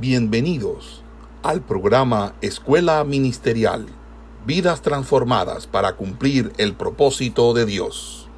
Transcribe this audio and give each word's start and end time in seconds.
Bienvenidos 0.00 1.02
al 1.42 1.66
programa 1.66 2.38
Escuela 2.40 3.02
Ministerial, 3.02 3.84
vidas 4.46 4.80
transformadas 4.80 5.66
para 5.66 5.96
cumplir 5.96 6.52
el 6.56 6.76
propósito 6.76 7.52
de 7.52 7.66
Dios. 7.66 8.28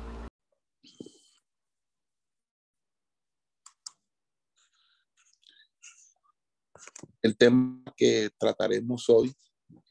El 7.20 7.36
tema 7.36 7.84
que 7.94 8.30
trataremos 8.38 9.10
hoy 9.10 9.30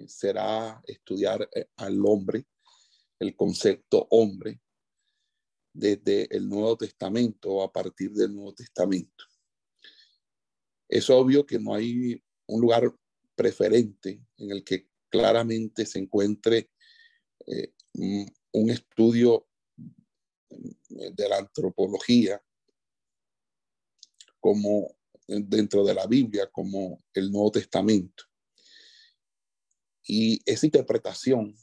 será 0.08 0.82
estudiar 0.88 1.48
eh, 1.54 1.68
al 1.78 2.04
hombre, 2.04 2.48
el 3.20 3.36
concepto 3.36 4.08
hombre, 4.10 4.60
desde 5.72 6.36
el 6.36 6.50
Nuevo 6.50 6.78
Testamento 6.78 7.52
o 7.52 7.64
a 7.64 7.72
partir 7.72 8.12
del 8.14 8.34
Nuevo 8.34 8.56
Testamento. 8.56 9.29
Es 10.90 11.10
obvio 11.10 11.46
que 11.46 11.60
no 11.60 11.76
hay 11.76 12.22
un 12.48 12.62
lugar 12.62 12.92
preferente 13.36 14.22
en 14.38 14.52
el 14.52 14.64
que 14.64 14.90
claramente 15.10 15.86
se 15.86 16.00
encuentre 16.00 16.72
eh, 17.46 17.74
un 17.94 18.70
estudio 18.70 19.48
de 20.50 21.30
la 21.30 21.38
antropología 21.38 22.42
como 24.40 24.96
dentro 25.28 25.84
de 25.84 25.94
la 25.94 26.08
Biblia, 26.08 26.50
como 26.52 27.04
el 27.14 27.32
Nuevo 27.32 27.52
Testamento. 27.52 28.24
Y 30.04 30.42
esa 30.44 30.66
interpretación 30.66 31.56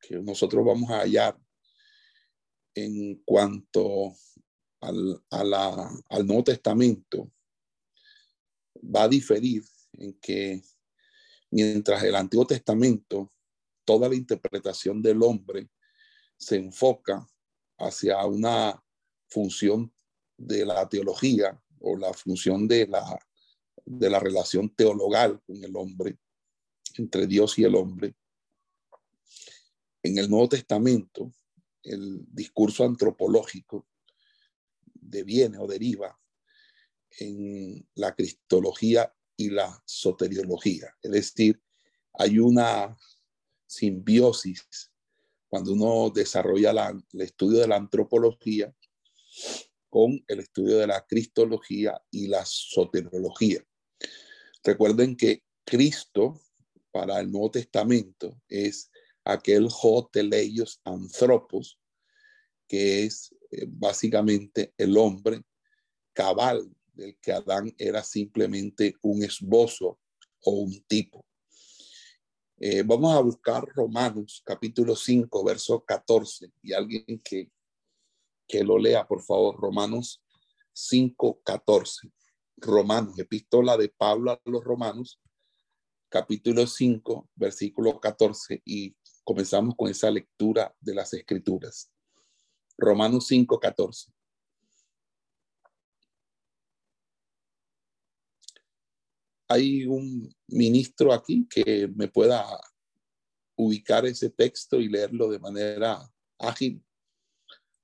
que 0.00 0.16
nosotros 0.16 0.64
vamos 0.64 0.90
a 0.90 1.00
hallar 1.00 1.40
en 2.74 3.22
cuanto 3.24 4.14
al 4.80 6.26
Nuevo 6.26 6.44
Testamento 6.44 7.32
va 8.82 9.04
a 9.04 9.08
diferir 9.08 9.62
en 9.92 10.14
que 10.20 10.62
mientras 11.50 12.02
el 12.02 12.14
Antiguo 12.14 12.46
Testamento, 12.46 13.32
toda 13.84 14.08
la 14.08 14.14
interpretación 14.14 15.00
del 15.00 15.22
hombre 15.22 15.70
se 16.36 16.56
enfoca 16.56 17.26
hacia 17.78 18.24
una 18.26 18.82
función 19.28 19.92
de 20.36 20.64
la 20.64 20.88
teología 20.88 21.60
o 21.80 21.96
la 21.96 22.12
función 22.12 22.68
de 22.68 22.86
la, 22.86 23.18
de 23.84 24.10
la 24.10 24.20
relación 24.20 24.74
teologal 24.74 25.40
con 25.46 25.62
el 25.62 25.74
hombre, 25.76 26.18
entre 26.96 27.26
Dios 27.26 27.58
y 27.58 27.64
el 27.64 27.74
hombre. 27.74 28.14
En 30.02 30.18
el 30.18 30.30
Nuevo 30.30 30.48
Testamento, 30.48 31.32
el 31.82 32.24
discurso 32.30 32.84
antropológico 32.84 33.86
deviene 34.84 35.58
o 35.58 35.66
deriva 35.66 36.18
en 37.18 37.86
la 37.94 38.14
cristología 38.14 39.12
y 39.36 39.50
la 39.50 39.82
soteriología. 39.84 40.94
Es 41.02 41.10
decir, 41.10 41.60
hay 42.14 42.38
una 42.38 42.96
simbiosis 43.66 44.90
cuando 45.48 45.72
uno 45.72 46.10
desarrolla 46.10 46.92
el 47.12 47.20
estudio 47.20 47.60
de 47.60 47.68
la 47.68 47.76
antropología 47.76 48.74
con 49.88 50.22
el 50.28 50.40
estudio 50.40 50.78
de 50.78 50.86
la 50.86 51.04
cristología 51.06 52.00
y 52.10 52.26
la 52.26 52.44
soteriología. 52.44 53.64
Recuerden 54.62 55.16
que 55.16 55.42
Cristo 55.64 56.42
para 56.90 57.20
el 57.20 57.30
Nuevo 57.30 57.50
Testamento 57.50 58.40
es 58.48 58.90
aquel 59.24 59.68
Joteleios 59.70 60.80
Anthropos, 60.84 61.78
que 62.66 63.04
es 63.04 63.34
eh, 63.50 63.66
básicamente 63.66 64.74
el 64.76 64.96
hombre 64.96 65.42
cabal 66.12 66.68
del 66.98 67.16
que 67.20 67.32
Adán 67.32 67.72
era 67.78 68.02
simplemente 68.02 68.96
un 69.02 69.22
esbozo 69.22 70.00
o 70.42 70.50
un 70.50 70.82
tipo. 70.86 71.24
Eh, 72.58 72.82
vamos 72.82 73.14
a 73.14 73.20
buscar 73.20 73.64
Romanos 73.68 74.42
capítulo 74.44 74.96
5, 74.96 75.44
verso 75.44 75.84
14, 75.84 76.52
y 76.60 76.72
alguien 76.72 77.22
que, 77.22 77.52
que 78.48 78.64
lo 78.64 78.78
lea, 78.78 79.06
por 79.06 79.22
favor, 79.22 79.56
Romanos 79.60 80.20
5, 80.72 81.40
14. 81.44 82.10
Romanos, 82.56 83.16
epístola 83.16 83.76
de 83.76 83.88
Pablo 83.88 84.32
a 84.32 84.40
los 84.44 84.64
Romanos, 84.64 85.20
capítulo 86.08 86.66
5, 86.66 87.30
versículo 87.36 88.00
14, 88.00 88.60
y 88.64 88.96
comenzamos 89.22 89.76
con 89.76 89.88
esa 89.88 90.10
lectura 90.10 90.74
de 90.80 90.94
las 90.96 91.14
escrituras. 91.14 91.92
Romanos 92.76 93.28
5, 93.28 93.60
14. 93.60 94.17
Hay 99.48 99.86
un 99.86 100.30
ministro 100.46 101.12
aquí 101.12 101.48
que 101.48 101.88
me 101.88 102.06
pueda 102.06 102.44
ubicar 103.56 104.04
ese 104.04 104.28
texto 104.28 104.78
y 104.78 104.88
leerlo 104.88 105.30
de 105.30 105.38
manera 105.38 106.08
ágil. 106.38 106.84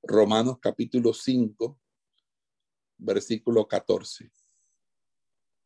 Romanos 0.02 0.58
capítulo 0.60 1.14
5, 1.14 1.78
versículo 2.98 3.66
14. 3.66 4.30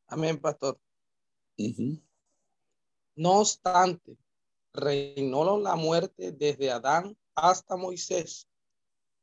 Amén, 0.07 0.41
pastor. 0.41 0.81
No 3.17 3.41
obstante, 3.41 4.17
reinó 4.73 5.59
la 5.59 5.75
muerte 5.75 6.31
desde 6.31 6.71
Adán 6.71 7.19
hasta 7.35 7.77
Moisés, 7.77 8.49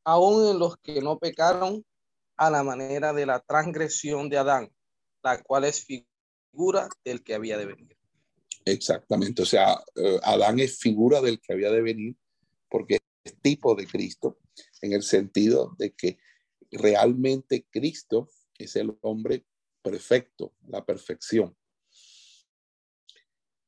aún 0.04 0.46
en 0.52 0.60
los 0.60 0.76
que 0.78 1.02
no 1.02 1.18
pecaron 1.18 1.86
a 2.36 2.50
la 2.50 2.64
manera 2.64 3.14
de 3.14 3.26
la 3.26 3.40
transgresión 3.40 4.28
de 4.28 4.38
Adán, 4.38 4.76
la 5.24 5.42
cual 5.42 5.64
es 5.64 5.86
figura 5.86 6.15
del 7.04 7.24
que 7.24 7.34
había 7.34 7.58
de 7.58 7.66
venir. 7.66 7.98
Exactamente, 8.66 9.44
o 9.44 9.46
sea, 9.46 9.84
eh, 9.96 10.20
Adán 10.24 10.60
es 10.60 10.80
figura 10.80 11.22
del 11.22 11.40
que 11.40 11.54
había 11.54 11.72
de 11.72 11.82
venir 11.82 12.16
porque 12.70 13.00
es 13.24 13.40
tipo 13.42 13.76
de 13.76 13.86
Cristo, 13.86 14.40
en 14.82 14.94
el 14.94 15.04
sentido 15.04 15.76
de 15.78 15.94
que 15.94 16.18
realmente 16.72 17.68
Cristo 17.70 18.30
es 18.58 18.76
el 18.76 18.98
hombre 19.02 19.46
perfecto, 19.82 20.54
la 20.68 20.84
perfección. 20.84 21.56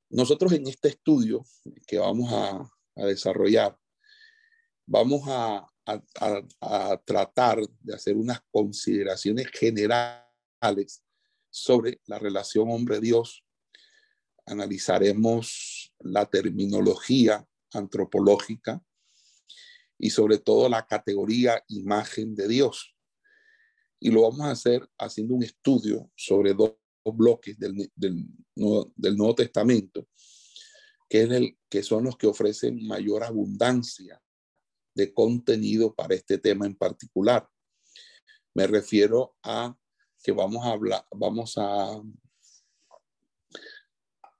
Nosotros 0.10 0.54
en 0.54 0.68
este 0.68 0.90
estudio 0.90 1.46
que 1.86 2.00
vamos 2.00 2.32
a, 2.34 2.70
desarrollar, 2.96 3.78
vamos 4.88 5.22
a, 5.28 5.68
tratar 7.06 7.60
de 7.82 7.94
hacer 7.94 8.18
unas 8.18 8.42
consideraciones 8.52 9.48
generales 9.52 11.04
sobre 11.58 12.02
la 12.06 12.20
relación 12.20 12.70
hombre-dios. 12.70 13.44
Analizaremos 14.46 15.94
la 16.00 16.26
terminología 16.26 17.46
antropológica 17.74 18.82
y 19.98 20.12
sobre 20.12 20.38
todo 20.38 20.70
la 20.70 20.86
categoría 20.86 21.64
imagen 21.68 22.36
de 22.36 22.48
Dios. 22.48 22.96
Y 24.00 24.12
lo 24.12 24.22
vamos 24.22 24.42
a 24.42 24.52
hacer 24.52 24.88
haciendo 25.00 25.34
un 25.34 25.44
estudio 25.44 26.12
sobre 26.16 26.54
dos 26.54 26.76
bloques 27.04 27.58
del, 27.58 27.92
del, 27.96 28.26
Nuevo, 28.56 29.36
Testamento, 29.36 30.08
que, 31.10 31.24
es 31.24 31.32
el, 31.32 31.58
que 31.70 31.82
son 31.82 32.04
los 32.04 32.18
que 32.18 32.28
ofrecen 32.28 32.86
mayor 32.86 33.24
abundancia 33.24 34.22
de 34.94 35.14
contenido 35.14 35.96
para 35.96 36.16
este 36.16 36.38
tema 36.38 36.66
en 36.66 36.76
particular. 36.76 37.48
Me 38.54 38.68
refiero 38.68 39.36
a 39.44 39.76
que 40.24 40.32
vamos 40.32 40.66
a 40.66 40.72
hablar, 40.72 41.06
vamos 41.12 41.58
a, 41.58 42.02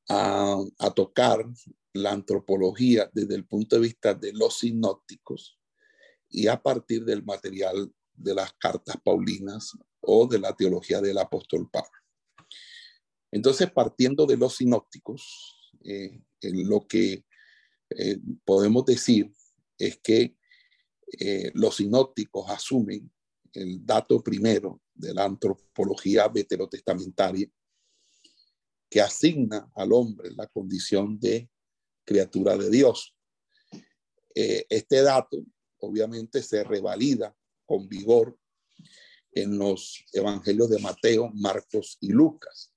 a, 0.10 0.92
tocar 0.96 1.46
la 1.94 2.12
antropología 2.12 3.10
desde 3.14 3.36
el 3.36 3.46
punto 3.46 3.76
de 3.76 3.82
vista 3.84 4.14
de 4.14 4.34
los 4.34 4.60
sinópticos 4.60 5.60
y 6.30 6.48
a 6.48 6.62
partir 6.62 7.06
del 7.06 7.24
material 7.24 7.92
de 8.14 8.36
las 8.36 8.54
cartas 8.54 8.98
paulinas 9.04 9.78
o 10.02 10.28
de 10.28 10.40
la 10.40 10.56
teología 10.56 11.02
del 11.02 11.18
apóstol 11.18 11.70
Pablo. 11.70 11.92
Entonces, 13.32 13.72
partiendo 13.72 14.26
de 14.26 14.38
los 14.38 14.56
sinópticos, 14.56 15.72
eh, 15.84 16.22
lo 16.42 16.88
que 16.88 17.26
eh, 17.90 18.20
podemos 18.44 18.86
decir 18.86 19.32
es 19.78 19.98
que 20.00 20.38
eh, 21.20 21.52
los 21.54 21.78
sinópticos 21.78 22.50
asumen 22.50 23.12
el 23.54 23.86
dato 23.86 24.22
primero 24.22 24.82
de 24.94 25.14
la 25.14 25.26
antropología 25.26 26.28
veterotestamentaria, 26.28 27.50
que 28.90 29.02
asigna 29.02 29.70
al 29.76 29.92
hombre 29.92 30.32
la 30.32 30.48
condición 30.48 31.20
de 31.20 31.50
criatura 32.06 32.58
de 32.58 32.70
Dios. 32.70 33.14
Eh, 34.34 34.66
este 34.70 35.02
dato 35.02 35.38
obviamente 35.80 36.42
se 36.42 36.64
revalida 36.64 37.36
con 37.66 37.88
vigor 37.88 38.38
en 39.32 39.58
los 39.58 40.04
evangelios 40.14 40.70
de 40.70 40.80
Mateo, 40.80 41.30
Marcos 41.34 41.98
y 42.02 42.10
Lucas. 42.10 42.74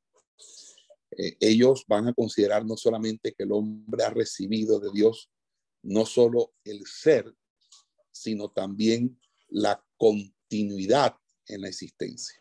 Eh, 1.16 1.36
ellos 1.40 1.84
van 1.86 2.08
a 2.08 2.14
considerar 2.14 2.64
no 2.64 2.76
solamente 2.76 3.32
que 3.32 3.44
el 3.44 3.52
hombre 3.52 4.04
ha 4.04 4.10
recibido 4.10 4.78
de 4.78 4.90
Dios 4.92 5.30
no 5.82 6.04
solo 6.04 6.52
el 6.64 6.86
ser, 6.86 7.34
sino 8.10 8.50
también 8.50 9.18
la 9.48 9.82
continuidad 10.50 11.14
en 11.46 11.60
la 11.60 11.68
existencia. 11.68 12.36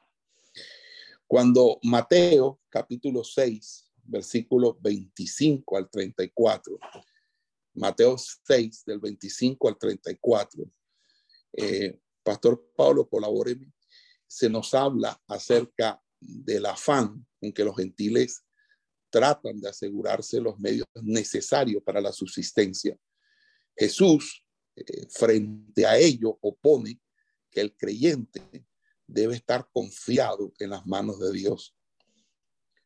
Cuando 1.28 1.80
Mateo 1.84 2.60
capítulo 2.68 3.24
6, 3.24 3.92
versículo 4.06 4.76
25 4.82 5.78
al 5.78 5.88
34, 5.92 6.80
Mateo 7.76 8.18
6 8.18 8.84
del 8.86 9.00
25 9.00 9.68
al 9.68 9.78
34, 9.78 10.64
eh, 11.54 12.00
Pastor 12.24 12.72
Pablo, 12.76 13.08
colabóreme, 13.08 13.72
se 14.26 14.50
nos 14.50 14.74
habla 14.74 15.22
acerca 15.28 16.02
del 16.20 16.66
afán 16.66 17.24
en 17.42 17.54
que 17.54 17.64
los 17.64 17.76
gentiles 17.76 18.44
tratan 19.12 19.60
de 19.60 19.70
asegurarse 19.70 20.42
los 20.42 20.60
medios 20.60 20.88
necesarios 20.96 21.84
para 21.84 22.02
la 22.02 22.12
subsistencia. 22.12 22.98
Jesús, 23.78 24.44
eh, 24.76 25.08
frente 25.12 25.86
a 25.86 25.96
ello, 25.96 26.40
opone 26.42 27.00
que 27.50 27.62
el 27.62 27.76
creyente 27.76 28.42
debe 29.08 29.36
estar 29.36 29.68
confiado 29.72 30.54
en 30.60 30.70
las 30.70 30.86
manos 30.86 31.20
de 31.20 31.32
Dios. 31.32 31.76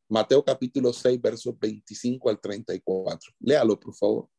Mateo 0.07 0.43
capítulo 0.43 0.93
6, 0.93 1.21
versos 1.21 1.57
25 1.57 2.29
al 2.29 2.39
34. 2.39 3.33
Léalo, 3.39 3.79
por 3.79 3.95
favor. 3.95 4.29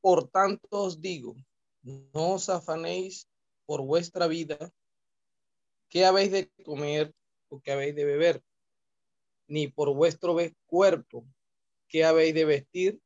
Por 0.00 0.28
tanto 0.30 0.68
os 0.70 1.00
digo, 1.00 1.36
no 1.82 2.32
os 2.32 2.48
afanéis 2.48 3.28
por 3.66 3.82
vuestra 3.82 4.26
vida, 4.26 4.72
qué 5.88 6.04
habéis 6.04 6.32
de 6.32 6.50
comer 6.64 7.14
o 7.48 7.60
qué 7.60 7.72
habéis 7.72 7.94
de 7.94 8.04
beber, 8.04 8.42
ni 9.46 9.68
por 9.68 9.94
vuestro 9.94 10.36
cuerpo, 10.66 11.26
qué 11.88 12.04
habéis 12.04 12.34
de 12.34 12.44
vestir, 12.44 13.00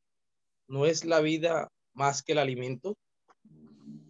no 0.68 0.86
es 0.86 1.04
la 1.04 1.20
vida 1.20 1.72
más 1.92 2.22
que 2.22 2.32
el 2.32 2.38
alimento 2.38 2.96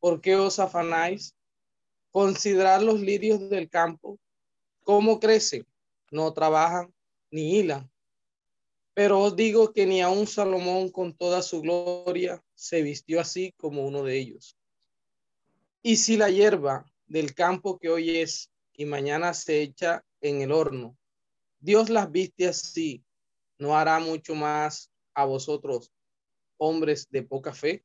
¿por 0.00 0.20
qué 0.20 0.36
os 0.36 0.58
afanáis? 0.58 1.34
Considerad 2.10 2.82
los 2.82 3.00
lirios 3.00 3.48
del 3.50 3.68
campo, 3.68 4.18
cómo 4.82 5.20
crecen, 5.20 5.66
no 6.10 6.32
trabajan 6.32 6.92
ni 7.30 7.58
hilan. 7.58 7.90
Pero 8.94 9.20
os 9.20 9.36
digo 9.36 9.72
que 9.72 9.86
ni 9.86 10.00
aun 10.00 10.26
Salomón 10.26 10.90
con 10.90 11.14
toda 11.14 11.42
su 11.42 11.60
gloria 11.60 12.42
se 12.54 12.82
vistió 12.82 13.20
así 13.20 13.52
como 13.56 13.86
uno 13.86 14.02
de 14.02 14.18
ellos. 14.18 14.56
Y 15.82 15.96
si 15.96 16.16
la 16.16 16.30
hierba 16.30 16.84
del 17.06 17.34
campo 17.34 17.78
que 17.78 17.88
hoy 17.88 18.18
es 18.18 18.50
y 18.74 18.84
mañana 18.84 19.34
se 19.34 19.62
echa 19.62 20.04
en 20.20 20.42
el 20.42 20.52
horno, 20.52 20.96
Dios 21.60 21.90
las 21.90 22.10
viste 22.10 22.48
así, 22.48 23.04
¿no 23.58 23.76
hará 23.76 23.98
mucho 24.00 24.34
más 24.34 24.90
a 25.14 25.24
vosotros, 25.24 25.92
hombres 26.56 27.08
de 27.10 27.22
poca 27.22 27.52
fe? 27.52 27.84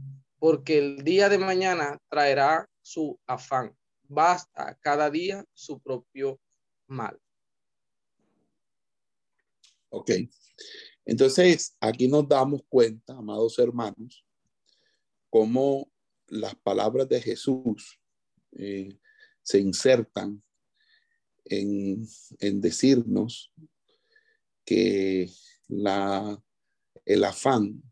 porque 0.41 0.79
el 0.79 1.03
día 1.03 1.29
de 1.29 1.37
mañana 1.37 1.99
traerá 2.09 2.67
su 2.81 3.19
afán. 3.27 3.77
Basta 4.07 4.75
cada 4.81 5.07
día 5.11 5.45
su 5.53 5.79
propio 5.79 6.41
mal. 6.87 7.15
Ok. 9.89 10.09
Entonces, 11.05 11.77
aquí 11.79 12.07
nos 12.07 12.27
damos 12.27 12.63
cuenta, 12.67 13.13
amados 13.13 13.59
hermanos, 13.59 14.25
cómo 15.29 15.91
las 16.25 16.55
palabras 16.55 17.07
de 17.07 17.21
Jesús 17.21 17.99
eh, 18.53 18.97
se 19.43 19.59
insertan 19.59 20.41
en, 21.45 22.03
decirnos 22.39 23.53
que 24.65 25.29
el 27.05 27.23
afán 27.25 27.90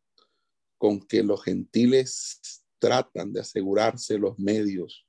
con 0.79 0.99
que 0.99 1.21
los 1.21 1.43
gentiles 1.43 2.39
tratan 2.79 3.31
de 3.31 3.41
asegurarse 3.41 4.17
los 4.17 4.39
medios 4.39 5.05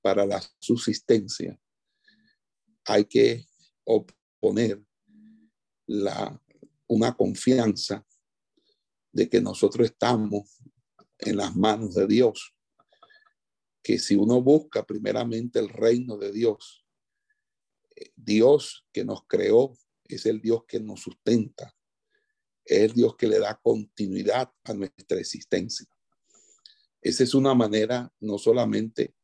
para 0.00 0.24
la 0.24 0.40
subsistencia, 0.60 1.58
hay 2.84 3.04
que 3.04 3.44
oponer 3.84 4.80
una 6.86 7.16
confianza 7.16 8.06
de 9.10 9.28
que 9.28 9.40
nosotros 9.40 9.90
estamos 9.90 10.58
en 11.18 11.38
las 11.38 11.56
manos 11.56 11.94
de 11.94 12.06
Dios 12.06 12.54
que 13.88 13.98
si 13.98 14.16
uno 14.16 14.42
busca 14.42 14.84
primeramente 14.84 15.58
el 15.58 15.70
reino 15.70 16.18
de 16.18 16.30
Dios, 16.30 16.84
eh, 17.96 18.12
Dios 18.14 18.86
que 18.92 19.02
nos 19.02 19.26
creó 19.26 19.72
es 20.04 20.26
el 20.26 20.42
Dios 20.42 20.64
que 20.68 20.78
nos 20.78 21.00
sustenta, 21.00 21.74
es 22.68 22.94
Dios 22.94 23.16
que 23.16 23.26
le 23.26 23.38
da 23.38 23.58
continuidad 23.62 24.52
a 24.64 24.74
nuestra 24.74 25.18
existencia. 25.18 25.86
Esa 27.00 27.24
es 27.24 27.34
una 27.34 27.54
manera 27.54 28.12
no 28.20 28.38
solamente 28.38 29.14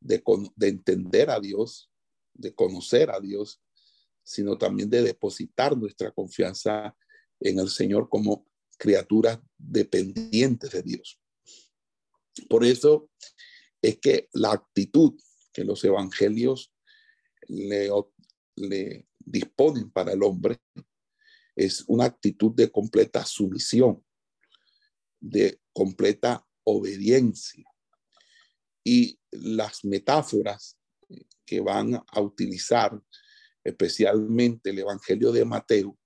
de, 0.00 0.22
de 0.54 0.68
entender 0.68 1.30
a 1.30 1.40
Dios, 1.40 1.90
de 2.32 2.54
conocer 2.54 3.10
a 3.10 3.20
Dios, 3.20 3.60
sino 4.22 4.56
también 4.56 4.88
de 4.88 5.02
depositar 5.02 5.76
nuestra 5.76 6.12
confianza 6.12 6.96
en 7.40 7.58
el 7.58 7.68
Señor 7.68 8.08
como 8.08 8.46
criaturas 8.78 9.40
dependientes 9.58 10.70
de 10.70 10.82
Dios. 10.82 11.20
Por 12.48 12.64
eso 12.64 13.10
es 13.82 13.98
que 13.98 14.28
la 14.32 14.52
actitud 14.52 15.14
que 15.52 15.64
los 15.64 15.82
evangelios 15.84 16.72
le 17.48 17.90
disponen 19.18 19.90
para 19.90 20.12
el 20.12 20.22
hombre 20.22 20.60
es 21.56 21.84
una 21.88 22.04
actitud 22.04 22.54
de 22.54 22.70
completa 22.70 23.24
sumisión, 23.24 24.04
de 25.18 25.60
completa 25.72 26.46
obediencia. 26.64 27.64
Y 28.84 29.18
las 29.30 29.84
metáforas 29.84 30.78
que 31.44 31.60
van 31.60 31.94
a 31.94 32.20
utilizar 32.20 33.00
especialmente 33.64 34.70
el 34.70 34.78
Evangelio 34.80 35.32
de 35.32 35.44
Mateo 35.44 35.98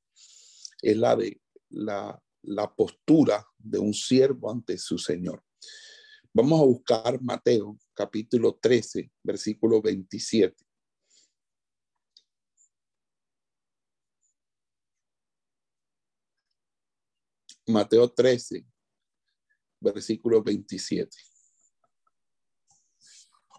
es 0.81 0.97
la 0.97 1.17
de 1.17 1.41
la, 1.69 2.23
la 2.43 2.75
postura 2.75 3.47
de 3.59 3.79
un 3.79 3.93
siervo 3.93 4.51
ante 4.51 4.79
su 4.79 4.97
Señor. 4.97 5.45
Vamos 6.33 6.61
a 6.61 6.65
buscar 6.65 7.21
Mateo 7.21 7.77
capítulo 7.93 8.59
13, 8.63 9.11
versículo 9.23 9.83
27. 9.83 10.70
Mateo 17.71 18.11
13, 18.11 18.65
versículo 19.81 20.43
27. 20.43 21.17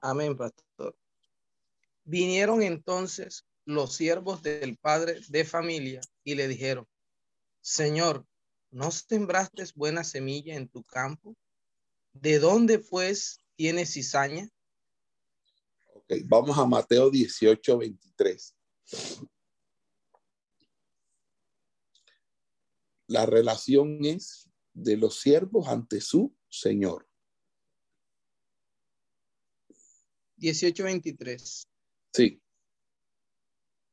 Amén, 0.01 0.35
pastor. 0.35 0.95
Vinieron 2.03 2.63
entonces 2.63 3.45
los 3.65 3.95
siervos 3.95 4.41
del 4.41 4.77
padre 4.77 5.21
de 5.29 5.45
familia 5.45 6.01
y 6.23 6.35
le 6.35 6.47
dijeron, 6.47 6.87
Señor, 7.61 8.25
¿no 8.71 8.89
sembraste 8.91 9.63
buena 9.75 10.03
semilla 10.03 10.55
en 10.55 10.67
tu 10.67 10.83
campo? 10.83 11.35
¿De 12.13 12.39
dónde 12.39 12.79
pues 12.79 13.39
tiene 13.55 13.85
cizaña? 13.85 14.49
Ok, 15.93 16.13
vamos 16.25 16.57
a 16.57 16.65
Mateo 16.65 17.09
18, 17.09 17.77
23. 17.77 18.55
La 23.11 23.25
relación 23.25 24.05
es 24.05 24.49
de 24.71 24.95
los 24.95 25.19
siervos 25.19 25.67
ante 25.67 25.99
su 25.99 26.33
Señor. 26.47 27.09
18, 30.37 30.81
23. 30.81 31.67
Sí. 32.13 32.41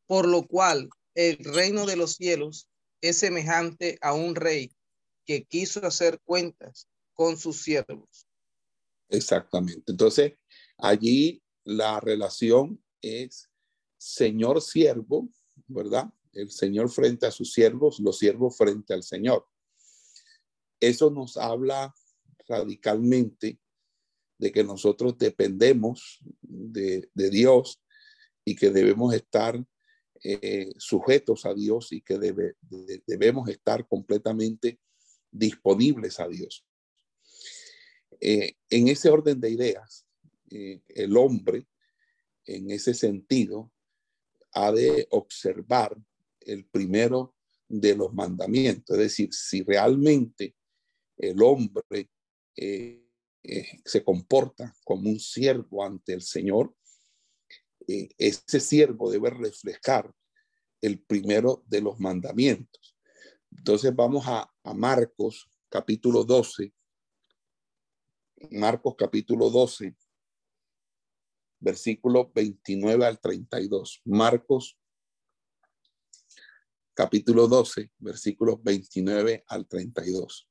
Por 0.06 0.28
lo 0.28 0.46
cual 0.46 0.88
el 1.16 1.36
reino 1.38 1.84
de 1.84 1.96
los 1.96 2.12
cielos 2.12 2.68
es 3.00 3.16
semejante 3.16 3.98
a 4.02 4.14
un 4.14 4.36
rey 4.36 4.70
que 5.26 5.42
quiso 5.42 5.84
hacer 5.84 6.20
cuentas 6.20 6.86
con 7.12 7.36
sus 7.36 7.60
siervos. 7.60 8.28
Exactamente. 9.08 9.90
Entonces, 9.90 10.34
allí 10.76 11.42
la 11.64 11.98
relación 11.98 12.80
es 13.02 13.50
señor 13.96 14.62
siervo, 14.62 15.28
¿verdad? 15.66 16.08
El 16.32 16.50
señor 16.50 16.90
frente 16.90 17.26
a 17.26 17.30
sus 17.30 17.52
siervos, 17.52 18.00
los 18.00 18.18
siervos 18.18 18.56
frente 18.56 18.94
al 18.94 19.02
señor. 19.02 19.46
Eso 20.80 21.10
nos 21.10 21.36
habla 21.36 21.94
radicalmente 22.46 23.58
de 24.38 24.52
que 24.52 24.64
nosotros 24.64 25.18
dependemos 25.18 26.20
de, 26.40 27.08
Dios 27.14 27.82
y 28.44 28.54
que 28.54 28.70
debemos 28.70 29.12
estar 29.14 29.62
eh, 30.22 30.72
sujetos 30.78 31.44
a 31.44 31.54
Dios 31.54 31.92
y 31.92 32.00
que 32.00 32.18
debemos 33.06 33.48
estar 33.48 33.86
completamente 33.86 34.80
disponibles 35.30 36.20
a 36.20 36.28
Dios. 36.28 36.64
Eh, 38.20 38.54
en 38.70 38.88
ese 38.88 39.10
orden 39.10 39.40
de 39.40 39.50
ideas, 39.50 40.06
eh, 40.50 40.80
el 40.88 41.16
hombre, 41.16 41.66
en 42.46 42.70
ese 42.70 42.94
sentido, 42.94 43.72
ha 44.52 44.72
de 44.72 45.06
observar 45.10 45.96
el 46.48 46.66
primero 46.66 47.34
de 47.68 47.94
los 47.94 48.12
mandamientos, 48.12 48.96
es 48.96 49.02
decir, 49.02 49.28
si 49.32 49.62
realmente 49.62 50.56
el 51.16 51.42
hombre 51.42 52.10
eh, 52.56 53.04
se 53.84 54.02
comporta 54.02 54.74
como 54.84 55.10
un 55.10 55.20
siervo 55.20 55.84
ante 55.84 56.14
el 56.14 56.22
Señor, 56.22 56.74
ese 57.86 58.60
siervo 58.60 59.10
debe 59.10 59.30
reflejar 59.30 60.12
el 60.80 61.00
primero 61.00 61.64
de 61.66 61.80
los 61.80 61.98
mandamientos. 61.98 62.96
Entonces 63.50 63.94
vamos 63.94 64.26
a, 64.26 64.50
a 64.62 64.74
Marcos 64.74 65.50
capítulo 65.70 66.24
12, 66.24 66.72
Marcos 68.50 68.94
capítulo 68.96 69.50
12, 69.50 69.96
versículo 71.60 72.30
29 72.34 73.04
al 73.04 73.18
32. 73.18 74.02
Marcos 74.04 74.77
capítulo 76.98 77.46
12, 77.46 77.92
versículos 78.00 78.60
29 78.60 79.44
al 79.46 79.68
32. 79.68 80.48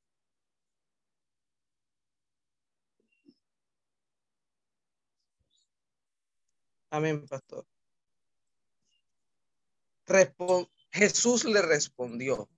Amén, 6.88 7.26
pastor. 7.26 7.66
Jesús 10.90 11.44
le 11.44 11.60
respondió, 11.60 12.48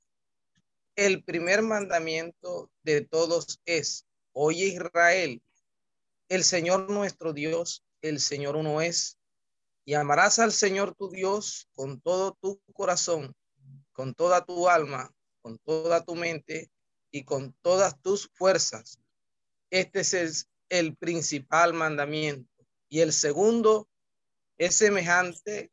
el 0.95 1.25
primer 1.25 1.63
mandamiento 1.63 2.71
de 2.85 3.01
todos 3.01 3.61
es, 3.65 4.07
Oye 4.31 4.67
Israel, 4.67 5.43
el 6.29 6.45
Señor 6.45 6.89
nuestro 6.91 7.33
Dios, 7.33 7.85
el 8.03 8.21
Señor 8.21 8.55
uno 8.55 8.83
es, 8.83 9.19
y 9.85 9.95
amarás 9.95 10.39
al 10.39 10.53
Señor 10.53 10.95
tu 10.95 11.11
Dios 11.11 11.69
con 11.73 12.01
todo 12.01 12.39
tu 12.41 12.61
corazón, 12.73 13.35
con 14.01 14.15
toda 14.15 14.43
tu 14.43 14.67
alma, 14.67 15.15
con 15.43 15.59
toda 15.59 16.03
tu 16.03 16.15
mente 16.15 16.71
y 17.11 17.23
con 17.23 17.53
todas 17.61 18.01
tus 18.01 18.31
fuerzas. 18.33 18.99
Este 19.69 20.01
es 20.01 20.49
el, 20.71 20.97
principal 20.97 21.75
mandamiento. 21.75 22.51
Y 22.89 23.01
el 23.01 23.13
segundo 23.13 23.91
es 24.57 24.77
semejante, 24.77 25.71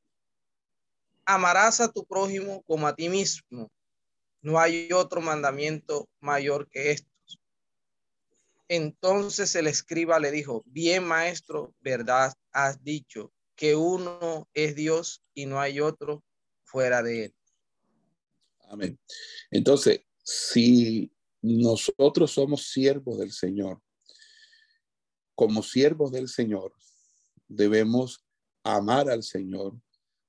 amarás 1.24 1.80
a 1.80 1.90
tu 1.90 2.06
prójimo 2.06 2.64
como 2.64 2.86
a 2.86 2.96
ti 2.98 3.08
mismo. 3.08 3.72
No 4.42 4.60
hay 4.60 4.92
otro 4.92 5.22
mandamiento 5.22 6.10
mayor 6.20 6.68
que 6.68 6.92
este. 6.92 7.10
Entonces 8.68 9.56
el 9.56 9.68
escriba 9.68 10.20
le 10.20 10.32
dijo, 10.32 10.64
bien 10.66 11.06
maestro, 11.06 11.74
verdad 11.80 12.34
has 12.52 12.84
dicho, 12.84 13.32
que 13.56 13.78
uno 13.78 14.50
es 14.54 14.76
Dios 14.76 15.24
y 15.34 15.46
no 15.46 15.62
hay 15.62 15.80
otro 15.80 16.26
fuera 16.66 17.02
de 17.02 17.24
él. 17.24 17.37
Amén. 18.68 19.00
Entonces, 19.52 20.02
si 20.24 21.12
nosotros 21.42 22.32
somos 22.32 22.68
siervos 22.70 23.18
del 23.18 23.32
Señor, 23.32 23.82
como 25.36 25.64
siervos 25.64 26.12
del 26.12 26.28
Señor, 26.28 26.74
debemos 27.48 28.26
amar 28.64 29.10
al 29.10 29.24
Señor 29.24 29.80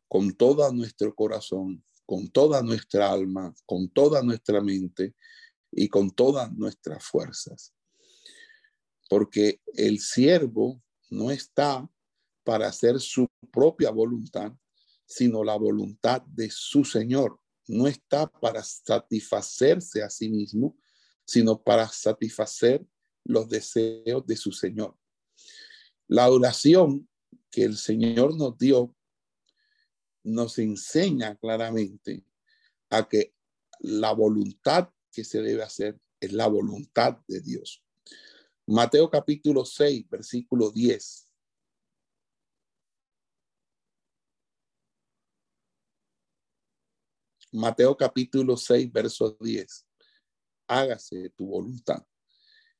con 0.07 0.33
todo 0.35 0.71
nuestro 0.73 1.14
corazón, 1.14 1.85
con 2.07 2.28
toda 2.28 2.62
nuestra 2.62 3.11
alma, 3.11 3.54
con 3.66 3.88
toda 3.90 4.23
nuestra 4.23 4.61
mente 4.61 5.14
y 5.71 5.88
con 5.88 6.11
todas 6.11 6.52
nuestras 6.52 7.04
fuerzas 7.04 7.75
porque 9.09 9.61
el 9.75 9.99
siervo 9.99 10.83
no 11.11 11.30
está 11.30 11.88
para 12.45 12.68
hacer 12.68 13.00
su 13.00 13.26
propia 13.50 13.90
voluntad, 13.90 14.52
sino 15.07 15.42
la 15.42 15.57
voluntad 15.57 16.23
de 16.23 16.50
su 16.50 16.85
Señor. 16.85 17.40
No 17.68 17.87
está 17.87 18.26
para 18.26 18.62
satisfacerse 18.62 20.02
a 20.02 20.10
sí 20.10 20.28
mismo, 20.28 20.76
sino 21.25 21.62
para 21.62 21.87
satisfacer 21.88 22.84
los 23.25 23.48
deseos 23.48 24.26
de 24.26 24.37
su 24.37 24.52
Señor. 24.52 24.96
La 26.06 26.30
oración 26.30 27.08
que 27.50 27.64
el 27.64 27.76
Señor 27.76 28.37
nos 28.37 28.56
dio 28.58 28.94
nos 30.25 30.58
enseña 30.58 31.37
claramente 31.37 32.25
a 32.90 33.08
que 33.08 33.34
la 33.80 34.12
voluntad 34.12 34.88
que 35.12 35.25
se 35.25 35.40
debe 35.42 35.62
hacer 35.62 35.98
es 36.20 36.32
la 36.32 36.46
voluntad 36.46 37.18
de 37.26 37.40
Dios. 37.40 37.82
Mateo 38.66 39.10
capítulo 39.10 39.64
6, 39.64 40.08
versículo 40.10 40.70
10. 40.70 41.27
Mateo 47.52 47.97
capítulo 47.97 48.57
6, 48.57 48.93
verso 48.93 49.37
10. 49.40 49.87
Hágase 50.67 51.31
tu 51.31 51.47
voluntad. 51.47 52.05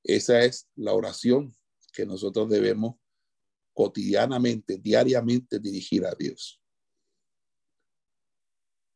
Esa 0.03 0.41
es 0.41 0.69
la 0.75 0.93
oración 0.93 1.55
que 1.93 2.05
nosotros 2.05 2.49
debemos 2.49 2.97
cotidianamente, 3.73 4.77
diariamente 4.77 5.59
dirigir 5.59 6.05
a 6.05 6.15
Dios. 6.15 6.61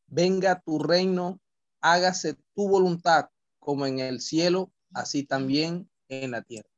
Venga 0.07 0.61
tu 0.61 0.77
reino, 0.77 1.41
hágase 1.81 2.35
tu 2.53 2.67
voluntad, 2.67 3.29
como 3.59 3.85
en 3.87 3.99
el 3.99 4.21
cielo, 4.21 4.71
así 4.93 5.23
también 5.23 5.89
en 6.07 6.31
la 6.31 6.43
tierra. 6.43 6.69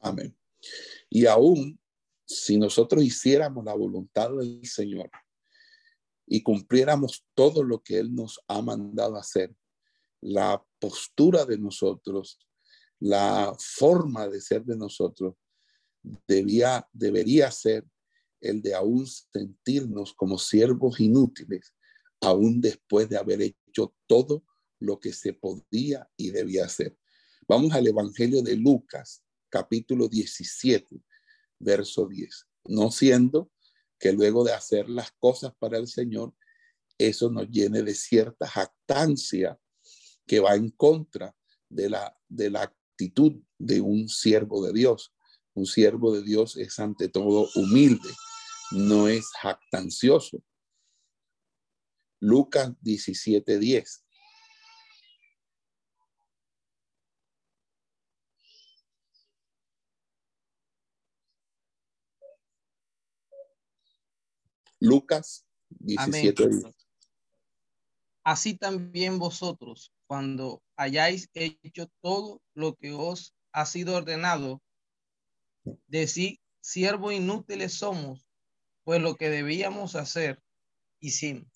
Amén. 0.00 0.36
Y 1.08 1.26
aún 1.26 1.80
si 2.24 2.56
nosotros 2.56 3.02
hiciéramos 3.02 3.64
la 3.64 3.74
voluntad 3.74 4.30
del 4.30 4.64
Señor 4.66 5.10
y 6.26 6.42
cumpliéramos 6.42 7.24
todo 7.34 7.62
lo 7.62 7.82
que 7.82 7.98
Él 7.98 8.14
nos 8.14 8.40
ha 8.48 8.60
mandado 8.60 9.16
hacer, 9.16 9.54
la 10.20 10.62
postura 10.80 11.44
de 11.44 11.58
nosotros, 11.58 12.38
la 12.98 13.54
forma 13.58 14.28
de 14.28 14.40
ser 14.40 14.64
de 14.64 14.76
nosotros, 14.76 15.34
debía, 16.26 16.88
debería 16.92 17.50
ser 17.50 17.84
el 18.40 18.62
de 18.62 18.74
aún 18.74 19.06
sentirnos 19.06 20.14
como 20.14 20.38
siervos 20.38 21.00
inútiles, 21.00 21.74
aún 22.20 22.60
después 22.60 23.08
de 23.08 23.18
haber 23.18 23.42
hecho 23.42 23.94
todo 24.06 24.44
lo 24.80 24.98
que 24.98 25.12
se 25.12 25.32
podía 25.32 26.08
y 26.16 26.30
debía 26.30 26.64
hacer. 26.64 26.96
Vamos 27.48 27.72
al 27.72 27.86
Evangelio 27.86 28.42
de 28.42 28.56
Lucas, 28.56 29.22
capítulo 29.48 30.08
17, 30.08 31.00
verso 31.58 32.06
10. 32.06 32.46
No 32.64 32.90
siendo 32.90 33.50
que 33.98 34.12
luego 34.12 34.44
de 34.44 34.52
hacer 34.52 34.88
las 34.88 35.12
cosas 35.12 35.52
para 35.58 35.78
el 35.78 35.88
Señor, 35.88 36.34
eso 36.98 37.30
nos 37.30 37.48
llene 37.48 37.82
de 37.82 37.94
cierta 37.94 38.46
jactancia 38.46 39.58
que 40.26 40.40
va 40.40 40.54
en 40.54 40.70
contra 40.70 41.34
de 41.68 41.90
la, 41.90 42.16
de 42.28 42.50
la 42.50 42.62
actitud 42.62 43.42
de 43.58 43.80
un 43.80 44.08
siervo 44.08 44.64
de 44.64 44.72
Dios. 44.72 45.14
Un 45.54 45.66
siervo 45.66 46.12
de 46.14 46.22
Dios 46.22 46.56
es 46.56 46.78
ante 46.78 47.08
todo 47.08 47.48
humilde, 47.54 48.10
no 48.72 49.08
es 49.08 49.26
jactancioso. 49.40 50.42
Lucas 52.20 52.72
17, 52.80 53.58
10. 53.58 54.06
Lucas 64.86 65.44
17. 65.68 66.48
Así 68.22 68.54
también 68.54 69.18
vosotros, 69.18 69.92
cuando 70.06 70.62
hayáis 70.76 71.28
hecho 71.34 71.88
todo 72.00 72.40
lo 72.54 72.74
que 72.76 72.92
os 72.92 73.34
ha 73.52 73.66
sido 73.66 73.96
ordenado, 73.96 74.62
decir, 75.86 76.40
siervos 76.60 77.12
inútiles 77.12 77.74
somos, 77.74 78.26
pues 78.84 79.00
lo 79.00 79.16
que 79.16 79.28
debíamos 79.28 79.96
hacer, 79.96 80.42
hicimos. 81.00 81.48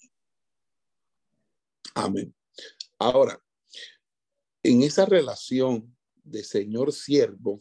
Amén. 1.94 2.34
Ahora, 2.98 3.40
en 4.62 4.82
esa 4.82 5.06
relación 5.06 5.96
de 6.22 6.44
señor-siervo 6.44 7.58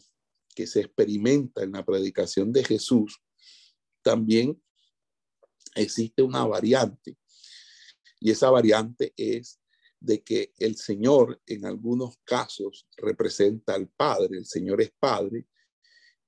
que 0.54 0.66
se 0.66 0.80
experimenta 0.80 1.62
en 1.62 1.72
la 1.72 1.84
predicación 1.84 2.52
de 2.52 2.64
Jesús, 2.64 3.20
también 4.02 4.60
existe 5.74 6.22
una 6.22 6.44
variante. 6.44 7.16
Y 8.18 8.30
esa 8.30 8.50
variante 8.50 9.12
es 9.16 9.60
de 10.00 10.22
que 10.22 10.52
el 10.58 10.76
Señor 10.76 11.40
en 11.46 11.66
algunos 11.66 12.16
casos 12.24 12.86
representa 12.96 13.74
al 13.74 13.88
Padre, 13.88 14.38
el 14.38 14.46
Señor 14.46 14.80
es 14.80 14.92
Padre 14.98 15.46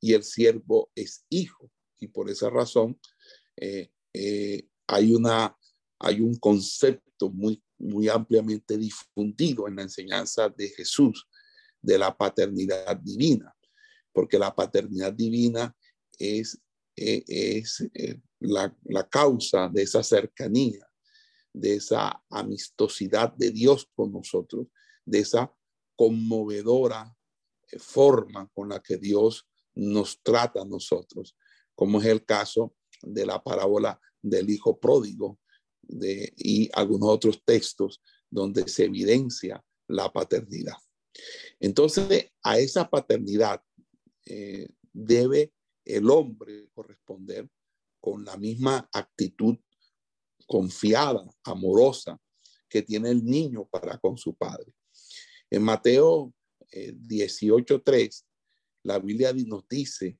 y 0.01 0.13
el 0.13 0.23
siervo 0.23 0.91
es 0.95 1.25
hijo. 1.29 1.71
Y 1.99 2.09
por 2.09 2.29
esa 2.29 2.51
razón 2.51 2.99
eh, 3.57 3.91
eh, 4.13 4.69
hay, 4.87 5.15
una, 5.15 5.57
hay 5.99 6.21
un 6.21 6.35
concepto 6.37 7.31
muy, 7.31 7.63
muy 7.79 8.09
ampliamente 8.09 8.77
difundido 8.77 9.69
en 9.69 9.77
la 9.77 9.83
enseñanza 9.83 10.49
de 10.49 10.69
Jesús 10.69 11.29
de 11.81 11.99
la 11.99 12.17
paternidad 12.17 12.97
divina, 12.97 13.55
porque 14.13 14.39
la 14.39 14.55
paternidad 14.55 15.13
divina 15.13 15.75
es, 16.19 16.61
eh, 17.03 17.25
es 17.27 17.85
la, 18.41 18.77
la 18.85 19.09
causa 19.09 19.69
de 19.69 19.83
esa 19.83 20.03
cercanía 20.03 20.87
de 21.53 21.75
esa 21.77 22.23
amistosidad 22.31 23.33
de 23.35 23.51
Dios 23.51 23.89
con 23.95 24.13
nosotros, 24.13 24.69
de 25.05 25.21
esa 25.21 25.55
conmovedora 25.97 27.15
eh, 27.71 27.79
forma 27.79 28.49
con 28.55 28.71
la 28.71 28.81
que 28.81 28.97
Dios 28.97 29.47
nos 29.75 30.21
trata 30.23 30.63
a 30.63 30.67
nosotros, 30.67 31.37
como 31.75 32.01
es 32.01 32.07
el 32.07 32.25
caso 32.25 32.75
de 33.03 33.27
la 33.27 33.43
parábola 33.43 34.01
del 34.21 34.51
hijo 34.51 34.79
pródigo 34.79 35.39
y 36.37 36.71
algunos 36.75 37.09
otros 37.09 37.43
textos 37.45 38.01
donde 38.31 38.69
se 38.69 38.85
evidencia 38.85 39.63
la 39.89 40.11
paternidad. 40.13 40.77
Entonces, 41.59 42.31
a 42.43 42.59
esa 42.59 42.89
paternidad 42.89 43.61
eh, 44.25 44.69
debe 44.93 45.53
el 45.97 46.09
hombre 46.11 46.69
corresponder 46.75 47.49
con 48.01 48.25
la 48.25 48.37
misma 48.37 48.89
actitud 48.93 49.57
confiada, 50.47 51.25
amorosa 51.45 52.21
que 52.69 52.83
tiene 52.83 53.11
el 53.11 53.25
niño 53.25 53.67
para 53.67 53.99
con 53.99 54.17
su 54.17 54.35
padre. 54.35 54.73
En 55.51 55.63
Mateo 55.63 56.33
18.3, 56.71 57.95
eh, 57.95 58.11
la 58.83 58.99
Biblia 58.99 59.33
nos 59.33 59.69
dice 59.69 60.19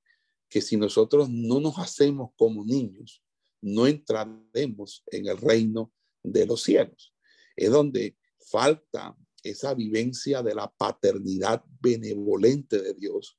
que 0.49 0.61
si 0.61 0.77
nosotros 0.77 1.31
no 1.31 1.61
nos 1.61 1.79
hacemos 1.79 2.31
como 2.37 2.65
niños, 2.65 3.23
no 3.63 3.87
entraremos 3.87 5.03
en 5.07 5.27
el 5.27 5.39
reino 5.39 5.93
de 6.23 6.47
los 6.47 6.63
cielos. 6.63 7.15
Es 7.57 7.71
donde 7.71 8.17
falta 8.39 9.17
esa 9.43 9.75
vivencia 9.75 10.43
de 10.43 10.55
la 10.55 10.71
paternidad 10.71 11.65
benevolente 11.81 12.81
de 12.81 12.95
Dios, 12.95 13.39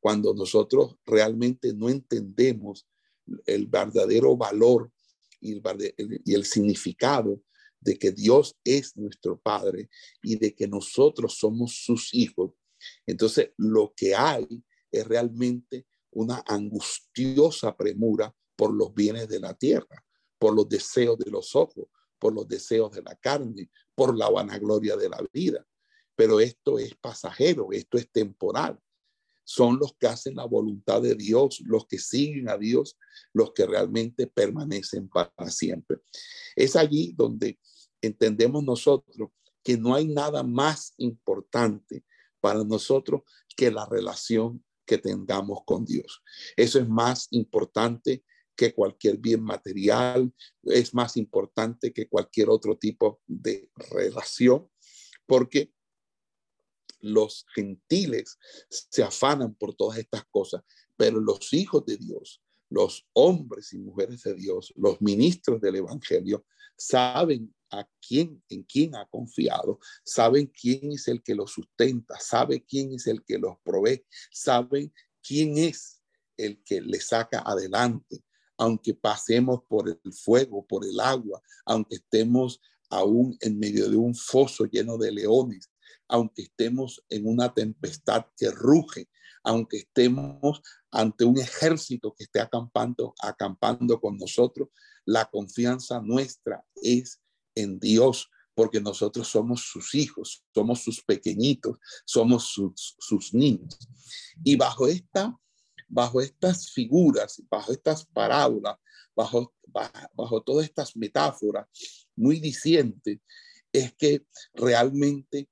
cuando 0.00 0.34
nosotros 0.34 0.96
realmente 1.04 1.72
no 1.74 1.88
entendemos 1.88 2.86
el 3.46 3.66
verdadero 3.66 4.36
valor 4.36 4.90
y 5.40 5.60
el, 6.34 6.44
significado 6.44 7.40
de 7.80 7.98
que 7.98 8.10
Dios 8.10 8.56
es 8.64 8.96
nuestro 8.96 9.38
Padre 9.38 9.88
y 10.22 10.36
de 10.36 10.54
que 10.54 10.66
nosotros 10.66 11.36
somos 11.38 11.84
sus 11.84 12.12
hijos, 12.12 12.52
entonces 13.06 13.50
lo 13.56 13.92
que 13.96 14.14
hay 14.14 14.46
es 14.90 15.06
realmente 15.06 15.86
una 16.10 16.42
angustiosa 16.46 17.76
premura 17.76 18.34
por 18.56 18.72
los 18.72 18.94
bienes 18.94 19.28
de 19.28 19.40
la 19.40 19.54
tierra, 19.54 20.04
por 20.38 20.54
los 20.54 20.68
deseos 20.68 21.18
de 21.18 21.30
los 21.30 21.54
ojos, 21.54 21.86
por 22.18 22.34
los 22.34 22.48
deseos 22.48 22.90
de 22.92 23.02
la 23.02 23.14
carne, 23.14 23.70
por 23.94 24.16
la 24.16 24.28
vanagloria 24.28 24.96
de 24.96 25.08
la 25.08 25.24
vida. 25.32 25.64
Pero 26.16 26.40
esto 26.40 26.78
es 26.80 26.96
pasajero, 26.96 27.68
esto 27.70 27.96
es 27.96 28.10
temporal 28.10 28.80
son 29.48 29.78
los 29.78 29.94
que 29.98 30.06
hacen 30.06 30.36
la 30.36 30.44
voluntad 30.44 31.00
de 31.00 31.14
Dios, 31.14 31.62
los 31.64 31.86
que 31.86 31.98
siguen 31.98 32.50
a 32.50 32.58
Dios, 32.58 32.98
los 33.32 33.54
que 33.54 33.64
realmente 33.64 34.26
permanecen 34.26 35.08
para 35.08 35.32
siempre. 35.48 36.00
Es 36.54 36.76
allí 36.76 37.14
donde 37.16 37.58
entendemos 38.02 38.62
nosotros 38.62 39.30
que 39.64 39.78
no 39.78 39.94
hay 39.94 40.06
nada 40.06 40.42
más 40.42 40.92
importante 40.98 42.04
para 42.40 42.62
nosotros 42.62 43.22
que 43.56 43.70
la 43.70 43.86
relación 43.86 44.62
que 44.84 44.98
tengamos 44.98 45.60
con 45.64 45.86
Dios. 45.86 46.22
Eso 46.54 46.78
es 46.78 46.86
más 46.86 47.28
importante 47.30 48.24
que 48.54 48.74
cualquier 48.74 49.16
bien 49.16 49.42
material, 49.42 50.30
es 50.64 50.92
más 50.92 51.16
importante 51.16 51.94
que 51.94 52.06
cualquier 52.06 52.50
otro 52.50 52.76
tipo 52.76 53.22
de 53.26 53.70
relación, 53.92 54.68
porque 55.24 55.72
los 57.00 57.46
gentiles 57.54 58.38
se 58.68 59.02
afanan 59.02 59.54
por 59.54 59.74
todas 59.74 59.98
estas 59.98 60.24
cosas, 60.30 60.62
pero 60.96 61.20
los 61.20 61.52
hijos 61.52 61.84
de 61.86 61.96
Dios, 61.96 62.42
los 62.70 63.06
hombres 63.12 63.72
y 63.72 63.78
mujeres 63.78 64.22
de 64.22 64.34
Dios, 64.34 64.72
los 64.76 65.00
ministros 65.00 65.60
del 65.60 65.76
Evangelio, 65.76 66.44
saben 66.76 67.54
a 67.70 67.88
quién, 68.06 68.42
en 68.48 68.62
quién 68.62 68.94
ha 68.96 69.06
confiado, 69.06 69.78
saben 70.04 70.46
quién 70.46 70.92
es 70.92 71.08
el 71.08 71.22
que 71.22 71.34
los 71.34 71.52
sustenta, 71.52 72.18
saben 72.18 72.64
quién 72.68 72.92
es 72.94 73.06
el 73.06 73.24
que 73.24 73.38
los 73.38 73.58
provee, 73.62 74.04
saben 74.30 74.92
quién 75.22 75.58
es 75.58 76.00
el 76.36 76.62
que 76.64 76.80
les 76.80 77.08
saca 77.08 77.40
adelante, 77.40 78.24
aunque 78.56 78.94
pasemos 78.94 79.62
por 79.68 79.88
el 79.88 80.12
fuego, 80.12 80.66
por 80.66 80.84
el 80.84 80.98
agua, 81.00 81.42
aunque 81.64 81.96
estemos 81.96 82.60
aún 82.90 83.36
en 83.40 83.58
medio 83.58 83.88
de 83.90 83.96
un 83.96 84.14
foso 84.14 84.64
lleno 84.64 84.96
de 84.96 85.12
leones, 85.12 85.70
aunque 86.08 86.42
estemos 86.42 87.04
en 87.08 87.26
una 87.26 87.52
tempestad 87.52 88.26
que 88.36 88.50
ruge, 88.50 89.08
aunque 89.44 89.78
estemos 89.78 90.60
ante 90.90 91.24
un 91.24 91.38
ejército 91.38 92.14
que 92.14 92.24
esté 92.24 92.40
acampando, 92.40 93.14
acampando 93.22 94.00
con 94.00 94.16
nosotros, 94.16 94.68
la 95.04 95.26
confianza 95.26 96.00
nuestra 96.02 96.64
es 96.76 97.20
en 97.54 97.78
Dios, 97.78 98.30
porque 98.54 98.80
nosotros 98.80 99.28
somos 99.28 99.62
sus 99.62 99.94
hijos, 99.94 100.44
somos 100.52 100.82
sus 100.82 101.02
pequeñitos, 101.04 101.78
somos 102.04 102.52
sus, 102.52 103.32
niños. 103.32 103.78
Y 104.42 104.56
bajo 104.56 104.88
esta 104.88 105.38
bajo 105.88 106.20
estas 106.20 106.70
figuras, 106.70 107.42
bajo 107.50 107.72
estas 107.72 108.04
parábolas, 108.06 108.76
bajo, 109.16 109.54
bajo, 110.14 110.42
todas 110.42 110.66
estas 110.66 110.94
metáforas 110.96 111.66
muy 112.14 112.38
dicientes, 112.38 113.18
es 113.72 113.94
que 113.94 114.24
realmente 114.52 115.48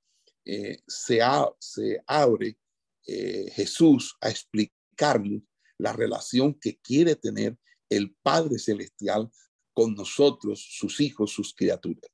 eh, 0.49 0.81
se, 0.87 1.19
abre 1.21 2.57
eh, 3.05 3.51
Jesús 3.53 4.15
a 4.21 4.29
explicarnos 4.29 5.41
la 5.77 5.91
relación 5.91 6.53
que 6.53 6.79
quiere 6.79 7.17
tener 7.17 7.57
el 7.89 8.15
Padre 8.23 8.57
Celestial 8.57 9.29
con 9.73 9.93
nosotros, 9.93 10.65
sus 10.71 11.01
hijos, 11.01 11.31
sus 11.31 11.53
criaturas. 11.53 12.09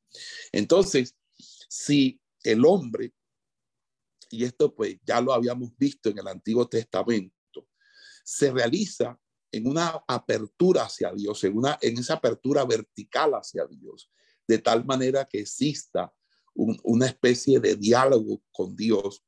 Entonces, 0.51 1.15
si 1.69 2.19
el 2.43 2.65
hombre, 2.65 3.13
y 4.31 4.45
esto 4.45 4.73
pues 4.73 4.97
ya 5.05 5.21
lo 5.21 5.31
habíamos 5.31 5.69
visto 5.77 6.09
en 6.09 6.17
el 6.17 6.27
Antiguo 6.27 6.67
Testamento, 6.67 7.67
se 8.23 8.51
realiza 8.51 9.15
en 9.51 9.67
una 9.67 10.03
apertura 10.07 10.85
hacia 10.85 11.11
Dios, 11.11 11.43
en, 11.43 11.55
una, 11.55 11.77
en 11.79 11.99
esa 11.99 12.15
apertura 12.15 12.65
vertical 12.65 13.35
hacia 13.35 13.67
Dios, 13.67 14.09
de 14.47 14.57
tal 14.57 14.85
manera 14.85 15.25
que 15.25 15.41
exista 15.41 16.11
una 16.55 17.07
especie 17.07 17.59
de 17.59 17.75
diálogo 17.75 18.41
con 18.51 18.75
Dios, 18.75 19.23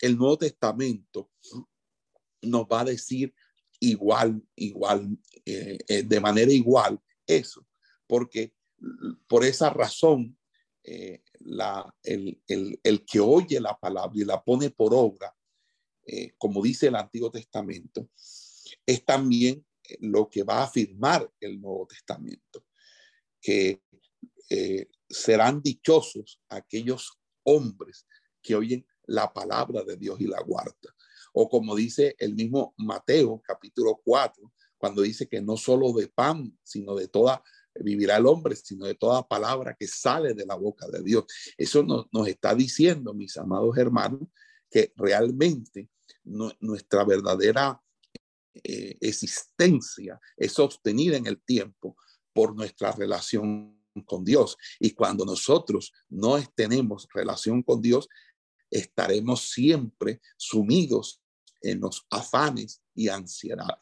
el 0.00 0.16
Nuevo 0.16 0.38
Testamento 0.38 1.30
nos 2.42 2.64
va 2.64 2.80
a 2.80 2.84
decir 2.84 3.32
igual, 3.78 4.42
igual, 4.56 5.18
eh, 5.44 5.78
eh, 5.88 6.02
de 6.02 6.20
manera 6.20 6.52
igual 6.52 7.00
eso, 7.26 7.66
porque 8.06 8.54
por 9.26 9.44
esa 9.44 9.70
razón 9.70 10.36
eh, 10.84 11.22
la, 11.40 11.94
el, 12.02 12.40
el, 12.46 13.04
que 13.04 13.20
oye 13.20 13.60
la 13.60 13.78
palabra 13.78 14.12
y 14.14 14.24
la 14.24 14.42
pone 14.42 14.70
por 14.70 14.92
obra, 14.94 15.34
como 16.36 16.60
dice 16.60 16.88
el 16.88 16.96
Antiguo 16.96 17.30
Testamento, 17.30 18.08
es 18.84 19.04
también 19.04 19.64
lo 20.00 20.28
que 20.28 20.42
va 20.42 20.58
a 20.58 20.64
afirmar 20.64 21.30
el 21.38 21.60
Nuevo 21.60 21.86
Testamento, 21.86 22.66
que 23.40 23.82
serán 25.08 25.62
dichosos 25.62 26.40
aquellos 26.48 27.18
hombres 27.44 28.06
que 28.42 28.54
oyen 28.54 28.86
la 29.06 29.32
palabra 29.32 29.82
de 29.84 29.96
Dios 29.96 30.20
y 30.20 30.26
la 30.26 30.40
guardan. 30.42 30.94
O 31.32 31.48
como 31.48 31.74
dice 31.74 32.14
el 32.18 32.34
mismo 32.34 32.74
Mateo 32.76 33.42
capítulo 33.44 34.00
4, 34.04 34.52
cuando 34.76 35.02
dice 35.02 35.28
que 35.28 35.40
no 35.40 35.56
solo 35.56 35.92
de 35.92 36.08
pan, 36.08 36.58
sino 36.62 36.94
de 36.94 37.08
toda, 37.08 37.42
vivirá 37.74 38.16
el 38.16 38.26
hombre, 38.26 38.56
sino 38.56 38.86
de 38.86 38.94
toda 38.94 39.26
palabra 39.26 39.76
que 39.78 39.86
sale 39.86 40.34
de 40.34 40.44
la 40.44 40.56
boca 40.56 40.88
de 40.88 41.02
Dios. 41.02 41.24
Eso 41.56 41.82
nos, 41.82 42.28
está 42.28 42.54
diciendo, 42.54 43.14
mis 43.14 43.36
amados 43.36 43.76
hermanos, 43.78 44.22
que 44.70 44.92
realmente 44.96 45.88
nuestra 46.24 47.04
verdadera 47.04 47.80
eh, 48.54 48.96
existencia 49.00 50.20
es 50.36 50.52
sostenida 50.52 51.16
en 51.16 51.26
el 51.26 51.40
tiempo 51.42 51.96
por 52.32 52.54
nuestra 52.54 52.92
relación 52.92 53.81
con 54.06 54.24
Dios. 54.24 54.56
Y 54.80 54.92
cuando 54.92 55.24
nosotros 55.24 55.92
no 56.08 56.38
tenemos 56.54 57.06
relación 57.12 57.62
con 57.62 57.80
Dios, 57.80 58.08
estaremos 58.70 59.50
siempre 59.50 60.20
sumidos 60.36 61.20
en 61.60 61.80
los 61.80 62.06
afanes 62.10 62.82
y 62.94 63.08
ansiedad. 63.08 63.78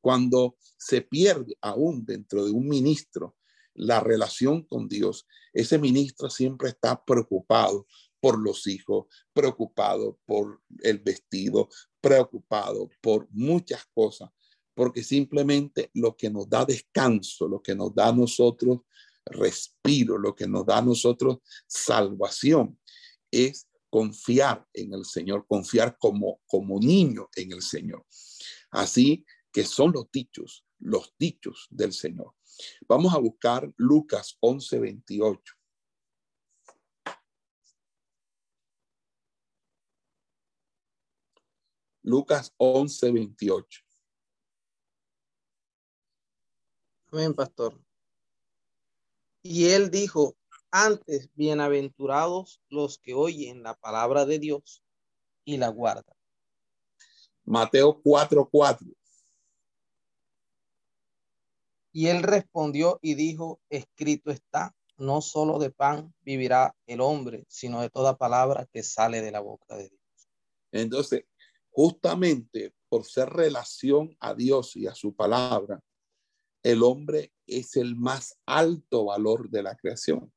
Cuando 0.00 0.56
se 0.76 1.02
pierde 1.02 1.56
aún 1.60 2.04
dentro 2.04 2.44
de 2.44 2.50
un 2.50 2.68
ministro 2.68 3.36
la 3.74 4.00
relación 4.00 4.62
con 4.62 4.88
Dios, 4.88 5.26
ese 5.52 5.78
ministro 5.78 6.28
siempre 6.30 6.70
está 6.70 7.04
preocupado 7.04 7.86
por 8.20 8.38
los 8.38 8.66
hijos, 8.66 9.06
preocupado 9.32 10.18
por 10.26 10.60
el 10.82 10.98
vestido, 10.98 11.68
preocupado 12.00 12.90
por 13.00 13.28
muchas 13.30 13.84
cosas, 13.94 14.30
porque 14.74 15.02
simplemente 15.02 15.90
lo 15.94 16.16
que 16.16 16.30
nos 16.30 16.48
da 16.48 16.64
descanso, 16.64 17.48
lo 17.48 17.62
que 17.62 17.74
nos 17.74 17.94
da 17.94 18.08
a 18.08 18.12
nosotros 18.12 18.80
respiro, 19.30 20.18
lo 20.18 20.34
que 20.34 20.46
nos 20.46 20.66
da 20.66 20.78
a 20.78 20.82
nosotros 20.82 21.38
salvación, 21.66 22.78
es 23.30 23.68
confiar 23.90 24.66
en 24.72 24.94
el 24.94 25.04
Señor, 25.04 25.46
confiar 25.46 25.96
como, 25.98 26.40
como 26.46 26.78
niño 26.78 27.28
en 27.36 27.52
el 27.52 27.62
Señor. 27.62 28.04
Así 28.70 29.24
que 29.52 29.64
son 29.64 29.92
los 29.92 30.10
dichos, 30.10 30.64
los 30.78 31.14
dichos 31.18 31.66
del 31.70 31.92
Señor. 31.92 32.34
Vamos 32.86 33.14
a 33.14 33.18
buscar 33.18 33.72
Lucas 33.76 34.36
11, 34.40 34.78
28. 34.80 35.54
Lucas 42.02 42.54
11, 42.56 43.12
28. 43.12 43.80
Amén, 47.12 47.34
pastor. 47.34 47.87
Y 49.42 49.68
él 49.70 49.90
dijo, 49.90 50.36
antes, 50.70 51.30
bienaventurados 51.34 52.60
los 52.68 52.98
que 52.98 53.14
oyen 53.14 53.62
la 53.62 53.74
palabra 53.74 54.26
de 54.26 54.38
Dios 54.38 54.82
y 55.44 55.56
la 55.56 55.68
guardan. 55.68 56.16
Mateo 57.44 58.00
4, 58.02 58.48
4. 58.50 58.86
Y 61.92 62.08
él 62.08 62.22
respondió 62.22 62.98
y 63.00 63.14
dijo, 63.14 63.60
escrito 63.70 64.30
está, 64.30 64.76
no 64.98 65.20
solo 65.22 65.58
de 65.58 65.70
pan 65.70 66.12
vivirá 66.20 66.76
el 66.86 67.00
hombre, 67.00 67.46
sino 67.48 67.80
de 67.80 67.88
toda 67.88 68.18
palabra 68.18 68.68
que 68.72 68.82
sale 68.82 69.22
de 69.22 69.30
la 69.30 69.40
boca 69.40 69.76
de 69.76 69.88
Dios. 69.88 70.28
Entonces, 70.72 71.24
justamente 71.70 72.74
por 72.88 73.06
ser 73.06 73.30
relación 73.30 74.14
a 74.20 74.34
Dios 74.34 74.76
y 74.76 74.86
a 74.86 74.94
su 74.94 75.14
palabra, 75.14 75.80
el 76.62 76.82
hombre 76.82 77.32
es 77.46 77.76
el 77.76 77.96
más 77.96 78.38
alto 78.46 79.06
valor 79.06 79.48
de 79.50 79.62
la 79.62 79.76
creación. 79.76 80.32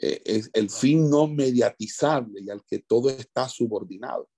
Eh, 0.00 0.22
es 0.24 0.50
el 0.52 0.70
fin 0.70 1.08
no 1.08 1.26
mediatizable 1.26 2.40
y 2.40 2.50
al 2.50 2.64
que 2.64 2.80
todo 2.80 3.10
está 3.10 3.48
subordinado. 3.48 4.28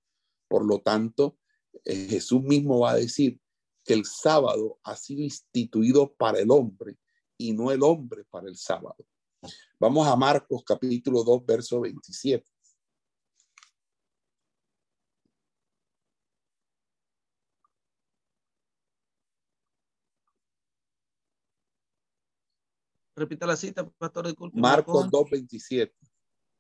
Por 0.49 0.65
lo 0.65 0.81
tanto, 0.81 1.39
eh, 1.85 2.07
Jesús 2.11 2.43
mismo 2.43 2.81
va 2.81 2.93
a 2.93 2.97
decir 2.97 3.41
que 3.85 3.95
el 3.95 4.05
sábado 4.05 4.79
ha 4.83 4.97
sido 4.97 5.23
instituido 5.23 6.13
para 6.15 6.41
el 6.41 6.51
hombre 6.51 6.99
y 7.39 7.53
no 7.53 7.71
el 7.71 7.83
hombre 7.83 8.25
para 8.25 8.49
el 8.49 8.57
sábado. 8.57 8.97
Vamos 9.79 10.07
a 10.07 10.17
Marcos 10.17 10.63
capítulo 10.65 11.23
2, 11.23 11.47
verso 11.47 11.81
27. 11.81 12.56
Repita 23.17 23.47
la 23.47 23.57
cita, 23.57 23.89
pastor, 23.89 24.27
disculpe. 24.27 24.61
Marcos 24.61 25.07
2.27. 25.07 25.91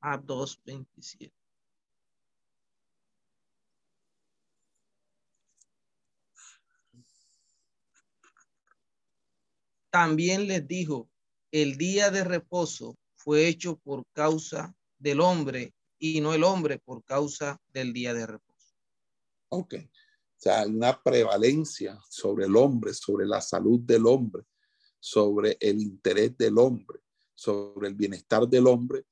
Ah, 0.01 0.19
2.27. 0.19 1.31
También 9.90 10.47
les 10.47 10.66
dijo, 10.66 11.11
el 11.51 11.77
día 11.77 12.11
de 12.11 12.25
reposo 12.25 12.97
fue 13.14 13.49
hecho 13.49 13.77
por 13.77 14.07
causa 14.12 14.75
del 14.99 15.21
hombre 15.21 15.75
y 15.99 16.23
no 16.23 16.33
el 16.33 16.42
hombre 16.42 16.79
por 16.79 17.05
causa 17.05 17.61
del 17.69 17.92
día 17.92 18.14
de 18.14 18.27
reposo. 18.27 18.75
Ok. 19.49 19.75
O 19.75 20.38
sea, 20.38 20.61
hay 20.61 20.71
una 20.71 21.03
prevalencia 21.03 21.99
sobre 22.09 22.47
el 22.47 22.57
hombre, 22.57 22.95
sobre 22.95 23.27
la 23.27 23.40
salud 23.40 23.81
del 23.81 24.07
hombre, 24.07 24.42
sobre 25.07 25.57
el 25.61 25.81
interés 25.81 26.37
del 26.37 26.59
hombre, 26.59 26.99
sobre 27.33 27.87
el 27.87 27.95
bienestar 27.95 28.49
del 28.49 28.66
hombre 28.66 29.05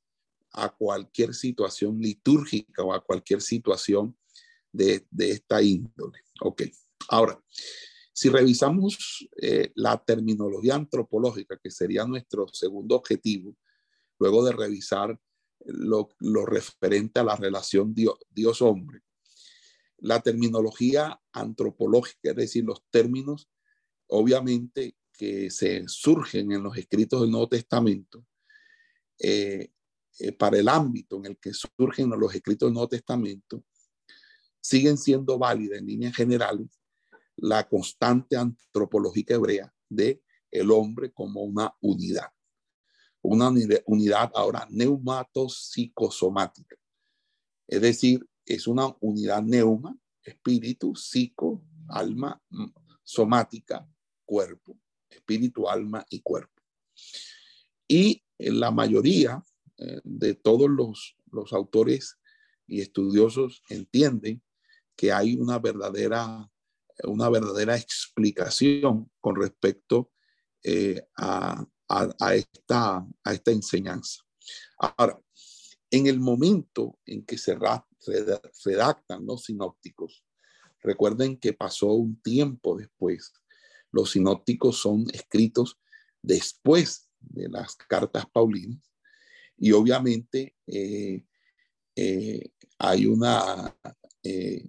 a 0.50 0.68
cualquier 0.68 1.32
situación 1.32 2.00
litúrgica 2.00 2.82
o 2.82 2.92
a 2.92 3.00
cualquier 3.00 3.40
situación 3.40 4.18
de, 4.72 5.06
esta 5.16 5.62
índole. 5.62 6.18
Ok, 6.40 6.62
ahora, 7.10 7.40
si 8.12 8.28
revisamos 8.28 9.28
eh, 9.40 9.70
la 9.76 9.96
terminología 10.04 10.74
antropológica, 10.74 11.60
que 11.62 11.70
sería 11.70 12.04
nuestro 12.04 12.48
segundo 12.48 12.96
objetivo, 12.96 13.56
luego 14.18 14.44
de 14.44 14.50
revisar 14.50 15.16
lo, 15.64 16.08
referente 16.44 17.20
a 17.20 17.24
la 17.24 17.36
relación 17.36 17.94
Dios-hombre, 18.30 19.02
la 19.98 20.20
terminología 20.20 21.20
antropológica, 21.32 22.30
es 22.30 22.36
decir, 22.36 22.64
los 22.64 22.82
términos, 22.90 23.48
obviamente 24.08 24.96
que 25.16 25.50
se 25.50 25.84
surgen 25.86 26.52
en 26.52 26.62
los 26.62 26.76
escritos 26.76 27.22
del 27.22 27.30
Nuevo 27.30 27.48
Testamento, 27.48 28.26
eh, 29.18 29.72
eh, 30.18 30.32
para 30.32 30.58
el 30.58 30.68
ámbito 30.68 31.16
en 31.16 31.24
el 31.26 31.38
que 31.38 31.52
surgen 31.52 32.10
los 32.10 32.34
escritos 32.34 32.66
del 32.66 32.74
Nuevo 32.74 32.88
Testamento, 32.88 33.64
siguen 34.60 34.98
siendo 34.98 35.38
válidas 35.38 35.78
en 35.78 35.86
líneas 35.86 36.14
generales 36.14 36.68
la 37.36 37.66
constante 37.68 38.36
antropológica 38.36 39.34
hebrea 39.34 39.72
de 39.88 40.22
el 40.50 40.70
hombre 40.70 41.12
como 41.12 41.42
una 41.42 41.74
unidad. 41.80 42.28
Una 43.22 43.50
unidad 43.86 44.30
ahora 44.34 44.66
neumatopsicosomática. 44.70 46.76
Es 47.66 47.80
decir, 47.80 48.28
es 48.44 48.66
una 48.66 48.94
unidad 49.00 49.42
neuma, 49.42 49.98
espíritu, 50.22 50.94
psico, 50.94 51.64
alma, 51.88 52.42
somática, 53.02 53.88
cuerpo 54.24 54.78
espíritu, 55.24 55.68
alma 55.68 56.04
y 56.10 56.20
cuerpo. 56.20 56.62
Y 57.88 58.22
la 58.38 58.70
mayoría 58.70 59.42
eh, 59.78 60.00
de 60.04 60.34
todos 60.34 60.68
los, 60.68 61.16
los 61.30 61.52
autores 61.52 62.18
y 62.66 62.80
estudiosos 62.80 63.62
entienden 63.68 64.42
que 64.96 65.12
hay 65.12 65.34
una 65.36 65.58
verdadera, 65.58 66.50
una 67.04 67.28
verdadera 67.28 67.76
explicación 67.76 69.10
con 69.20 69.36
respecto 69.36 70.12
eh, 70.62 71.06
a, 71.16 71.66
a, 71.88 72.34
esta, 72.34 73.06
a 73.24 73.34
esta 73.34 73.50
enseñanza. 73.50 74.22
Ahora, 74.78 75.18
en 75.90 76.06
el 76.06 76.20
momento 76.20 76.98
en 77.04 77.24
que 77.24 77.38
se 77.38 77.56
redactan 78.64 79.26
los 79.26 79.44
sinópticos, 79.44 80.24
recuerden 80.80 81.38
que 81.38 81.52
pasó 81.52 81.92
un 81.92 82.20
tiempo 82.20 82.76
después 82.76 83.32
los 83.94 84.10
sinópticos 84.10 84.78
son 84.78 85.06
escritos 85.12 85.78
después 86.20 87.08
de 87.20 87.48
las 87.48 87.76
cartas 87.76 88.26
paulinas 88.26 88.82
y 89.56 89.70
obviamente 89.70 90.56
eh, 90.66 91.24
eh, 91.94 92.50
hay 92.78 93.06
una 93.06 93.76
eh, 94.24 94.68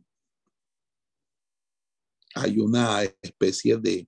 hay 2.35 2.59
una 2.59 3.03
especie 3.03 3.77
de, 3.77 4.07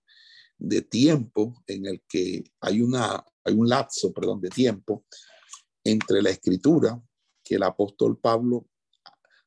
de, 0.58 0.82
tiempo 0.82 1.64
en 1.66 1.88
el 1.88 2.04
que 2.08 2.44
hay 2.62 2.82
una 2.82 3.26
hay 3.44 3.54
un 3.56 3.68
lapso 3.68 4.14
perdón 4.14 4.40
de 4.40 4.50
tiempo 4.50 5.06
entre 5.84 6.22
la 6.22 6.30
escritura 6.30 7.02
que 7.44 7.56
el 7.56 7.64
apóstol 7.64 8.20
Pablo 8.20 8.68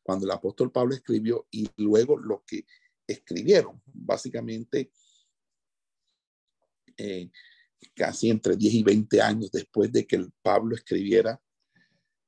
cuando 0.02 0.24
el 0.26 0.32
apóstol 0.32 0.72
Pablo 0.72 0.94
escribió 0.94 1.46
y 1.52 1.68
luego 1.76 2.18
lo 2.18 2.42
que 2.44 2.66
escribieron. 3.06 3.80
Básicamente 3.86 4.90
eh, 7.00 7.30
casi 7.94 8.28
entre 8.28 8.56
10 8.56 8.74
y 8.74 8.82
20 8.82 9.22
años 9.22 9.50
después 9.50 9.90
de 9.90 10.06
que 10.06 10.16
el 10.16 10.30
Pablo 10.42 10.74
escribiera 10.74 11.40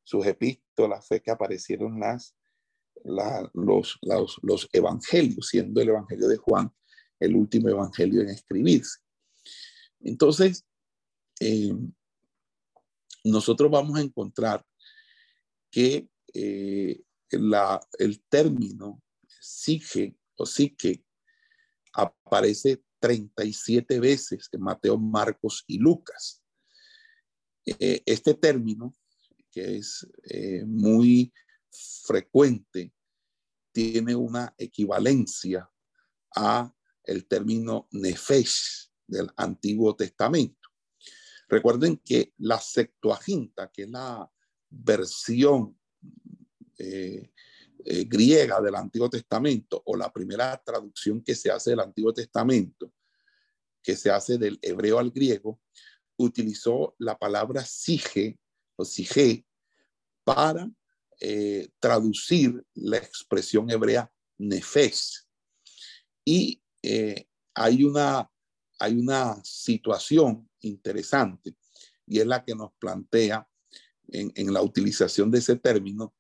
sus 0.03 0.27
epístolas, 0.27 1.07
fue 1.07 1.21
que 1.21 1.31
aparecieron 1.31 2.01
las, 2.01 2.35
los, 3.05 3.99
los, 4.03 4.69
evangelios, 4.73 5.49
siendo 5.49 5.83
el 5.83 5.91
evangelio 5.91 6.27
de 6.27 6.39
Juan 6.39 6.73
el 7.21 7.37
último 7.37 7.69
evangelio 7.69 8.23
en 8.23 8.31
escribirse. 8.31 8.99
Entonces, 10.01 10.65
eh, 11.39 11.75
nosotros 13.25 13.71
vamos 13.71 13.99
a 13.99 14.03
encontrar 14.03 14.65
que 15.71 16.09
eh, 16.33 17.03
la, 17.31 17.79
el 17.99 18.23
término 18.23 19.03
sige 19.29 20.17
o 20.37 20.47
psique 20.47 21.05
aparece 21.93 22.83
37 23.03 23.99
veces 23.99 24.49
en 24.53 24.61
Mateo, 24.61 24.97
Marcos 24.97 25.65
y 25.67 25.79
Lucas. 25.79 26.41
Eh, 27.67 28.01
este 28.07 28.35
término, 28.35 28.95
que 29.51 29.79
es 29.79 30.07
eh, 30.31 30.65
muy 30.65 31.33
frecuente, 32.05 32.95
tiene 33.73 34.15
una 34.15 34.55
equivalencia 34.57 35.69
a 36.37 36.73
el 37.03 37.27
término 37.27 37.89
nefesh 37.91 38.93
del 39.05 39.29
Antiguo 39.37 39.97
Testamento. 39.97 40.69
Recuerden 41.49 41.97
que 41.97 42.33
la 42.39 42.61
Septuaginta, 42.61 43.69
que 43.73 43.83
es 43.83 43.91
la 43.91 44.31
versión 44.71 45.77
eh, 46.79 47.33
eh, 47.85 48.05
griega 48.05 48.61
del 48.61 48.75
Antiguo 48.75 49.09
Testamento 49.09 49.83
o 49.87 49.97
la 49.97 50.13
primera 50.13 50.61
traducción 50.65 51.23
que 51.23 51.35
se 51.35 51.51
hace 51.51 51.71
del 51.71 51.81
Antiguo 51.81 52.13
Testamento, 52.13 52.93
que 53.83 53.97
se 53.97 54.11
hace 54.11 54.39
del 54.39 54.59
hebreo 54.63 54.99
al 54.99 55.11
griego, 55.11 55.61
utilizó 56.17 56.95
la 56.99 57.19
palabra 57.19 57.65
sige 57.65 58.39
o 58.77 58.85
sige 58.85 59.45
para 60.25 60.71
eh, 61.21 61.71
traducir 61.81 62.65
la 62.75 62.99
expresión 62.99 63.71
hebrea 63.71 64.13
nefesh. 64.39 65.25
Y 66.25 66.63
hay, 67.55 67.85
una, 67.85 68.31
hay 68.79 68.97
una 68.97 69.43
situación 69.45 70.49
interesante 70.61 71.57
y 72.07 72.21
es 72.21 72.27
la 72.27 72.45
que 72.45 72.55
nos 72.55 72.73
plantea 72.79 73.49
en, 74.09 74.53
la 74.53 74.63
utilización 74.63 75.31
de 75.31 75.39
ese 75.39 75.57
término 75.57 76.15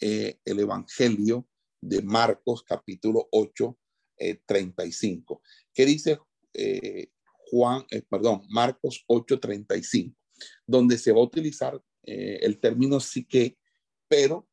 eh, 0.00 0.40
el 0.44 0.60
Evangelio 0.60 1.48
de 1.80 2.02
Marcos 2.02 2.62
capítulo 2.62 3.28
8, 3.30 3.78
35. 4.46 5.34
Eh, 5.34 5.68
¿Qué 5.72 5.86
dice 5.86 6.18
eh, 6.52 7.10
Juan, 7.50 7.84
perdón, 8.08 8.42
Marcos 8.48 9.04
8, 9.06 9.40
35? 9.40 10.16
Donde 10.66 10.98
se 10.98 11.12
va 11.12 11.18
a 11.18 11.24
utilizar 11.24 11.82
el 12.06 12.60
término 12.60 13.00
psique, 13.00 13.56
pero 14.06 14.46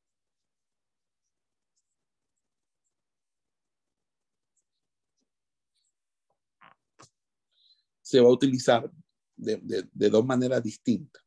se 8.02 8.22
va 8.22 8.30
a 8.30 8.32
utilizar 8.32 8.90
de, 9.36 9.86
de 9.92 10.10
dos 10.10 10.26
maneras 10.26 10.64
distintas. 10.64 11.22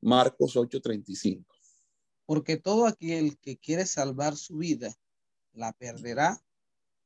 Marcos 0.00 0.56
8:35. 0.56 1.44
Porque 2.30 2.56
todo 2.56 2.86
aquel 2.86 3.40
que 3.40 3.58
quiere 3.58 3.84
salvar 3.86 4.36
su 4.36 4.58
vida, 4.58 4.94
la 5.52 5.72
perderá. 5.72 6.40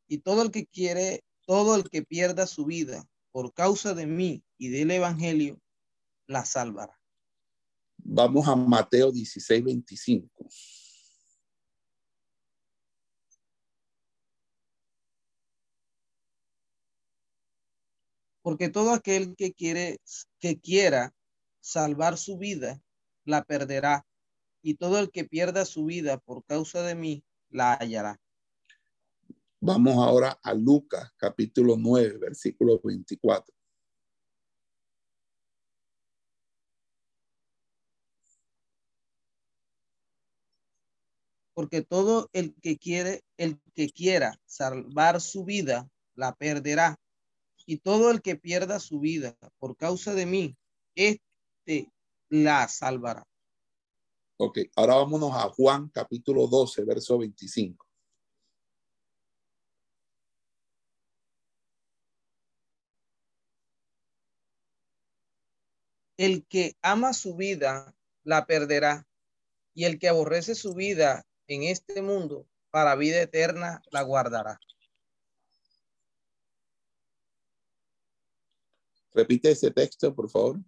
Y 0.07 0.19
todo 0.19 0.43
el 0.43 0.51
que 0.51 0.67
quiere, 0.67 1.25
todo 1.47 1.77
el 1.77 1.89
que 1.89 2.03
pierda 2.03 2.47
su 2.47 2.67
vida 2.67 3.09
por 3.33 3.55
causa 3.55 3.95
de 3.95 4.07
mí 4.07 4.45
y 4.59 4.69
del 4.69 4.91
Evangelio, 4.91 5.59
la 6.27 6.45
salvará. 6.45 7.01
Vamos 7.97 8.47
a 8.47 8.55
Mateo 8.55 9.11
16:25. 9.11 10.47
Porque 18.43 18.69
todo 18.69 18.91
aquel 18.91 19.35
que 19.37 19.55
quiere, 19.55 19.97
que 20.39 20.61
quiera 20.61 21.15
salvar 21.61 22.19
su 22.19 22.37
vida, 22.37 22.83
la 23.25 23.43
perderá, 23.43 24.07
y 24.65 24.77
todo 24.77 24.99
el 24.99 25.11
que 25.11 25.25
pierda 25.25 25.67
su 25.67 25.85
vida 25.85 26.17
por 26.17 26.43
causa 26.43 26.83
de 26.83 26.95
mí, 26.95 27.23
la 27.51 27.75
hallará. 27.75 28.19
Vamos 29.61 29.95
ahora 29.97 30.41
a 30.43 30.55
Lucas 30.55 31.13
capítulo 31.19 31.77
9, 31.77 32.17
versículo 32.17 32.81
24. 32.83 33.55
Porque 41.53 41.83
todo 41.83 42.31
el 42.33 42.55
que 42.63 42.79
quiere, 42.79 43.23
el 43.37 43.61
que 43.75 43.91
quiera 43.91 44.41
salvar 44.47 45.21
su 45.21 45.45
vida, 45.45 45.91
la 46.15 46.35
perderá. 46.35 46.99
Y 47.67 47.79
todo 47.79 48.11
el 48.11 48.23
que 48.23 48.37
pierda 48.37 48.81
su 48.81 48.99
vida 48.99 49.37
por 49.59 49.77
causa 49.77 50.15
de 50.15 50.25
mí, 50.25 50.57
este 50.95 51.93
la 52.31 52.67
salvará. 52.69 53.27
Ok, 54.47 54.59
ahora 54.77 54.97
vámonos 54.97 55.33
a 55.33 55.49
Juan 55.49 55.89
capítulo 55.89 56.47
12, 56.47 56.85
verso 56.85 57.17
25. 57.17 57.87
El 66.19 66.45
que 66.47 66.77
ama 66.83 67.15
su 67.15 67.37
vida 67.37 67.97
la 68.23 68.45
perderá, 68.45 69.07
y 69.73 69.85
el 69.85 69.99
que 69.99 70.09
aborrece 70.09 70.55
su 70.55 70.75
vida 70.75 71.27
en 71.49 71.63
este 71.63 72.03
mundo 72.03 72.47
para 72.71 72.97
vida 72.97 73.23
eterna 73.23 73.81
la 73.91 74.03
guardará. 74.03 74.61
Repite 79.15 79.53
ese 79.53 79.71
texto, 79.71 80.15
por 80.15 80.29
favor. 80.29 80.61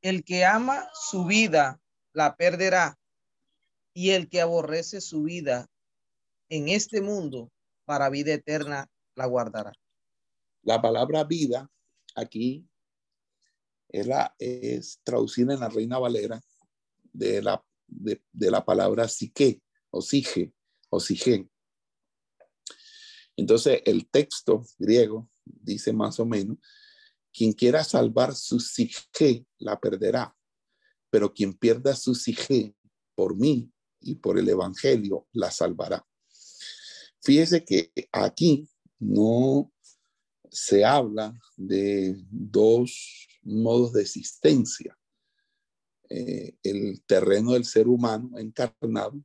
El 0.00 0.24
que 0.24 0.44
ama 0.44 0.88
su 0.94 1.24
vida 1.24 1.80
la 2.12 2.36
perderá 2.36 2.98
y 3.92 4.10
el 4.10 4.28
que 4.28 4.40
aborrece 4.40 5.00
su 5.00 5.24
vida 5.24 5.68
en 6.48 6.68
este 6.68 7.00
mundo 7.00 7.50
para 7.84 8.10
vida 8.10 8.32
eterna 8.32 8.88
la 9.14 9.26
guardará. 9.26 9.72
La 10.62 10.80
palabra 10.80 11.24
vida 11.24 11.70
aquí 12.14 12.66
es, 13.88 14.06
es 14.38 15.00
traducida 15.02 15.54
en 15.54 15.60
la 15.60 15.68
Reina 15.68 15.98
Valera 15.98 16.40
de 17.12 17.42
la, 17.42 17.64
de, 17.86 18.20
la 18.50 18.64
palabra 18.64 19.08
psique 19.08 19.62
o 19.90 20.00
sige 20.00 20.52
o 20.90 21.00
sige. 21.00 21.48
Entonces 23.36 23.82
el 23.84 24.08
texto 24.08 24.64
griego 24.78 25.28
dice 25.44 25.92
más 25.92 26.20
o 26.20 26.26
menos 26.26 26.58
quien 27.38 27.52
quiera 27.52 27.84
salvar 27.84 28.34
su 28.34 28.58
sige 28.58 29.46
la 29.58 29.78
perderá, 29.78 30.36
pero 31.08 31.32
quien 31.32 31.54
pierda 31.54 31.94
su 31.94 32.12
sige 32.16 32.74
por 33.14 33.36
mí 33.36 33.72
y 34.00 34.16
por 34.16 34.40
el 34.40 34.48
evangelio 34.48 35.28
la 35.32 35.52
salvará. 35.52 36.04
Fíjese 37.22 37.64
que 37.64 37.92
aquí 38.10 38.68
no 38.98 39.72
se 40.50 40.84
habla 40.84 41.32
de 41.56 42.16
dos 42.28 43.28
modos 43.42 43.92
de 43.92 44.02
existencia. 44.02 44.98
Eh, 46.10 46.56
el 46.64 47.04
terreno 47.06 47.52
del 47.52 47.66
ser 47.66 47.86
humano 47.86 48.36
encarnado 48.36 49.22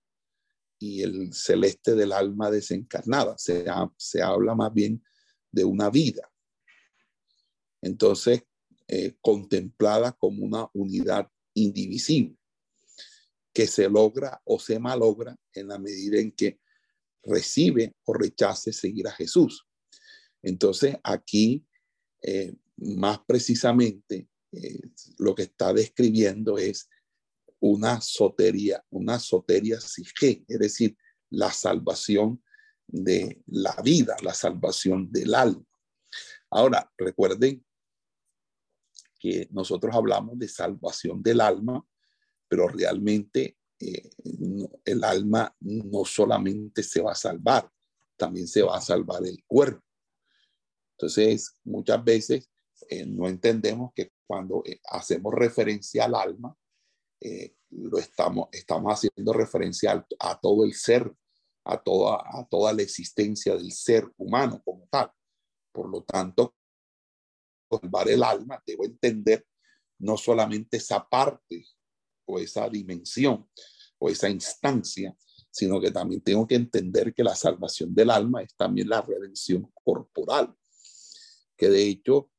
y 0.77 1.01
el 1.01 1.33
celeste 1.33 1.95
del 1.95 2.11
alma 2.11 2.51
desencarnada. 2.51 3.35
Se, 3.39 3.65
se 3.97 4.21
habla 4.21 4.53
más 4.53 4.71
bien 4.71 5.03
de 5.51 5.63
una 5.63 5.89
vida 5.89 6.32
entonces 7.83 8.43
eh, 8.87 9.15
contemplada 9.21 10.13
como 10.13 10.43
una 10.43 10.67
unidad 10.73 11.29
indivisible 11.53 12.35
que 13.53 13.67
se 13.67 13.87
logra 13.87 14.41
o 14.45 14.59
se 14.59 14.79
malogra 14.79 15.37
en 15.53 15.67
la 15.67 15.77
medida 15.77 16.19
en 16.19 16.31
que 16.31 16.59
recibe 17.21 17.95
o 18.05 18.13
rechace 18.13 18.73
seguir 18.73 19.07
a 19.07 19.11
Jesús. 19.11 19.65
Entonces 20.41 20.97
aquí, 21.03 21.65
eh, 22.21 22.53
más 22.77 23.19
precisamente, 23.27 24.27
eh, 24.51 24.79
lo 25.19 25.35
que 25.35 25.43
está 25.43 25.73
describiendo 25.73 26.57
es 26.57 26.89
una 27.59 28.01
sotería, 28.01 28.83
una 28.89 29.19
soteria 29.19 29.79
sige, 29.79 30.43
es 30.47 30.59
decir, 30.59 30.97
la 31.29 31.51
salvación 31.51 32.43
de 32.87 33.41
la 33.47 33.75
vida, 33.83 34.15
la 34.21 34.33
salvación 34.33 35.11
del 35.11 35.33
alma. 35.35 35.65
Ahora, 36.49 36.91
recuerden 36.97 37.63
que 39.23 39.47
nosotros 39.51 39.95
hablamos 39.95 40.37
de 40.37 40.49
salvación 40.49 41.23
del 41.23 41.39
alma, 41.39 41.81
pero 42.45 42.67
realmente 42.67 43.57
eh, 43.79 44.09
el 44.83 45.01
alma 45.01 45.55
no 45.61 46.03
solamente 46.03 46.83
se 46.83 47.01
va 47.01 47.13
a 47.13 47.15
salvar, 47.15 47.71
también 48.17 48.49
se 48.49 48.63
va 48.63 48.75
a 48.75 48.81
salvar 48.81 49.25
el 49.25 49.41
cuerpo. 49.47 49.81
Entonces, 50.97 51.55
muchas 51.63 52.03
veces 52.03 52.49
eh, 52.89 53.05
no 53.05 53.29
entendemos 53.29 53.93
que 53.95 54.11
cuando 54.27 54.61
eh, 54.65 54.81
hacemos 54.91 55.33
referencia 55.33 56.03
al 56.03 56.15
alma, 56.15 56.57
lo 57.69 57.97
estamos, 57.99 58.49
haciendo 58.51 59.31
referencia 59.31 60.05
a, 60.19 60.39
todo 60.41 60.65
el 60.65 60.73
ser, 60.73 61.15
a 61.63 61.81
toda 61.81 62.73
la 62.73 62.81
existencia 62.81 63.55
del 63.55 63.71
ser 63.71 64.11
humano 64.17 64.61
como 64.65 64.85
tal. 64.91 65.09
Por 65.71 65.89
lo 65.89 66.03
tanto, 66.03 66.55
salvar 67.79 68.09
el 68.09 68.23
alma, 68.23 68.61
debo 68.65 68.85
entender 68.85 69.45
no 69.99 70.17
solamente 70.17 70.77
esa 70.77 71.07
parte 71.07 71.65
o 72.25 72.39
esa 72.39 72.69
dimensión 72.69 73.47
o 73.99 74.09
esa 74.09 74.29
instancia, 74.29 75.15
sino 75.51 75.79
que 75.79 75.91
también 75.91 76.21
tengo 76.21 76.47
que 76.47 76.55
entender 76.55 77.13
que 77.13 77.23
la 77.23 77.35
salvación 77.35 77.93
del 77.93 78.09
alma 78.09 78.41
es 78.41 78.55
también 78.55 78.89
la 78.89 79.01
redención 79.01 79.71
corporal, 79.83 80.53
que 81.55 81.69
de 81.69 81.87
hecho 81.87 82.31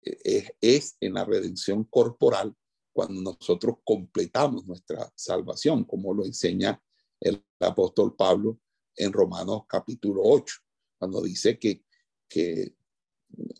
es, 0.00 0.52
es 0.60 0.96
en 1.00 1.14
la 1.14 1.24
redención 1.24 1.84
corporal 1.84 2.54
cuando 2.92 3.22
nosotros 3.22 3.76
completamos 3.84 4.66
nuestra 4.66 5.10
salvación, 5.16 5.84
como 5.84 6.12
lo 6.12 6.24
enseña 6.24 6.80
el 7.20 7.44
apóstol 7.60 8.14
Pablo 8.16 8.60
en 8.96 9.12
Romanos 9.12 9.62
capítulo 9.66 10.22
8, 10.24 10.56
cuando 10.98 11.22
dice 11.22 11.58
que, 11.58 11.84
que 12.28 12.74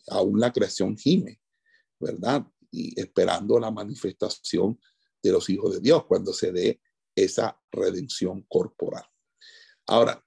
aún 0.08 0.40
la 0.40 0.52
creación 0.52 0.96
gime, 0.96 1.40
¿verdad? 1.98 2.46
Y 2.70 2.98
esperando 3.00 3.58
la 3.58 3.70
manifestación 3.70 4.78
de 5.22 5.32
los 5.32 5.48
hijos 5.50 5.74
de 5.74 5.80
Dios 5.80 6.06
cuando 6.06 6.32
se 6.32 6.52
dé 6.52 6.80
esa 7.14 7.60
redención 7.70 8.42
corporal. 8.48 9.04
Ahora, 9.86 10.24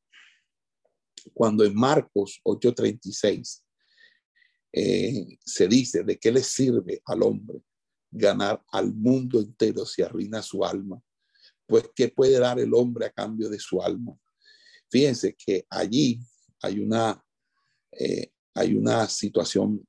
cuando 1.33 1.63
en 1.63 1.75
Marcos 1.75 2.39
8:36 2.43 3.63
eh, 4.71 5.37
se 5.43 5.67
dice 5.67 6.03
de 6.03 6.17
qué 6.17 6.31
le 6.31 6.43
sirve 6.43 7.01
al 7.05 7.23
hombre 7.23 7.61
ganar 8.11 8.63
al 8.71 8.93
mundo 8.93 9.39
entero 9.39 9.85
si 9.85 10.01
arruina 10.01 10.41
su 10.41 10.63
alma, 10.63 11.01
pues 11.65 11.89
¿qué 11.95 12.09
puede 12.09 12.39
dar 12.39 12.59
el 12.59 12.73
hombre 12.73 13.07
a 13.07 13.11
cambio 13.11 13.49
de 13.49 13.59
su 13.59 13.81
alma? 13.81 14.17
Fíjense 14.89 15.35
que 15.35 15.65
allí 15.69 16.19
hay 16.61 16.79
una, 16.79 17.23
eh, 17.91 18.31
hay 18.55 18.73
una 18.73 19.07
situación 19.07 19.87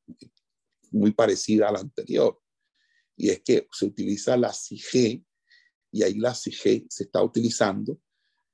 muy 0.91 1.13
parecida 1.13 1.69
a 1.69 1.73
la 1.73 1.81
anterior, 1.81 2.39
y 3.17 3.31
es 3.31 3.41
que 3.43 3.67
se 3.73 3.87
utiliza 3.87 4.37
la 4.37 4.53
CIG, 4.53 5.25
y 5.93 6.03
ahí 6.03 6.15
la 6.19 6.35
CIG 6.35 6.87
se 6.91 7.05
está 7.05 7.23
utilizando 7.23 7.99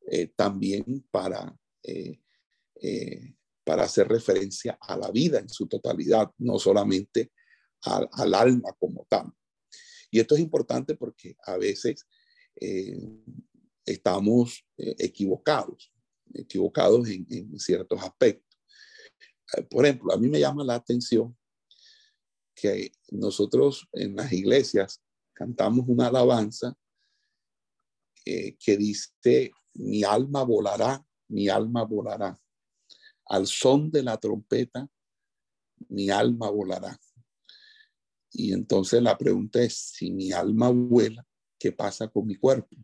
eh, 0.09 0.29
también 0.37 1.05
para, 1.11 1.57
eh, 1.83 2.20
para 3.64 3.85
hacer 3.85 4.07
referencia 4.07 4.79
a 4.81 4.96
la 4.96 5.11
vida 5.11 5.40
en 5.40 5.48
su 5.48 5.66
totalidad, 5.66 6.31
no 6.38 6.59
solamente 6.59 7.33
al, 7.83 8.09
al 8.12 8.35
alma 8.35 8.72
como 8.79 9.05
tal. 9.09 9.33
Y 10.12 10.20
esto 10.20 10.35
es 10.35 10.42
importante 10.42 10.94
porque 10.94 11.37
a 11.44 11.57
veces 11.57 12.07
eh, 12.61 13.01
estamos 13.87 14.64
eh, 14.77 14.94
equivocados, 14.98 15.90
equivocados 16.35 17.09
en, 17.09 17.59
ciertos 17.59 18.01
aspectos. 18.03 18.52
Eh, 19.57 19.62
por 19.62 19.85
ejemplo, 19.85 20.12
a 20.12 20.19
mí 20.19 20.29
me 20.29 20.41
llama 20.41 20.65
la 20.65 20.75
atención 20.75 21.37
que 22.55 22.93
nosotros 23.11 23.88
en 23.93 24.17
las 24.17 24.33
iglesias 24.33 25.03
cantamos 25.33 25.87
una 25.88 26.09
alabanza 26.09 26.77
que 28.25 28.77
dice, 28.77 29.51
mi 29.75 30.05
alma 30.05 30.45
volará, 30.45 31.05
mi 31.29 31.49
alma 31.49 31.83
volará. 31.85 32.38
Al 33.27 33.47
son 33.47 33.91
de 33.91 34.03
la 34.03 34.17
trompeta, 34.19 34.88
mi 35.88 36.11
alma 36.11 36.51
volará. 36.51 36.99
Y 38.31 38.53
entonces 38.53 39.03
la 39.03 39.19
pregunta 39.19 39.61
es, 39.62 39.75
si 39.75 40.11
mi 40.11 40.33
alma 40.33 40.71
vuela, 40.71 41.27
¿qué 41.59 41.73
pasa 41.73 42.09
con 42.09 42.27
mi 42.27 42.37
cuerpo? 42.37 42.77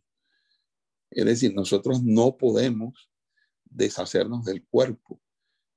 Es 1.11 1.25
decir, 1.25 1.55
nosotros 1.55 2.03
no 2.03 2.37
podemos 2.37 3.11
deshacernos 3.65 4.45
del 4.45 4.67
cuerpo 4.67 5.21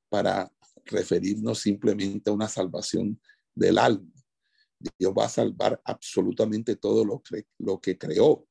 para 0.10 0.52
referirnos 0.86 1.60
simplemente 1.60 2.30
a 2.30 2.34
una 2.34 2.48
salvación 2.48 3.20
del 3.54 3.78
alma. 3.78 4.12
Dios 4.98 5.13
va 5.17 5.26
a 5.26 5.30
salvar 5.30 5.82
absolutamente 5.86 6.76
todo 6.76 7.06
lo 7.06 7.22
que, 7.22 7.46
lo 7.60 7.80
que 7.80 7.98
creó. 7.98 8.48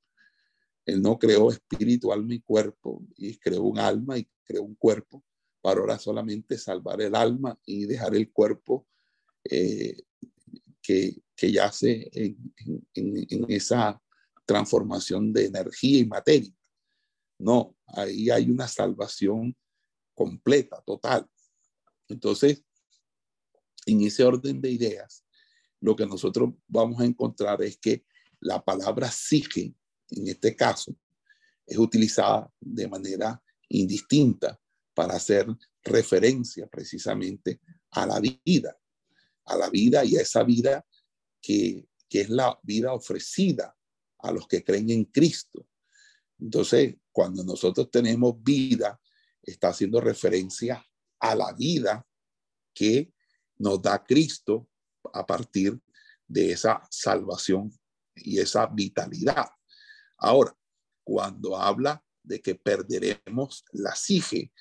Él 0.87 1.03
no 1.03 1.19
creó 1.19 1.51
espíritu, 1.51 2.13
alma 2.13 2.35
y 2.35 2.41
cuerpo, 2.41 3.03
y 3.17 3.37
creó 3.39 3.63
un 3.63 3.79
alma 3.79 4.19
y 4.19 4.29
creó 4.45 4.63
un 4.63 4.75
cuerpo 4.75 5.25
para 5.61 5.81
ahora 5.81 5.99
solamente 5.99 6.57
salvar 6.57 7.01
el 7.03 7.15
alma 7.15 7.59
y 7.65 7.87
dejar 7.87 8.15
el 8.15 8.33
cuerpo 8.33 8.87
eh, 9.45 9.97
que, 10.83 11.23
que 11.37 11.53
yace 11.53 12.11
en, 12.13 12.53
en, 12.95 13.51
esa 13.51 14.01
transformación 14.47 15.33
de 15.33 15.47
energía 15.47 16.01
y 16.01 16.07
materia. 16.07 16.53
No, 17.39 17.77
ahí 17.87 18.31
hay 18.31 18.51
una 18.51 18.69
salvación 18.69 19.57
completa, 20.15 20.83
total. 20.85 21.27
Entonces, 22.11 22.63
en 23.87 24.03
ese 24.03 24.25
orden 24.25 24.61
de 24.61 24.71
ideas, 24.71 25.25
lo 25.81 25.97
que 25.97 26.07
nosotros 26.07 26.51
vamos 26.69 27.01
a 27.01 27.05
encontrar 27.05 27.63
es 27.63 27.79
que 27.79 28.05
la 28.41 28.63
palabra 28.63 29.11
sige, 29.11 29.75
en 30.11 30.29
este 30.29 30.55
caso, 30.55 30.95
es 31.67 31.79
utilizada 31.79 32.53
de 32.61 32.89
manera 32.89 33.43
indistinta 33.69 34.59
para 34.93 35.15
hacer 35.15 35.47
referencia 35.83 36.67
precisamente 36.67 37.61
a 37.91 38.07
la 38.07 38.21
vida 38.21 38.77
a 39.51 39.57
la 39.57 39.69
vida 39.69 40.05
y 40.05 40.17
a 40.17 40.23
esa 40.23 40.43
vida 40.45 40.87
que, 41.41 41.87
es 42.09 42.29
la 42.29 42.59
vida 42.63 42.93
ofrecida 42.93 43.77
a 44.19 44.33
los 44.33 44.49
que 44.49 44.65
creen 44.65 44.91
en 44.91 45.05
Cristo. 45.05 45.67
Entonces, 46.39 46.97
cuando 47.13 47.45
nosotros 47.45 47.91
tenemos 47.91 48.43
vida, 48.43 49.01
está 49.43 49.69
haciendo 49.69 50.01
referencia 50.01 50.85
a 51.21 51.35
la 51.35 51.53
vida 51.53 52.05
que 52.75 53.13
nos 53.59 53.81
da 53.81 54.03
Cristo 54.03 54.69
a 55.13 55.25
partir 55.25 55.79
de 56.27 56.53
esa 56.53 56.83
salvación 56.91 57.71
y 58.15 58.39
esa 58.39 58.67
vitalidad. 58.67 59.47
Ahora, 60.19 60.57
cuando 61.05 61.57
habla 61.57 62.03
de 62.23 62.41
que 62.41 62.55
perderemos 62.55 63.65
la 63.73 63.95
sige, 63.95 64.53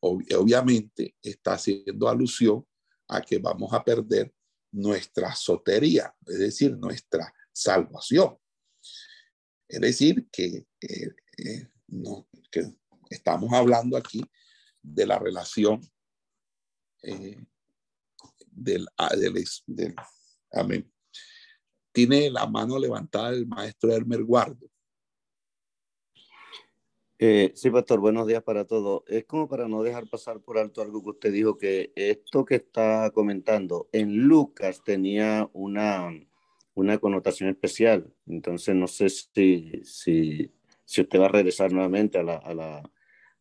obviamente 0.00 1.14
está 1.22 1.54
haciendo 1.54 2.08
alusión 2.08 2.66
a 3.08 3.20
que 3.20 3.38
vamos 3.38 3.72
a 3.72 3.84
perder 3.84 4.32
nuestra 4.72 5.34
sotería, 5.34 6.14
es 6.26 6.38
decir, 6.38 6.76
nuestra 6.76 7.32
salvación. 7.52 8.36
Es 9.68 9.80
decir, 9.80 10.28
que, 10.32 10.66
eh, 10.80 11.14
eh, 11.38 11.68
no, 11.88 12.28
que 12.50 12.74
estamos 13.10 13.52
hablando 13.52 13.96
aquí 13.96 14.24
de 14.82 15.06
la 15.06 15.18
relación 15.18 15.80
eh, 17.02 17.44
del, 18.46 18.86
ah, 18.96 19.14
del, 19.16 19.94
amén. 20.52 20.90
Tiene 21.92 22.30
la 22.30 22.46
mano 22.46 22.78
levantada 22.78 23.30
el 23.30 23.46
maestro 23.46 23.92
Hermer 23.92 24.22
Guardo. 24.24 24.66
Eh, 27.18 27.52
sí, 27.54 27.70
pastor, 27.70 28.00
buenos 28.00 28.26
días 28.26 28.42
para 28.42 28.64
todos. 28.64 29.02
Es 29.06 29.24
como 29.26 29.48
para 29.48 29.68
no 29.68 29.82
dejar 29.82 30.08
pasar 30.08 30.40
por 30.40 30.58
alto 30.58 30.82
algo 30.82 31.04
que 31.04 31.10
usted 31.10 31.32
dijo, 31.32 31.56
que 31.56 31.92
esto 31.94 32.44
que 32.44 32.56
está 32.56 33.12
comentando 33.14 33.88
en 33.92 34.24
Lucas 34.26 34.82
tenía 34.84 35.48
una, 35.52 36.10
una 36.74 36.98
connotación 36.98 37.48
especial. 37.50 38.12
Entonces, 38.26 38.74
no 38.74 38.88
sé 38.88 39.08
si, 39.08 39.82
si, 39.84 40.50
si 40.84 41.00
usted 41.00 41.20
va 41.20 41.26
a 41.26 41.28
regresar 41.28 41.72
nuevamente 41.72 42.18
a 42.18 42.24
la, 42.24 42.36
a 42.38 42.54
la, 42.54 42.90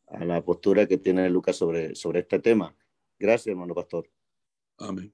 a 0.06 0.26
la 0.26 0.44
postura 0.44 0.88
que 0.88 0.98
tiene 0.98 1.28
Lucas 1.30 1.56
sobre, 1.56 1.96
sobre 1.96 2.20
este 2.20 2.38
tema. 2.38 2.76
Gracias, 3.22 3.48
hermano 3.52 3.76
pastor. 3.76 4.10
Amén. 4.80 5.14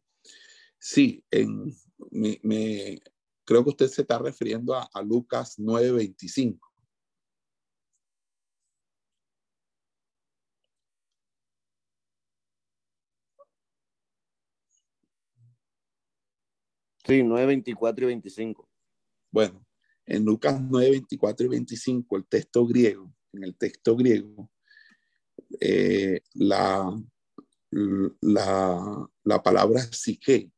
Sí, 0.80 1.26
en, 1.30 1.76
me, 2.10 2.40
me, 2.42 3.02
creo 3.44 3.66
que 3.66 3.72
usted 3.72 3.88
se 3.88 4.04
está 4.04 4.18
refiriendo 4.18 4.74
a, 4.74 4.88
a 4.94 5.02
Lucas 5.02 5.60
9:25. 5.60 6.58
Sí, 17.06 17.24
9, 17.24 17.46
24 17.46 18.06
y 18.06 18.08
25. 18.08 18.70
Bueno, 19.30 19.66
en 20.06 20.24
Lucas 20.24 20.62
9, 20.62 20.92
24 20.92 21.46
y 21.46 21.50
25, 21.50 22.16
el 22.16 22.26
texto 22.26 22.66
griego, 22.66 23.14
en 23.34 23.44
el 23.44 23.58
texto 23.58 23.98
griego, 23.98 24.50
eh, 25.60 26.22
la, 26.36 26.90
la, 27.72 29.10
la, 29.24 29.44
palabra 29.44 29.82
psique, 29.92 30.52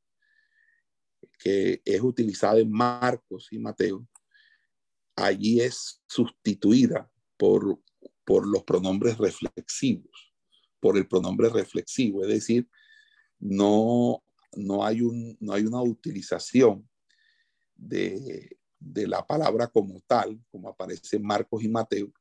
que 1.40 1.82
es 1.84 2.02
utilizada 2.02 2.60
en 2.60 2.72
Marcos 2.72 3.48
y 3.52 3.60
Mateo, 3.60 4.08
allí 5.16 5.62
es 5.62 6.02
sustituida 6.08 7.12
por, 7.38 7.82
por 8.26 8.48
los 8.48 8.64
pronombres 8.64 9.18
reflexivos, 9.18 10.34
por 10.80 10.98
el 10.98 11.08
pronombre 11.08 11.50
reflexivo, 11.50 12.24
es 12.24 12.30
decir, 12.30 12.70
no 13.40 14.24
no 14.56 14.86
hay, 14.86 15.02
un, 15.02 15.38
no 15.40 15.54
hay 15.54 15.66
una 15.66 15.82
utilización 15.82 16.88
de, 17.76 18.58
la 18.80 19.26
palabra 19.26 19.68
como 19.68 20.02
tal, 20.02 20.40
como 20.52 20.70
aparece 20.70 21.18
en 21.18 21.24
Marcos 21.24 21.64
y 21.64 21.70
Mateo, 21.70 22.12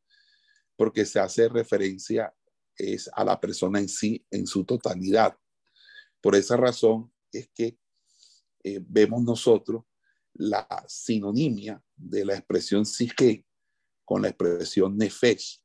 porque 0.76 1.04
se 1.04 1.20
hace 1.20 1.48
referencia 1.48 2.32
es 2.78 3.10
a 3.12 3.24
la 3.24 3.40
persona 3.40 3.80
en 3.80 3.88
sí, 3.88 4.24
en 4.30 4.46
su 4.46 4.64
totalidad. 4.64 5.36
Por 6.20 6.36
esa 6.36 6.56
razón 6.56 7.12
es 7.32 7.48
que 7.54 7.78
eh, 8.64 8.80
vemos 8.86 9.22
nosotros 9.22 9.84
la 10.34 10.66
sinonimia 10.86 11.82
de 11.96 12.24
la 12.24 12.34
expresión 12.34 12.86
psique 12.86 13.44
con 14.04 14.22
la 14.22 14.28
expresión 14.28 14.96
nefesh 14.96 15.60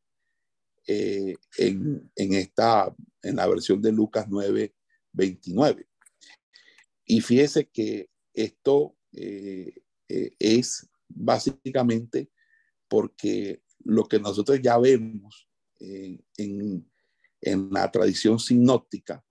eh, 0.87 1.35
en, 1.57 2.11
en, 2.15 2.33
esta, 2.33 2.93
en 3.21 3.35
la 3.35 3.47
versión 3.47 3.81
de 3.81 3.91
Lucas 3.91 4.25
9, 4.29 4.75
29. 5.11 5.87
Y 7.05 7.21
fíjese 7.21 7.69
que 7.69 8.09
Esto 8.33 8.95
es 9.11 10.89
básicamente 11.07 12.31
porque 12.87 13.61
lo 13.83 14.07
que 14.07 14.19
nosotros 14.19 14.59
ya 14.61 14.77
vemos 14.77 15.47
en, 15.79 16.91
en 17.43 17.69
la 17.71 17.91
tradición 17.91 18.39
sinóptica 18.39 19.23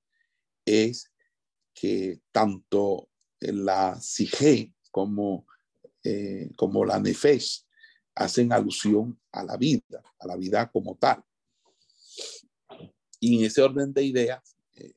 es 0.65 1.11
que 1.75 2.21
tanto 2.31 3.09
la 3.41 3.99
Sige 4.01 4.73
como, 4.91 5.47
eh, 6.05 6.51
como 6.57 6.85
la 6.85 7.01
Nefesh 7.01 7.65
hacen 8.15 8.53
alusión 8.53 9.19
a 9.33 9.43
la 9.43 9.57
vida, 9.57 10.03
a 10.19 10.27
la 10.27 10.37
vida 10.37 10.71
como 10.71 10.97
tal. 10.97 11.25
Y 13.19 13.39
en 13.39 13.47
ese 13.47 13.63
orden 13.63 13.93
de 13.93 14.05
ideas, 14.05 14.57
eh, 14.75 14.93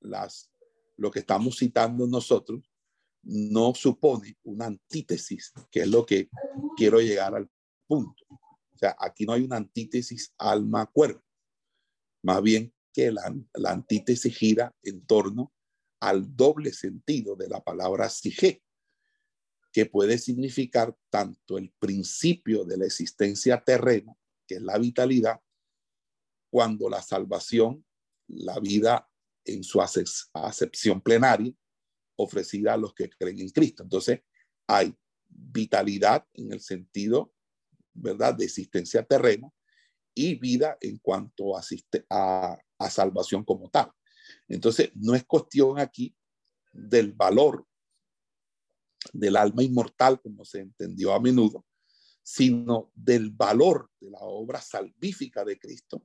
las, 0.00 0.50
lo 0.96 1.10
que 1.10 1.18
estamos 1.18 1.58
citando 1.58 2.06
nosotros 2.06 2.70
no 3.22 3.74
supone 3.74 4.36
una 4.44 4.66
antítesis, 4.66 5.52
que 5.70 5.80
es 5.80 5.88
lo 5.88 6.06
que 6.06 6.30
quiero 6.76 7.00
llegar 7.00 7.34
al 7.34 7.50
punto. 7.88 8.24
O 8.30 8.78
sea, 8.78 8.94
aquí 9.00 9.24
no 9.24 9.32
hay 9.32 9.42
una 9.42 9.56
antítesis 9.56 10.32
alma-cuerpo. 10.38 11.25
Más 12.26 12.42
bien 12.42 12.74
que 12.92 13.12
la, 13.12 13.32
la 13.54 13.70
antítesis 13.70 14.36
gira 14.36 14.74
en 14.82 15.06
torno 15.06 15.54
al 16.00 16.34
doble 16.34 16.72
sentido 16.72 17.36
de 17.36 17.48
la 17.48 17.62
palabra 17.62 18.08
sige, 18.08 18.64
que 19.72 19.86
puede 19.86 20.18
significar 20.18 20.96
tanto 21.08 21.56
el 21.56 21.72
principio 21.78 22.64
de 22.64 22.78
la 22.78 22.86
existencia 22.86 23.62
terrena, 23.62 24.12
que 24.44 24.56
es 24.56 24.62
la 24.62 24.76
vitalidad, 24.76 25.40
cuando 26.50 26.88
la 26.88 27.00
salvación, 27.00 27.86
la 28.26 28.58
vida 28.58 29.08
en 29.44 29.62
su 29.62 29.80
acepción 29.80 31.00
plenaria, 31.00 31.54
ofrecida 32.16 32.74
a 32.74 32.76
los 32.76 32.92
que 32.92 33.08
creen 33.08 33.38
en 33.38 33.50
Cristo. 33.50 33.84
Entonces, 33.84 34.22
hay 34.66 34.92
vitalidad 35.28 36.26
en 36.34 36.52
el 36.52 36.60
sentido, 36.60 37.32
¿verdad?, 37.94 38.34
de 38.34 38.46
existencia 38.46 39.04
terrena 39.04 39.48
y 40.16 40.34
vida 40.34 40.78
en 40.80 40.98
cuanto 40.98 41.56
a, 41.56 41.62
a 42.78 42.90
salvación 42.90 43.44
como 43.44 43.68
tal. 43.68 43.92
Entonces, 44.48 44.90
no 44.94 45.14
es 45.14 45.24
cuestión 45.24 45.78
aquí 45.78 46.16
del 46.72 47.12
valor 47.12 47.66
del 49.12 49.36
alma 49.36 49.62
inmortal, 49.62 50.20
como 50.20 50.44
se 50.44 50.60
entendió 50.60 51.12
a 51.12 51.20
menudo, 51.20 51.64
sino 52.22 52.90
del 52.94 53.30
valor 53.30 53.90
de 54.00 54.10
la 54.10 54.20
obra 54.20 54.60
salvífica 54.60 55.44
de 55.44 55.58
Cristo, 55.58 56.04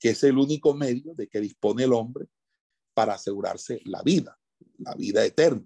que 0.00 0.10
es 0.10 0.24
el 0.24 0.38
único 0.38 0.74
medio 0.74 1.14
de 1.14 1.28
que 1.28 1.40
dispone 1.40 1.84
el 1.84 1.92
hombre 1.92 2.26
para 2.94 3.14
asegurarse 3.14 3.80
la 3.84 4.02
vida, 4.02 4.38
la 4.78 4.94
vida 4.94 5.24
eterna. 5.24 5.64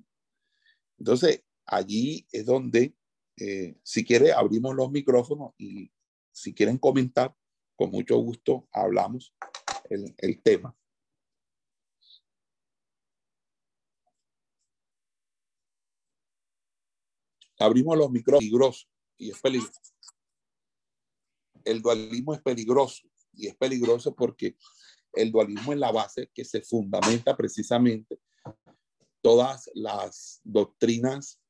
Entonces, 0.98 1.44
allí 1.64 2.26
es 2.32 2.44
donde, 2.44 2.94
eh, 3.36 3.78
si 3.82 4.04
quiere, 4.04 4.32
abrimos 4.32 4.74
los 4.74 4.90
micrófonos 4.90 5.52
y 5.58 5.90
si 6.32 6.52
quieren 6.52 6.78
comentar, 6.78 7.34
con 7.78 7.92
mucho 7.92 8.16
gusto 8.16 8.66
hablamos 8.72 9.32
el, 9.88 10.42
tema. 10.42 10.76
abrimos 17.60 17.96
los 17.96 18.10
micrófonos 18.10 18.40
peligroso 18.40 18.86
y 19.16 19.30
es 19.30 19.40
peligroso. 19.40 19.80
El 21.64 21.80
dualismo 21.80 22.34
es 22.34 22.42
peligroso 22.42 23.02
y 23.32 23.46
es 23.46 23.56
peligroso 23.56 24.14
porque 24.14 24.56
el 25.12 25.30
dualismo 25.30 25.72
es 25.72 25.78
la 25.78 25.92
base 25.92 26.30
que 26.34 26.44
se 26.44 26.62
fundamenta 26.62 27.36
precisamente 27.36 28.20
todas 29.20 29.70
las 29.74 30.40
doctrinas 30.42 31.40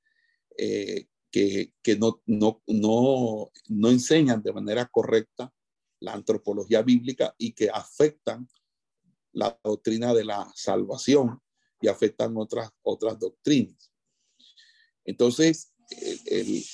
eh, 0.58 1.08
que, 1.30 1.72
que 1.82 1.96
no, 1.96 2.22
no, 2.26 2.62
no, 2.66 3.50
no 3.68 3.88
enseñan 3.88 4.42
de 4.42 4.52
manera 4.52 4.86
correcta 4.86 5.52
la 6.00 6.12
antropología 6.12 6.82
bíblica 6.82 7.34
y 7.38 7.52
que 7.52 7.70
afectan 7.70 8.48
la 9.32 9.58
doctrina 9.62 10.14
de 10.14 10.24
la 10.24 10.50
salvación 10.54 11.40
y 11.80 11.88
afectan 11.88 12.36
otras, 12.36 12.70
otras 12.82 13.18
doctrinas. 13.18 13.92
Entonces, 15.04 15.72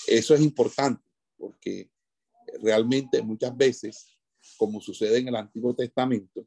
eso 0.07 0.35
es 0.35 0.41
importante 0.41 1.03
porque 1.37 1.91
realmente 2.63 3.23
muchas 3.23 3.57
veces, 3.57 4.17
como 4.57 4.81
sucede 4.81 5.19
en 5.19 5.29
el 5.29 5.37
Antiguo 5.37 5.75
Testamento, 5.75 6.47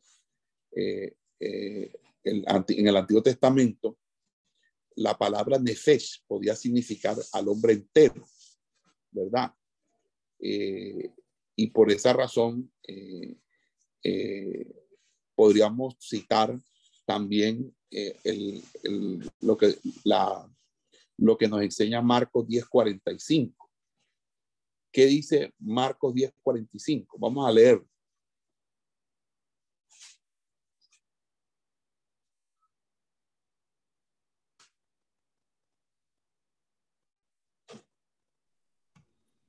eh, 0.75 1.15
eh, 1.39 1.91
en 2.23 2.88
el 2.88 2.97
Antiguo 2.97 3.23
Testamento, 3.23 3.97
la 4.95 5.17
palabra 5.17 5.59
nefesh 5.59 6.23
podía 6.28 6.55
significar 6.55 7.15
al 7.32 7.47
hombre 7.47 7.73
entero, 7.73 8.28
¿verdad? 9.11 9.53
Eh, 10.39 11.13
y 11.57 11.67
por 11.71 11.91
esa 11.91 12.13
razón 12.13 12.71
podríamos 15.35 15.97
citar 15.99 16.57
también 17.05 17.75
lo 19.41 19.57
que 19.57 19.75
la 20.05 20.49
lo 21.17 21.37
que 21.37 21.47
nos 21.47 21.61
enseña 21.63 22.01
Marcos 22.01 22.47
10:45. 22.47 23.69
¿Qué 24.91 25.05
dice 25.07 25.53
Marcos 25.59 26.13
10:45? 26.13 27.17
Vamos 27.19 27.47
a 27.47 27.51
leer. 27.51 27.83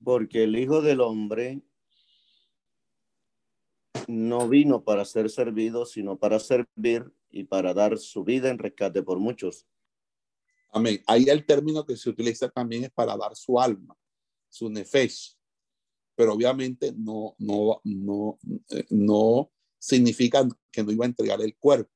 Porque 0.03 0.45
el 0.45 0.59
Hijo 0.59 0.81
del 0.81 1.03
Hombre 1.03 1.61
no 4.09 4.49
vino 4.49 4.83
para 4.83 5.05
ser 5.05 5.29
servido, 5.29 5.85
sino 5.85 6.19
para 6.19 6.41
servir 6.41 7.13
y 7.31 7.45
para 7.45 7.75
dar 7.75 7.99
su 7.99 8.25
vida 8.25 8.49
en 8.49 8.59
rescate 8.59 9.03
por 9.03 9.19
muchos. 9.19 9.67
Amén. 10.71 11.03
Ahí 11.07 11.29
el 11.29 11.45
término 11.45 11.85
que 11.85 11.95
se 11.95 12.09
utiliza 12.09 12.49
también 12.49 12.85
es 12.85 12.91
para 12.91 13.17
dar 13.19 13.37
su 13.37 13.61
alma, 13.61 13.95
su 14.49 14.71
nefesh. 14.71 15.37
Pero 16.15 16.33
obviamente 16.33 16.93
no, 16.97 17.37
no, 17.39 17.83
no, 17.85 18.39
eh, 18.71 18.87
no 18.89 19.53
significa 19.79 20.49
que 20.73 20.83
no 20.83 20.91
iba 20.91 21.05
a 21.05 21.09
entregar 21.09 21.41
el 21.43 21.55
cuerpo. 21.57 21.93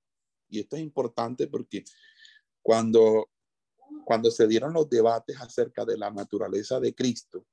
Y 0.51 0.61
esto 0.61 0.77
es 0.77 0.83
importante 0.83 1.47
porque 1.47 1.83
cuando, 2.61 3.31
cuando 4.05 4.31
se 4.31 4.47
dieron 4.47 4.75
los 4.75 4.89
debates 4.89 5.41
acerca 5.41 5.87
de 5.87 5.97
la 5.97 6.11
naturaleza 6.11 6.79
de 6.79 6.95
Cristo 6.95 7.47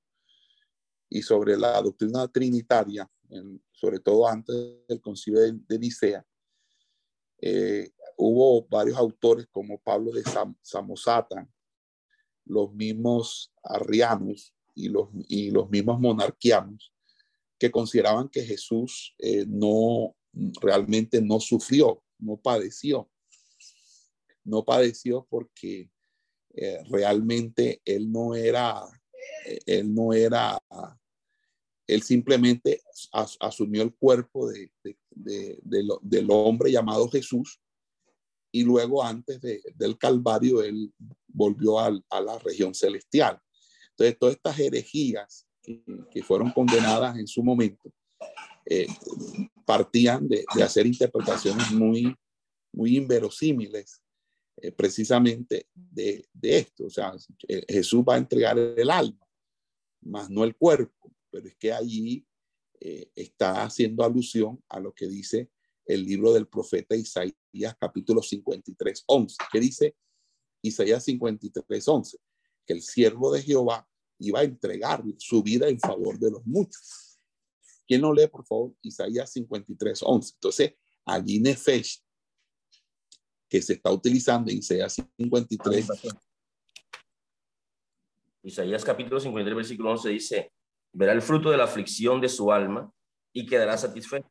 y 1.10 1.22
sobre 1.22 1.58
la 1.58 1.82
doctrina 1.82 2.28
trinitaria, 2.28 3.10
sobre 3.72 4.00
todo 4.00 4.28
antes 4.28 4.56
del 4.88 5.02
concilio 5.02 5.40
de, 5.42 5.80
Nicea, 5.80 6.26
eh, 7.42 7.92
hubo 8.18 8.68
varios 8.68 8.98
autores 8.98 9.48
como 9.52 9.80
Pablo 9.80 10.12
de 10.12 10.24
Samosata, 10.62 11.48
los 12.46 12.74
mismos 12.74 13.54
arrianos 13.64 14.54
y 14.76 14.90
los, 14.90 15.10
y 15.28 15.52
los 15.52 15.70
mismos 15.70 16.00
monarquianos, 16.00 16.94
que 17.58 17.72
consideraban 17.72 18.30
que 18.30 18.44
Jesús 18.44 19.16
eh, 19.20 19.46
no 19.48 20.16
realmente 20.62 21.22
no 21.22 21.40
sufrió, 21.40 22.04
no 22.18 22.38
padeció. 22.38 23.10
No 24.44 24.64
padeció 24.64 25.28
porque 25.30 25.92
eh, 26.56 26.84
realmente 26.90 27.82
él 27.86 28.12
no 28.12 28.36
era, 28.36 28.84
él 29.66 29.94
no 29.94 30.14
era 30.14 30.58
él 31.90 32.04
simplemente 32.04 32.82
asumió 33.40 33.82
el 33.82 33.96
cuerpo 33.96 34.48
de, 34.48 34.72
del 35.12 36.28
hombre 36.30 36.72
llamado 36.72 37.10
Jesús 37.10 37.60
y 38.52 38.64
luego 38.64 39.04
antes 39.04 39.42
del 39.42 39.98
Calvario 39.98 40.62
él 40.62 40.94
volvió 41.28 41.80
a, 41.80 41.92
la 41.92 42.40
región 42.44 42.76
celestial. 42.76 43.40
Entonces, 43.92 44.18
todas 44.20 44.36
estas 44.36 44.60
herejías 44.60 45.48
que, 45.64 46.24
fueron 46.24 46.52
condenadas 46.52 47.18
en 47.18 47.28
su 47.28 47.44
momento 47.44 47.92
eh, 48.66 48.88
partían 49.66 50.28
de, 50.28 50.46
hacer 50.64 50.86
interpretaciones 50.86 51.72
muy, 51.72 52.16
muy 52.72 52.98
inverosímiles 52.98 54.02
eh, 54.58 54.72
precisamente 54.72 55.68
de, 55.74 56.28
esto. 56.42 56.86
O 56.86 56.90
sea, 56.90 57.14
eh, 57.48 57.64
Jesús 57.68 58.04
va 58.08 58.16
a 58.16 58.20
entregar 58.20 58.58
el 58.60 58.90
alma, 58.92 59.28
más 60.02 60.30
no 60.30 60.44
el 60.44 60.56
cuerpo 60.56 61.00
pero 61.30 61.48
es 61.48 61.56
que 61.56 61.72
allí 61.72 62.26
eh, 62.80 63.12
está 63.16 63.64
haciendo 63.64 64.04
alusión 64.04 64.64
a 64.70 64.80
lo 64.80 64.94
que 64.94 65.08
dice 65.08 65.52
el 65.86 66.06
libro 66.06 66.34
del 66.34 66.48
profeta 66.48 66.96
Isaías 66.96 67.76
capítulo 67.80 68.22
53, 68.22 69.04
11, 69.08 69.38
que 69.52 69.60
dice 69.60 69.96
Isaías 70.62 71.04
53, 71.04 71.88
11, 71.88 72.18
que 72.66 72.74
el 72.74 72.82
siervo 72.82 73.32
de 73.32 73.42
Jehová 73.42 73.88
iba 74.20 74.42
a 74.42 74.44
entregar 74.44 75.04
su 75.18 75.42
vida 75.42 75.68
en 75.68 75.80
favor 75.80 76.20
de 76.20 76.32
los 76.32 76.46
muchos. 76.46 77.20
¿Quién 77.88 78.02
no 78.02 78.14
lee, 78.14 78.28
por 78.28 78.46
favor, 78.46 78.76
Isaías 78.84 79.32
53, 79.32 80.00
11? 80.04 80.34
Entonces, 80.36 80.74
allí 81.06 81.40
Nefesh, 81.40 82.04
que 83.50 83.62
se 83.62 83.74
está 83.74 83.92
utilizando 83.92 84.52
en 84.52 84.60
Isaías 84.60 84.96
53, 85.18 85.88
Isaías 88.44 88.86
capítulo 88.86 89.20
53, 89.20 89.56
versículo 89.56 89.92
11 89.92 90.10
dice, 90.10 90.54
verá 90.94 91.14
el 91.14 91.22
fruto 91.22 91.50
de 91.50 91.58
la 91.58 91.66
aflicción 91.66 92.22
de 92.22 92.30
su 92.30 92.52
alma 92.52 92.92
y 93.34 93.46
quedará 93.46 93.78
satisfecho. 93.78 94.30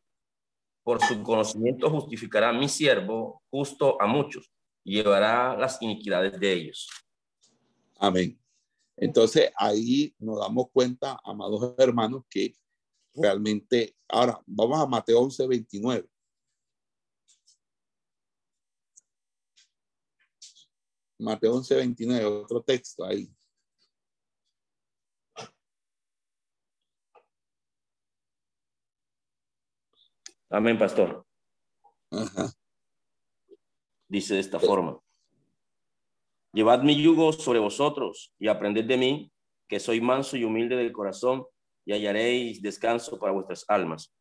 Por 0.83 1.03
su 1.03 1.23
conocimiento 1.23 1.91
justificará 1.91 2.53
mi 2.53 2.69
siervo 2.69 3.43
justo 3.51 4.01
a 4.01 4.07
muchos 4.07 4.51
y 4.85 4.97
llevará 4.97 5.57
las 5.57 5.81
iniquidades 5.83 6.39
de 6.41 6.53
ellos. 6.53 6.89
Amén. 7.99 8.41
Entonces 8.97 9.51
ahí 9.57 10.15
nos 10.19 10.39
damos 10.41 10.71
cuenta, 10.73 11.21
amados 11.25 11.75
hermanos, 11.79 12.25
que 12.29 12.55
realmente, 13.15 13.97
ahora 14.09 14.41
vamos 14.47 14.81
a 14.81 14.87
Mateo 14.87 15.21
11, 15.21 15.47
29. 15.47 16.09
Mateo 21.19 21.55
11, 21.57 21.75
29, 21.75 22.25
otro 22.25 22.63
texto 22.63 23.05
ahí. 23.05 23.29
Amén, 30.51 30.79
pastor. 30.79 31.27
Ajá. 32.11 32.53
Dice 34.09 34.35
de 34.35 34.41
esta 34.41 34.59
forma. 34.59 34.99
Llevad 36.53 36.83
mi 36.83 37.01
yugo 37.01 37.33
sobre 37.33 37.59
vosotros 37.59 38.33
y 38.39 38.49
aprended 38.49 38.87
de 38.87 38.97
mí, 38.97 39.33
que 39.69 39.79
soy 39.79 40.01
manso 40.01 40.37
y 40.37 40.45
humilde 40.45 40.77
del 40.77 40.93
corazón, 40.93 41.45
y 41.85 41.93
hallaréis 41.93 42.63
descanso 42.63 43.19
para 43.19 43.33
vuestras 43.33 43.65
almas. 43.69 44.13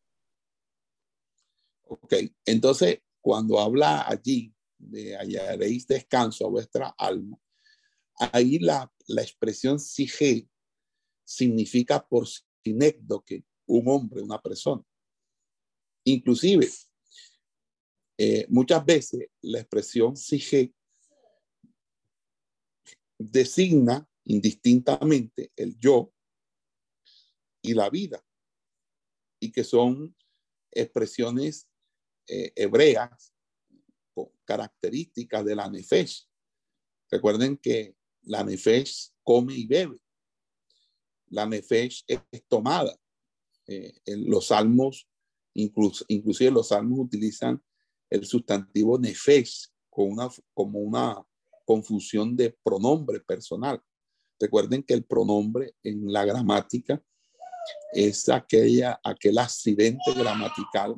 Ok, 1.83 2.13
entonces 2.45 3.01
cuando 3.21 3.59
habla 3.59 4.07
allí 4.07 4.53
de 4.77 5.15
hallaréis 5.15 5.87
descanso 5.87 6.45
a 6.45 6.49
vuestra 6.49 6.93
alma, 6.97 7.37
ahí 8.31 8.59
la, 8.59 8.91
la 9.07 9.21
expresión 9.21 9.79
sige 9.79 10.49
significa 11.23 12.05
por 12.05 12.25
sinécdoque, 12.63 13.45
un 13.65 13.87
hombre, 13.87 14.21
una 14.21 14.41
persona. 14.41 14.83
Inclusive, 16.07 16.69
eh, 18.17 18.45
muchas 18.47 18.85
veces 18.85 19.27
la 19.41 19.59
expresión 19.59 20.15
sige 20.15 20.73
designa 23.19 24.07
indistintamente 24.23 25.51
el 25.57 25.77
yo 25.77 26.13
y 27.61 27.73
la 27.73 27.89
vida, 27.89 28.25
y 29.41 29.51
que 29.51 29.65
son 29.65 30.15
expresiones 30.71 31.67
eh, 32.27 32.53
hebreas 32.55 33.33
con 34.13 34.29
características 34.45 35.43
de 35.43 35.55
la 35.55 35.69
nefesh. 35.69 36.25
Recuerden 37.11 37.57
que 37.57 37.97
la 38.21 38.45
nefesh 38.45 39.11
come 39.23 39.55
y 39.55 39.67
bebe. 39.67 39.97
La 41.31 41.45
nefesh 41.45 42.05
es, 42.07 42.21
tomada. 42.47 42.97
Eh, 43.65 43.99
en 44.05 44.29
los 44.29 44.47
salmos, 44.47 45.05
incluso, 45.57 46.05
inclusive 46.07 46.51
los 46.51 46.69
salmos 46.69 46.99
utilizan 46.99 47.61
el 48.09 48.25
sustantivo 48.25 48.97
nefesh 48.97 49.67
con 49.89 50.11
una, 50.11 50.29
como 50.53 50.79
una 50.79 51.23
confusión 51.65 52.35
de 52.35 52.55
pronombre 52.63 53.19
personal. 53.19 53.81
Recuerden 54.39 54.83
que 54.83 54.93
el 54.93 55.03
pronombre 55.03 55.73
en 55.83 56.11
la 56.11 56.23
gramática 56.23 57.01
es 57.91 58.29
aquella, 58.29 58.99
aquel 59.03 59.37
accidente 59.39 60.13
gramatical 60.15 60.95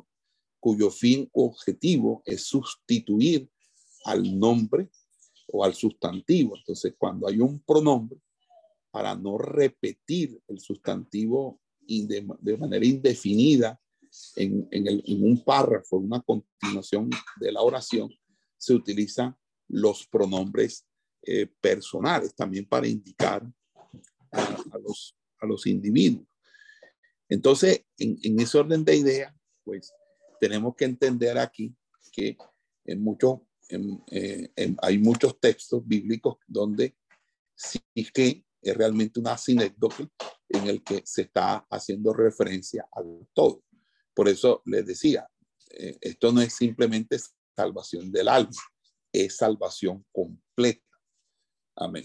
cuyo 0.60 0.90
fin 0.90 1.28
objetivo 1.32 2.22
es 2.26 2.42
sustituir 2.42 3.50
al 4.04 4.38
nombre 4.38 4.90
o 5.48 5.64
al 5.64 5.74
sustantivo. 5.74 6.56
Entonces, 6.56 6.94
cuando 6.98 7.26
hay 7.26 7.40
un 7.40 7.60
pronombre, 7.60 8.20
para 8.90 9.14
no 9.14 9.38
repetir 9.38 10.40
el 10.48 10.60
sustantivo 10.60 11.60
de, 11.80 12.56
manera 12.58 12.84
indefinida 12.84 13.79
en, 14.36 15.24
un 15.24 15.44
párrafo, 15.44 15.96
una 15.96 16.20
continuación 16.20 17.10
de 17.40 17.52
la 17.52 17.62
oración, 17.62 18.10
se 18.56 18.74
utiliza 18.74 19.36
los 19.68 20.06
pronombres 20.06 20.86
eh, 21.22 21.46
personales, 21.60 22.34
también 22.34 22.66
para 22.66 22.88
indicar 22.88 23.46
a, 24.32 24.78
los, 24.78 25.16
a 25.38 25.46
los 25.46 25.66
individuos. 25.66 26.26
Entonces, 27.28 27.84
en, 27.98 28.18
en, 28.22 28.40
ese 28.40 28.58
orden 28.58 28.84
de 28.84 28.96
ideas, 28.96 29.34
pues 29.64 29.92
tenemos 30.40 30.74
que 30.74 30.86
entender 30.86 31.38
aquí 31.38 31.74
que 32.12 32.36
en 32.84 33.02
muchos, 33.02 33.40
eh, 34.10 34.50
hay 34.82 34.98
muchos 34.98 35.38
textos 35.38 35.86
bíblicos 35.86 36.38
donde 36.46 36.96
sí 37.54 37.80
que 38.12 38.44
es 38.62 38.76
realmente 38.76 39.20
una 39.20 39.38
sinécdoque 39.38 40.08
en 40.48 40.66
el 40.66 40.82
que 40.82 41.02
se 41.04 41.22
está 41.22 41.66
haciendo 41.70 42.12
referencia 42.12 42.88
al 42.92 43.28
todo. 43.32 43.62
Por 44.20 44.28
eso 44.28 44.60
les 44.66 44.84
decía, 44.84 45.26
eh, 45.70 45.96
esto 45.98 46.30
no 46.30 46.42
es 46.42 46.52
simplemente 46.52 47.16
salvación 47.56 48.12
del 48.12 48.28
alma, 48.28 48.60
es 49.10 49.34
salvación 49.34 50.04
completa. 50.12 50.84
Amén. 51.74 52.04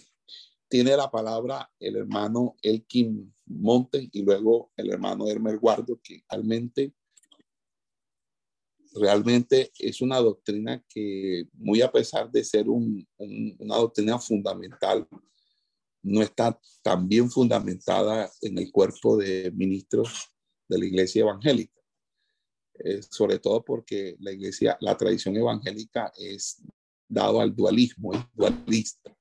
Tiene 0.70 0.96
la 0.96 1.12
palabra 1.12 1.70
el 1.78 1.98
hermano 1.98 2.56
Elkin 2.62 3.36
Monte 3.48 4.08
y 4.14 4.24
luego 4.24 4.72
el 4.78 4.92
hermano 4.92 5.28
Hermer 5.28 5.58
Guardo, 5.58 6.00
que 6.02 6.24
realmente, 6.30 6.94
realmente 8.94 9.74
es 9.78 10.00
una 10.00 10.20
doctrina 10.20 10.82
que, 10.88 11.50
muy 11.52 11.82
a 11.82 11.92
pesar 11.92 12.32
de 12.32 12.46
ser 12.46 12.70
una 12.70 13.76
doctrina 13.76 14.20
fundamental, 14.20 15.06
no 16.02 16.22
está 16.22 16.58
tan 16.82 17.10
bien 17.10 17.30
fundamentada 17.30 18.32
en 18.42 18.58
el 18.58 18.72
cuerpo 18.72 19.18
de 19.18 19.52
ministros 19.52 20.30
de 20.70 20.80
la 20.80 20.86
iglesia 20.86 21.24
evangélica. 21.24 21.75
Eh, 22.80 23.02
sobre 23.10 23.40
todo 23.40 23.64
porque 23.64 24.16
la 24.20 24.32
iglesia, 24.32 24.78
la 24.82 24.98
tradición 24.98 25.36
evangélica 25.38 26.12
es 26.18 26.62
dado 27.08 27.40
al 27.40 27.56
dualismo, 27.56 28.14
es 28.14 28.20
dualista, 28.34 29.16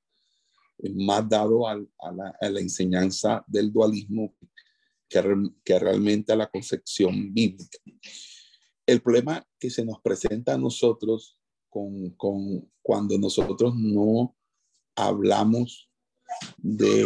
es 0.77 0.93
más 0.93 1.27
dado 1.29 1.67
a, 1.67 1.75
la, 1.75 2.59
enseñanza 2.59 3.43
del 3.47 3.71
dualismo 3.71 4.35
que, 5.07 5.23
que 5.63 5.79
realmente 5.79 6.33
a 6.33 6.35
la 6.35 6.49
concepción 6.49 7.33
bíblica. 7.33 7.77
El 8.85 9.01
problema 9.01 9.45
que 9.57 9.69
se 9.69 9.85
nos 9.85 10.01
presenta 10.01 10.53
a 10.53 10.57
nosotros 10.57 11.37
con, 11.69 12.09
con 12.11 12.69
cuando 12.81 13.17
nosotros 13.17 13.73
no 13.75 14.35
hablamos 14.95 15.89
de, 16.57 17.05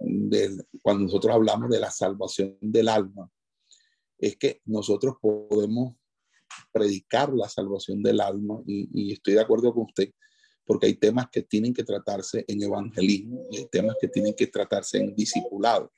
de, 0.00 0.64
cuando 0.82 1.04
nosotros 1.04 1.34
hablamos 1.34 1.70
de 1.70 1.80
la 1.80 1.90
salvación 1.90 2.56
del 2.60 2.88
alma, 2.88 3.30
es 4.26 4.36
que 4.36 4.62
nosotros 4.64 5.16
podemos 5.20 5.96
predicar 6.72 7.32
la 7.34 7.48
salvación 7.48 8.02
del 8.02 8.20
alma 8.20 8.62
y, 8.66 9.12
estoy 9.12 9.34
de 9.34 9.40
acuerdo 9.40 9.74
con 9.74 9.84
usted 9.84 10.12
porque 10.64 10.86
hay 10.86 10.94
temas 10.94 11.28
que 11.30 11.42
tienen 11.42 11.74
que 11.74 11.84
tratarse 11.84 12.42
en 12.48 12.62
evangelismo 12.62 13.46
y 13.50 13.58
hay 13.58 13.66
temas 13.66 13.96
que 14.00 14.08
tienen 14.08 14.32
que 14.34 14.46
tratarse 14.46 14.96
en 14.96 15.14
discipulado 15.14 15.92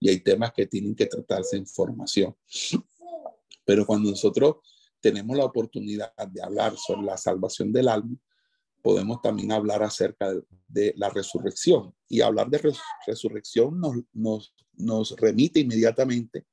y 0.00 0.10
hay 0.10 0.20
temas 0.20 0.52
que 0.52 0.66
tienen 0.66 0.94
que 0.94 1.06
tratarse 1.06 1.56
en 1.56 1.66
formación. 1.66 2.36
Pero 3.64 3.86
cuando 3.86 4.10
nosotros 4.10 4.56
tenemos 5.00 5.34
la 5.34 5.46
oportunidad 5.46 6.12
de 6.30 6.42
hablar 6.42 6.76
sobre 6.76 7.06
la 7.06 7.16
salvación 7.16 7.72
del 7.72 7.88
alma, 7.88 8.18
podemos 8.82 9.22
también 9.22 9.50
hablar 9.50 9.82
acerca 9.82 10.30
de, 10.68 10.92
la 10.96 11.08
resurrección. 11.08 11.94
Y 12.06 12.20
hablar 12.20 12.50
de 12.50 12.74
resurrección 13.06 13.80
nos, 14.12 15.16
remite 15.16 15.60
inmediatamente 15.60 16.44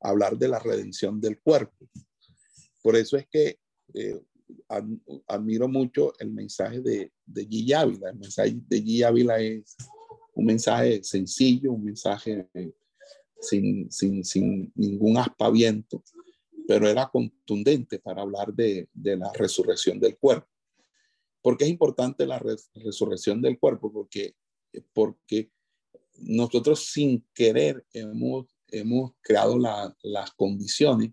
hablar 0.00 0.36
de 0.36 0.48
la 0.48 0.58
redención 0.58 1.20
del 1.20 1.40
cuerpo. 1.40 1.88
Por 2.82 2.96
eso 2.96 3.16
es 3.16 3.26
que 3.26 3.58
eh, 3.94 4.20
admiro 5.28 5.68
mucho 5.68 6.12
el 6.18 6.30
mensaje 6.30 6.80
de, 6.80 7.12
de. 7.24 7.74
Ávila. 7.74 8.10
El 8.10 8.18
mensaje 8.18 8.56
de 8.68 8.82
G. 8.82 9.04
Ávila 9.04 9.40
es 9.40 9.76
un 10.34 10.44
mensaje 10.44 11.02
sencillo, 11.02 11.72
un 11.72 11.84
mensaje 11.84 12.48
sin, 13.40 13.90
sin, 13.90 14.24
sin 14.24 14.72
ningún 14.74 15.16
aspaviento, 15.16 16.02
pero 16.66 16.88
era 16.88 17.08
contundente 17.10 17.98
para 17.98 18.22
hablar 18.22 18.52
de, 18.52 18.88
de 18.92 19.16
la 19.16 19.32
resurrección 19.32 20.00
del 20.00 20.16
cuerpo. 20.16 20.48
¿Por 21.42 21.58
qué 21.58 21.64
es 21.64 21.70
importante 21.70 22.26
la 22.26 22.42
resurrección 22.74 23.42
del 23.42 23.58
cuerpo? 23.58 23.92
Porque, 23.92 24.34
porque 24.92 25.50
nosotros 26.18 26.86
sin 26.86 27.26
querer 27.34 27.84
hemos, 27.92 28.46
hemos 28.68 29.12
creado 29.20 29.58
las 29.58 30.30
condiciones 30.32 31.12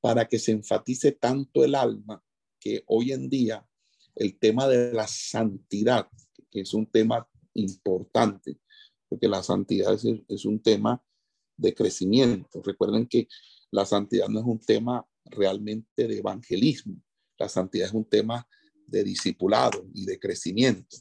para 0.00 0.26
que 0.26 0.38
se 0.38 0.52
enfatice 0.52 1.12
tanto 1.12 1.64
el 1.64 1.74
alma 1.74 2.22
que 2.60 2.84
hoy 2.86 3.12
en 3.12 3.28
día 3.28 3.66
el 4.14 4.38
tema 4.38 4.66
de 4.66 4.92
la 4.92 5.06
santidad, 5.06 6.08
que 6.50 6.60
es 6.60 6.74
un 6.74 6.86
tema 6.86 7.28
importante, 7.54 8.58
porque 9.08 9.28
la 9.28 9.42
santidad 9.42 9.94
es, 9.94 10.44
un 10.44 10.60
tema 10.60 11.04
de 11.56 11.74
crecimiento. 11.74 12.62
Recuerden 12.62 13.06
que 13.06 13.28
la 13.70 13.84
santidad 13.84 14.28
no 14.28 14.40
es 14.40 14.46
un 14.46 14.60
tema 14.60 15.06
realmente 15.24 16.08
de 16.08 16.18
evangelismo, 16.18 17.02
la 17.38 17.48
santidad 17.48 17.88
es 17.88 17.94
un 17.94 18.08
tema 18.08 18.48
de 18.86 19.04
discipulado 19.04 19.86
y 19.92 20.06
de 20.06 20.18
crecimiento. 20.18 20.96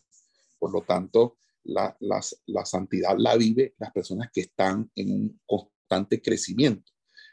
Por 0.59 0.71
lo 0.73 0.81
tanto, 0.81 1.37
la, 1.65 1.97
la, 1.99 2.65
santidad 2.65 3.15
la 3.17 3.35
vive 3.35 3.75
las 3.79 3.91
personas 3.91 4.29
que 4.31 4.41
están 4.41 4.89
en 4.95 5.11
un 5.11 5.41
constante 5.45 6.21
crecimiento. 6.21 6.91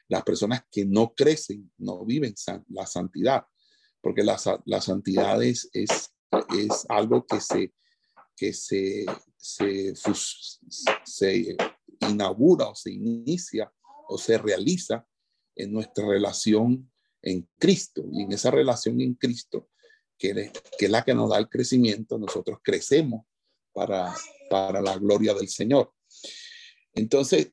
Las 0.09 0.23
personas 0.23 0.65
que 0.71 0.85
no 0.85 1.15
crecen 1.15 1.71
no 1.79 2.05
viven 2.05 2.35
la 2.69 2.87
santidad, 2.87 3.45
porque 4.01 4.23
la, 4.23 4.39
la 4.65 4.81
santidad 4.81 5.43
es, 5.43 5.69
es, 5.73 6.11
algo 6.89 7.27
que 7.27 7.41
se, 7.41 7.75
que 8.35 8.55
se, 8.55 9.05
se, 9.37 9.95
se 11.05 11.57
inaugura 12.01 12.69
o 12.69 12.75
se 12.75 12.91
inicia 12.91 13.71
o 14.09 14.17
se 14.17 14.39
realiza 14.39 15.07
en 15.55 15.73
nuestra 15.73 16.07
relación 16.07 16.91
en 17.21 17.49
Cristo. 17.59 18.03
Y 18.11 18.23
en 18.23 18.33
esa 18.33 18.51
relación 18.51 19.01
en 19.03 19.15
Cristo, 19.15 19.69
que, 20.19 20.51
que 20.79 20.87
es 20.87 20.91
la 20.91 21.05
que 21.05 21.15
nos 21.15 21.31
da 21.31 21.39
el 21.39 21.51
crecimiento, 21.51 22.19
nosotros 22.19 22.59
crecemos 22.63 23.27
para, 23.73 24.15
para 24.51 24.81
la 24.81 24.97
gloria 24.97 25.35
del 25.35 25.49
Señor. 25.49 25.93
Entonces, 26.95 27.53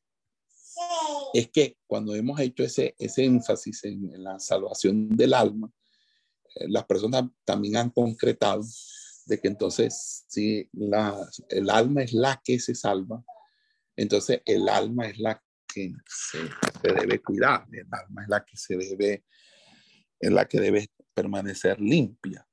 es 1.34 1.50
que 1.50 1.78
cuando 1.88 2.16
hemos 2.16 2.40
hecho 2.40 2.64
ese, 2.64 2.96
ese 2.98 3.26
énfasis 3.26 3.84
en, 3.84 4.24
la 4.24 4.40
salvación 4.40 5.10
del 5.10 5.34
alma, 5.34 5.72
eh, 6.56 6.66
las 6.68 6.86
personas 6.86 7.26
también 7.46 7.78
han 7.78 7.90
concretado 7.90 8.64
de 9.26 9.40
que 9.40 9.48
entonces 9.48 10.26
si 10.28 10.68
la, 10.74 11.16
el 11.50 11.70
alma 11.70 12.04
es 12.04 12.14
la 12.14 12.42
que 12.44 12.60
se 12.60 12.74
salva, 12.74 13.24
entonces 13.96 14.42
el 14.46 14.68
alma 14.70 15.08
es 15.08 15.20
la 15.20 15.42
que 15.68 15.94
se, 16.08 16.40
debe 16.82 17.22
cuidar, 17.22 17.68
el 17.72 17.88
alma 17.92 18.24
es 18.24 18.30
la 18.30 18.44
que 18.44 18.58
se 18.58 18.76
debe, 18.76 19.26
es 20.20 20.32
la 20.32 20.48
que 20.48 20.60
debe 20.60 20.90
permanecer 21.14 21.80
limpia. 21.80 22.48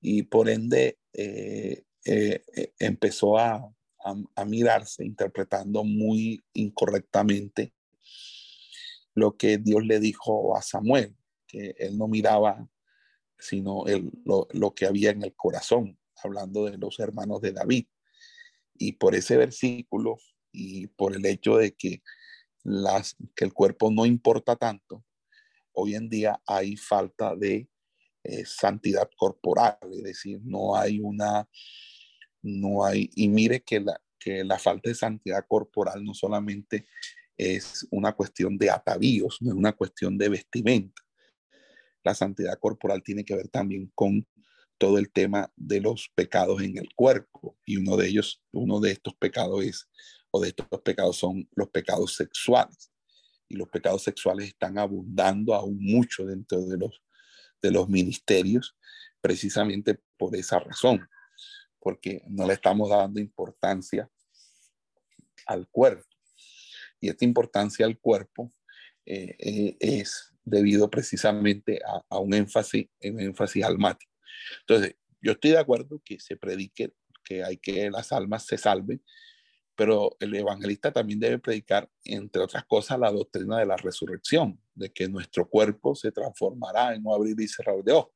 Y 0.00 0.22
por 0.22 0.48
ende, 0.48 0.98
eh, 1.12 1.84
eh, 2.04 2.42
eh, 2.56 2.72
empezó 2.78 3.38
a, 3.38 3.72
a, 4.34 4.44
mirarse 4.44 5.04
interpretando 5.04 5.84
muy 5.84 6.42
incorrectamente 6.54 7.74
lo 9.14 9.36
que 9.36 9.58
Dios 9.58 9.84
le 9.84 10.00
dijo 10.00 10.56
a 10.56 10.62
Samuel, 10.62 11.14
que 11.46 11.74
él 11.78 11.98
no 11.98 12.08
miraba 12.08 12.68
sino 13.40 13.86
el, 13.86 14.10
lo, 14.24 14.46
lo, 14.52 14.74
que 14.74 14.86
había 14.86 15.10
en 15.10 15.22
el 15.22 15.34
corazón, 15.34 15.98
hablando 16.22 16.66
de 16.66 16.78
los 16.78 16.98
hermanos 17.00 17.40
de 17.40 17.52
David. 17.52 17.86
Y 18.74 18.92
por 18.92 19.14
ese 19.14 19.36
versículo 19.36 20.18
y 20.52 20.86
por 20.88 21.14
el 21.14 21.24
hecho 21.26 21.56
de 21.56 21.74
que, 21.74 22.02
las, 22.62 23.16
que 23.34 23.44
el 23.44 23.52
cuerpo 23.52 23.90
no 23.90 24.06
importa 24.06 24.56
tanto, 24.56 25.04
hoy 25.72 25.94
en 25.94 26.08
día 26.08 26.40
hay 26.46 26.76
falta 26.76 27.34
de 27.34 27.68
eh, 28.22 28.44
santidad 28.44 29.08
corporal, 29.16 29.78
es 29.92 30.02
decir, 30.02 30.40
no 30.42 30.76
hay 30.76 31.00
una, 31.00 31.48
no 32.42 32.84
hay, 32.84 33.10
y 33.14 33.28
mire 33.28 33.62
que 33.62 33.80
la, 33.80 34.00
que 34.18 34.44
la 34.44 34.58
falta 34.58 34.90
de 34.90 34.94
santidad 34.94 35.44
corporal 35.48 36.04
no 36.04 36.14
solamente 36.14 36.86
es 37.36 37.86
una 37.90 38.12
cuestión 38.12 38.58
de 38.58 38.70
atavíos, 38.70 39.38
no 39.40 39.50
es 39.50 39.56
una 39.56 39.72
cuestión 39.72 40.18
de 40.18 40.28
vestimenta. 40.28 41.02
La 42.04 42.14
santidad 42.14 42.58
corporal 42.58 43.02
tiene 43.02 43.24
que 43.24 43.34
ver 43.34 43.48
también 43.48 43.90
con 43.94 44.26
todo 44.78 44.98
el 44.98 45.10
tema 45.10 45.52
de 45.56 45.80
los 45.80 46.10
pecados 46.14 46.62
en 46.62 46.78
el 46.78 46.88
cuerpo 46.94 47.58
y 47.66 47.76
uno 47.76 47.96
de 47.96 48.08
ellos, 48.08 48.42
uno 48.52 48.80
de 48.80 48.92
estos 48.92 49.14
pecados 49.14 49.62
es, 49.64 49.88
o 50.30 50.40
de 50.40 50.48
estos 50.48 50.66
pecados 50.82 51.16
son 51.16 51.48
los 51.54 51.68
pecados 51.68 52.14
sexuales. 52.14 52.90
Y 53.48 53.56
los 53.56 53.68
pecados 53.68 54.02
sexuales 54.02 54.48
están 54.48 54.78
abundando 54.78 55.54
aún 55.54 55.78
mucho 55.80 56.24
dentro 56.24 56.62
de 56.62 56.78
los, 56.78 57.02
de 57.60 57.70
los 57.70 57.88
ministerios, 57.88 58.76
precisamente 59.20 60.00
por 60.16 60.34
esa 60.36 60.60
razón, 60.60 61.06
porque 61.80 62.22
no 62.28 62.46
le 62.46 62.54
estamos 62.54 62.90
dando 62.90 63.20
importancia 63.20 64.08
al 65.46 65.66
cuerpo. 65.68 66.06
Y 67.00 67.08
esta 67.08 67.24
importancia 67.24 67.86
al 67.86 67.98
cuerpo 67.98 68.52
eh, 69.06 69.36
eh, 69.38 69.76
es 69.80 70.32
debido 70.44 70.90
precisamente 70.90 71.80
a, 72.08 72.18
un 72.18 72.34
énfasis, 72.34 72.88
un 73.02 73.20
énfasis 73.20 73.64
almático. 73.64 74.12
Entonces, 74.60 74.96
yo 75.20 75.32
estoy 75.32 75.52
de 75.52 75.58
acuerdo 75.58 76.00
que 76.04 76.18
se 76.20 76.36
predique 76.36 76.92
que 77.24 77.44
hay 77.44 77.58
que 77.58 77.90
las 77.90 78.12
almas 78.12 78.46
se 78.46 78.58
salven, 78.58 79.02
pero 79.76 80.16
el 80.20 80.34
evangelista 80.34 80.92
también 80.92 81.20
debe 81.20 81.38
predicar, 81.38 81.88
entre 82.04 82.42
otras 82.42 82.64
cosas, 82.64 82.98
la 82.98 83.10
doctrina 83.10 83.58
de 83.58 83.66
la 83.66 83.76
resurrección, 83.76 84.60
de 84.74 84.92
que 84.92 85.08
nuestro 85.08 85.48
cuerpo 85.48 85.94
se 85.94 86.12
transformará 86.12 86.94
en 86.94 87.06
un 87.06 87.14
abrir 87.14 87.40
y 87.40 87.48
cerrar 87.48 87.82
de 87.82 87.92
ojos. 87.92 88.12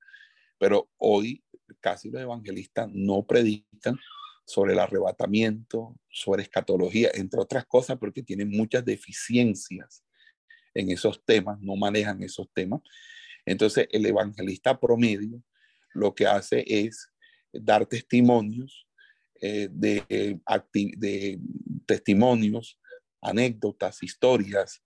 Pero 0.58 0.90
hoy 0.98 1.43
casi 1.80 2.10
los 2.10 2.22
evangelistas 2.22 2.88
no 2.92 3.26
predican 3.26 3.98
sobre 4.46 4.74
el 4.74 4.78
arrebatamiento, 4.78 5.98
sobre 6.10 6.42
escatología, 6.42 7.10
entre 7.14 7.40
otras 7.40 7.64
cosas, 7.66 7.98
porque 7.98 8.22
tienen 8.22 8.50
muchas 8.50 8.84
deficiencias 8.84 10.04
en 10.74 10.90
esos 10.90 11.24
temas, 11.24 11.60
no 11.60 11.76
manejan 11.76 12.22
esos 12.22 12.48
temas. 12.52 12.80
Entonces, 13.46 13.86
el 13.90 14.04
evangelista 14.06 14.78
promedio 14.78 15.42
lo 15.92 16.14
que 16.14 16.26
hace 16.26 16.64
es 16.66 17.10
dar 17.52 17.86
testimonios 17.86 18.86
eh, 19.40 19.68
de, 19.70 20.02
de, 20.96 21.38
testimonios, 21.86 22.78
anécdotas, 23.20 24.02
historias, 24.02 24.82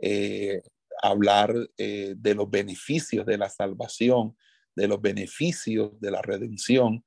eh, 0.00 0.62
hablar 1.02 1.54
eh, 1.76 2.14
de 2.16 2.34
los 2.34 2.50
beneficios 2.50 3.26
de 3.26 3.38
la 3.38 3.48
salvación, 3.48 4.36
de 4.78 4.88
los 4.88 5.00
beneficios 5.00 6.00
de 6.00 6.10
la 6.10 6.22
redención 6.22 7.04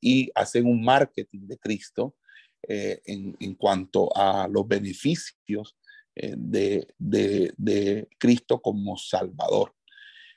y 0.00 0.30
hacen 0.34 0.66
un 0.66 0.84
marketing 0.84 1.48
de 1.48 1.58
Cristo 1.58 2.14
en, 2.62 3.36
en, 3.40 3.54
cuanto 3.56 4.16
a 4.16 4.46
los 4.46 4.66
beneficios 4.66 5.76
de, 6.14 6.86
de, 6.98 7.52
de 7.56 8.08
Cristo 8.18 8.62
como 8.62 8.96
Salvador. 8.96 9.74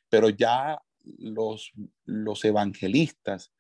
Pero 0.10 0.30
ya 0.30 0.82
los, 1.18 1.72
los 2.06 2.44
evangelistas 2.46 3.52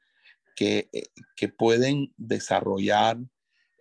que, 0.56 0.89
eh, 0.91 1.04
que 1.36 1.47
pueden 1.47 2.14
desarrollar 2.18 3.18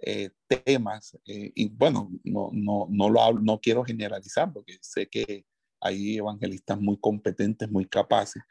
eh, 0.00 0.30
temas, 0.64 1.18
eh, 1.26 1.50
y 1.56 1.68
bueno, 1.70 2.08
no, 2.22 2.50
no, 2.52 2.86
no, 2.88 3.10
lo 3.10 3.32
no 3.32 3.60
quiero 3.60 3.82
generalizar 3.82 4.52
porque 4.52 4.78
sé 4.80 5.08
que 5.08 5.44
hay 5.80 6.18
evangelistas 6.18 6.80
muy 6.80 6.96
competentes, 7.00 7.68
muy 7.68 7.84
capaces, 7.84 8.42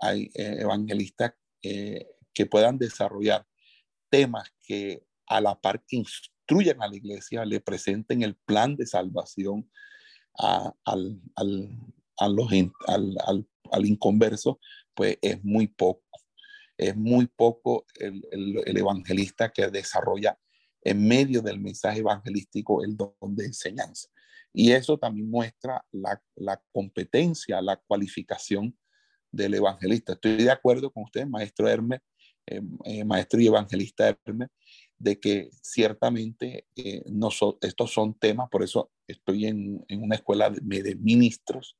hay 0.00 0.30
evangelistas 0.34 1.34
que 1.60 2.46
puedan 2.46 2.78
desarrollar 2.78 3.46
temas 4.10 4.48
que 4.62 5.04
a 5.26 5.40
la 5.40 5.60
par 5.60 5.84
que 5.86 5.96
instruyan 5.96 6.82
a 6.82 6.88
la 6.88 6.96
iglesia, 6.96 7.44
le 7.44 7.60
presenten 7.60 8.22
el 8.22 8.36
plan 8.36 8.76
de 8.76 8.86
salvación 8.86 9.70
a, 10.38 10.72
al, 10.84 11.20
al, 11.34 12.34
los, 12.34 12.50
al, 12.86 13.48
al 13.72 13.86
inconverso, 13.86 14.60
pues 14.94 15.18
es 15.22 15.42
muy 15.44 15.66
poco. 15.66 16.02
Es 16.78 16.94
muy 16.94 17.26
poco 17.26 17.86
el, 17.94 18.22
el, 18.30 18.76
evangelista 18.76 19.50
que 19.50 19.68
desarrolla 19.68 20.38
en 20.82 21.08
medio 21.08 21.40
del 21.40 21.58
mensaje 21.58 22.00
evangelístico 22.00 22.84
el 22.84 22.96
don 22.96 23.14
de 23.34 23.46
enseñanza. 23.46 24.08
Y 24.52 24.72
eso 24.72 24.98
también 24.98 25.30
muestra 25.30 25.84
la, 25.90 26.22
la 26.34 26.62
competencia, 26.72 27.62
la 27.62 27.76
cualificación 27.76 28.76
del 29.36 29.54
evangelista. 29.54 30.14
Estoy 30.14 30.36
de 30.36 30.50
acuerdo 30.50 30.90
con 30.90 31.04
usted, 31.04 31.26
maestro 31.26 31.68
Hermes, 31.68 32.00
eh, 32.46 32.62
eh, 32.84 33.04
maestro 33.04 33.40
y 33.40 33.46
evangelista 33.46 34.08
Hermes, 34.24 34.48
de 34.98 35.20
que 35.20 35.50
ciertamente 35.62 36.66
eh, 36.74 37.02
no 37.06 37.28
estos 37.60 37.92
son 37.92 38.18
temas, 38.18 38.48
por 38.50 38.62
eso 38.62 38.90
estoy 39.06 39.46
en, 39.46 39.84
en 39.88 40.02
una 40.02 40.16
escuela 40.16 40.50
de, 40.50 40.82
de 40.82 40.94
ministros, 40.96 41.76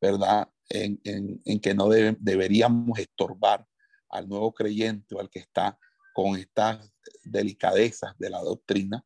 ¿verdad? 0.00 0.48
en, 0.68 1.60
que 1.60 1.74
no 1.74 1.88
deberíamos 1.88 2.98
estorbar 2.98 3.66
al 4.10 4.28
nuevo 4.28 4.52
creyente 4.52 5.14
o 5.14 5.20
al 5.20 5.30
que 5.30 5.40
está 5.40 5.78
con 6.14 6.36
estas 6.36 6.92
delicadezas 7.22 8.16
de 8.18 8.30
la 8.30 8.40
doctrina, 8.40 9.04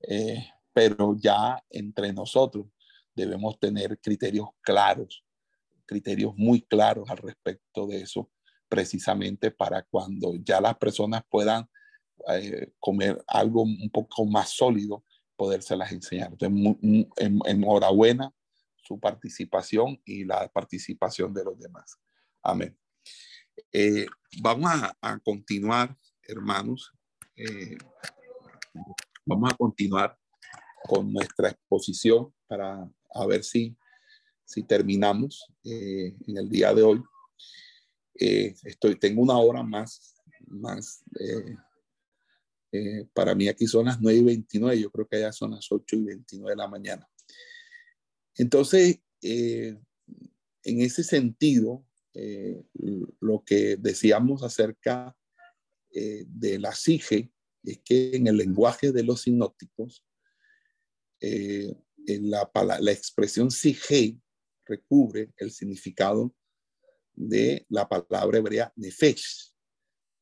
eh, 0.00 0.44
pero 0.72 1.16
ya 1.18 1.62
entre 1.70 2.12
nosotros 2.12 2.66
debemos 3.14 3.58
tener 3.58 3.98
criterios 4.00 4.48
claros, 4.60 5.24
criterios 5.86 6.34
muy 6.36 6.62
claros 6.62 7.10
al 7.10 7.18
respecto 7.18 7.86
de 7.86 8.02
eso, 8.02 8.30
precisamente 8.68 9.50
para 9.50 9.82
cuando 9.82 10.34
ya 10.36 10.60
las 10.60 10.76
personas 10.76 11.22
puedan 11.28 11.68
eh, 12.28 12.72
comer 12.78 13.22
algo 13.26 13.62
un 13.62 13.90
poco 13.90 14.24
más 14.24 14.50
sólido, 14.50 15.04
podérselas 15.36 15.92
enseñar. 15.92 16.32
Entonces, 16.32 17.06
enhorabuena 17.46 18.32
su 18.76 18.98
participación 18.98 20.00
y 20.04 20.24
la 20.24 20.48
participación 20.48 21.32
de 21.32 21.44
los 21.44 21.58
demás. 21.58 21.98
Amén. 22.42 22.76
Eh, 23.72 24.06
vamos 24.40 24.70
a, 25.00 25.18
continuar, 25.20 25.96
hermanos. 26.22 26.92
Eh, 27.36 27.76
vamos 29.24 29.52
a 29.52 29.56
continuar 29.56 30.18
con 30.84 31.12
nuestra 31.12 31.50
exposición 31.50 32.34
para 32.46 32.88
a 33.14 33.26
ver 33.26 33.44
si, 33.44 33.76
si 34.44 34.62
terminamos 34.62 35.52
eh, 35.64 36.14
en 36.26 36.36
el 36.36 36.48
día 36.48 36.74
de 36.74 36.82
hoy. 36.82 37.02
estoy, 38.14 38.96
tengo 38.96 39.22
una 39.22 39.38
hora 39.38 39.62
más, 39.62 40.14
más 40.46 41.02
Eh, 42.72 43.04
para 43.12 43.34
mí 43.34 43.48
aquí 43.48 43.66
son 43.66 43.84
las 43.84 44.00
9 44.00 44.18
y 44.18 44.24
29, 44.24 44.80
yo 44.80 44.90
creo 44.90 45.06
que 45.06 45.16
allá 45.16 45.30
son 45.30 45.50
las 45.50 45.70
8 45.70 45.96
y 45.96 46.04
29 46.04 46.52
de 46.52 46.56
la 46.56 46.68
mañana. 46.68 47.06
Entonces, 48.34 49.00
eh, 49.20 49.78
en 50.64 50.80
ese 50.80 51.04
sentido, 51.04 51.84
eh, 52.14 52.64
lo 53.20 53.44
que 53.44 53.76
decíamos 53.76 54.42
acerca 54.42 55.14
de 55.94 56.58
la 56.58 56.74
SIGE 56.74 57.30
es 57.64 57.80
que 57.84 58.16
en 58.16 58.26
el 58.26 58.38
lenguaje 58.38 58.92
de 58.92 59.02
los 59.02 59.22
sinópticos, 59.22 60.06
la, 61.20 62.50
la, 62.80 62.92
expresión 62.92 63.50
SIGE 63.50 64.16
recubre 64.72 65.32
el 65.36 65.50
significado 65.50 66.34
de 67.14 67.66
la 67.68 67.88
palabra 67.88 68.38
hebrea 68.38 68.72
nefesh 68.76 69.52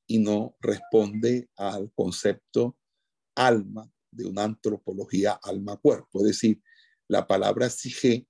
y 0.07 0.19
no 0.19 0.57
responde 0.61 1.49
al 1.57 1.93
concepto 1.95 2.77
alma 3.37 3.91
de 4.11 4.27
una 4.27 4.43
antropología 4.45 5.39
alma-cuerpo. 5.43 6.21
Es 6.21 6.27
decir, 6.27 6.61
la 7.09 7.27
palabra 7.27 7.71
sige 7.71 8.27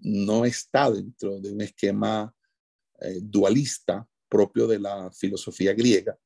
no 0.00 0.44
está 0.44 0.90
dentro 0.90 1.40
de 1.40 1.52
un 1.52 1.60
esquema 1.60 2.34
eh, 3.00 3.20
dualista 3.22 4.08
propio 4.28 4.66
de 4.66 4.80
la 4.80 5.10
filosofía 5.12 5.72
griega, 5.72 6.18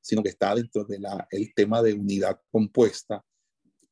sino 0.00 0.22
que 0.22 0.28
está 0.28 0.54
dentro 0.54 0.84
del 0.84 1.04
el 1.30 1.52
tema 1.54 1.82
de 1.82 1.94
unidad 1.94 2.40
compuesta 2.50 3.24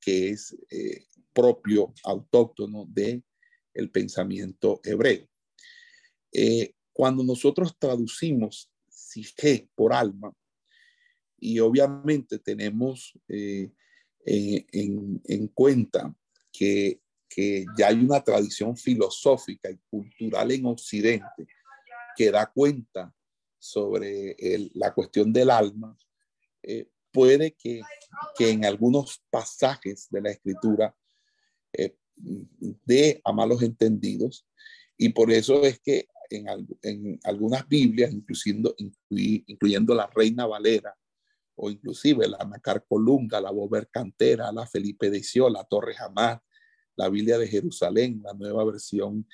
que 0.00 0.30
es 0.30 0.56
eh, 0.70 1.06
propio, 1.32 1.94
autóctono 2.04 2.86
de 2.88 3.22
el 3.74 3.90
pensamiento 3.90 4.80
hebreo. 4.84 5.28
Eh, 6.32 6.74
cuando 6.92 7.22
nosotros 7.22 7.76
traducimos 7.78 8.70
sige 8.88 9.68
por 9.74 9.92
alma, 9.92 10.34
y 11.38 11.58
obviamente 11.58 12.38
tenemos 12.38 13.18
eh, 13.28 13.72
en, 14.24 15.20
en, 15.24 15.48
cuenta 15.48 16.14
que, 16.52 17.00
que, 17.28 17.66
ya 17.76 17.88
hay 17.88 17.96
una 17.96 18.22
tradición 18.22 18.76
filosófica 18.76 19.68
y 19.68 19.78
cultural 19.90 20.52
en 20.52 20.66
Occidente 20.66 21.48
que 22.16 22.30
da 22.30 22.46
cuenta 22.46 23.12
sobre 23.58 24.36
la 24.74 24.94
cuestión 24.94 25.32
del 25.32 25.50
alma, 25.50 25.96
eh, 26.62 26.88
puede 27.12 27.52
que, 27.52 27.80
que, 28.36 28.50
en 28.50 28.64
algunos 28.64 29.22
pasajes 29.30 30.08
de 30.10 30.20
la 30.20 30.30
escritura 30.30 30.96
eh, 31.72 31.96
de 32.16 33.20
a 33.24 33.32
malos 33.32 33.62
entendidos, 33.62 34.46
y 34.96 35.10
por 35.10 35.30
eso 35.30 35.64
es 35.64 35.80
que 35.80 36.08
en, 36.30 37.20
algunas 37.24 37.68
Biblias, 37.68 38.12
incluyendo, 38.12 38.74
incluyendo 39.08 39.94
la 39.94 40.08
Reina 40.14 40.46
Valera, 40.46 40.96
o 41.54 41.70
inclusive 41.70 42.26
la 42.28 42.38
Nacar 42.38 42.84
Colunga, 42.88 43.40
la 43.40 43.50
Bober 43.50 43.88
Cantera, 43.90 44.50
la 44.52 44.66
Felipe 44.66 45.10
de 45.10 45.22
la 45.50 45.64
Torre 45.64 45.94
Jamás, 45.94 46.40
la 46.96 47.08
Biblia 47.08 47.38
de 47.38 47.48
Jerusalén, 47.48 48.20
la 48.22 48.32
nueva 48.34 48.64
versión, 48.64 49.26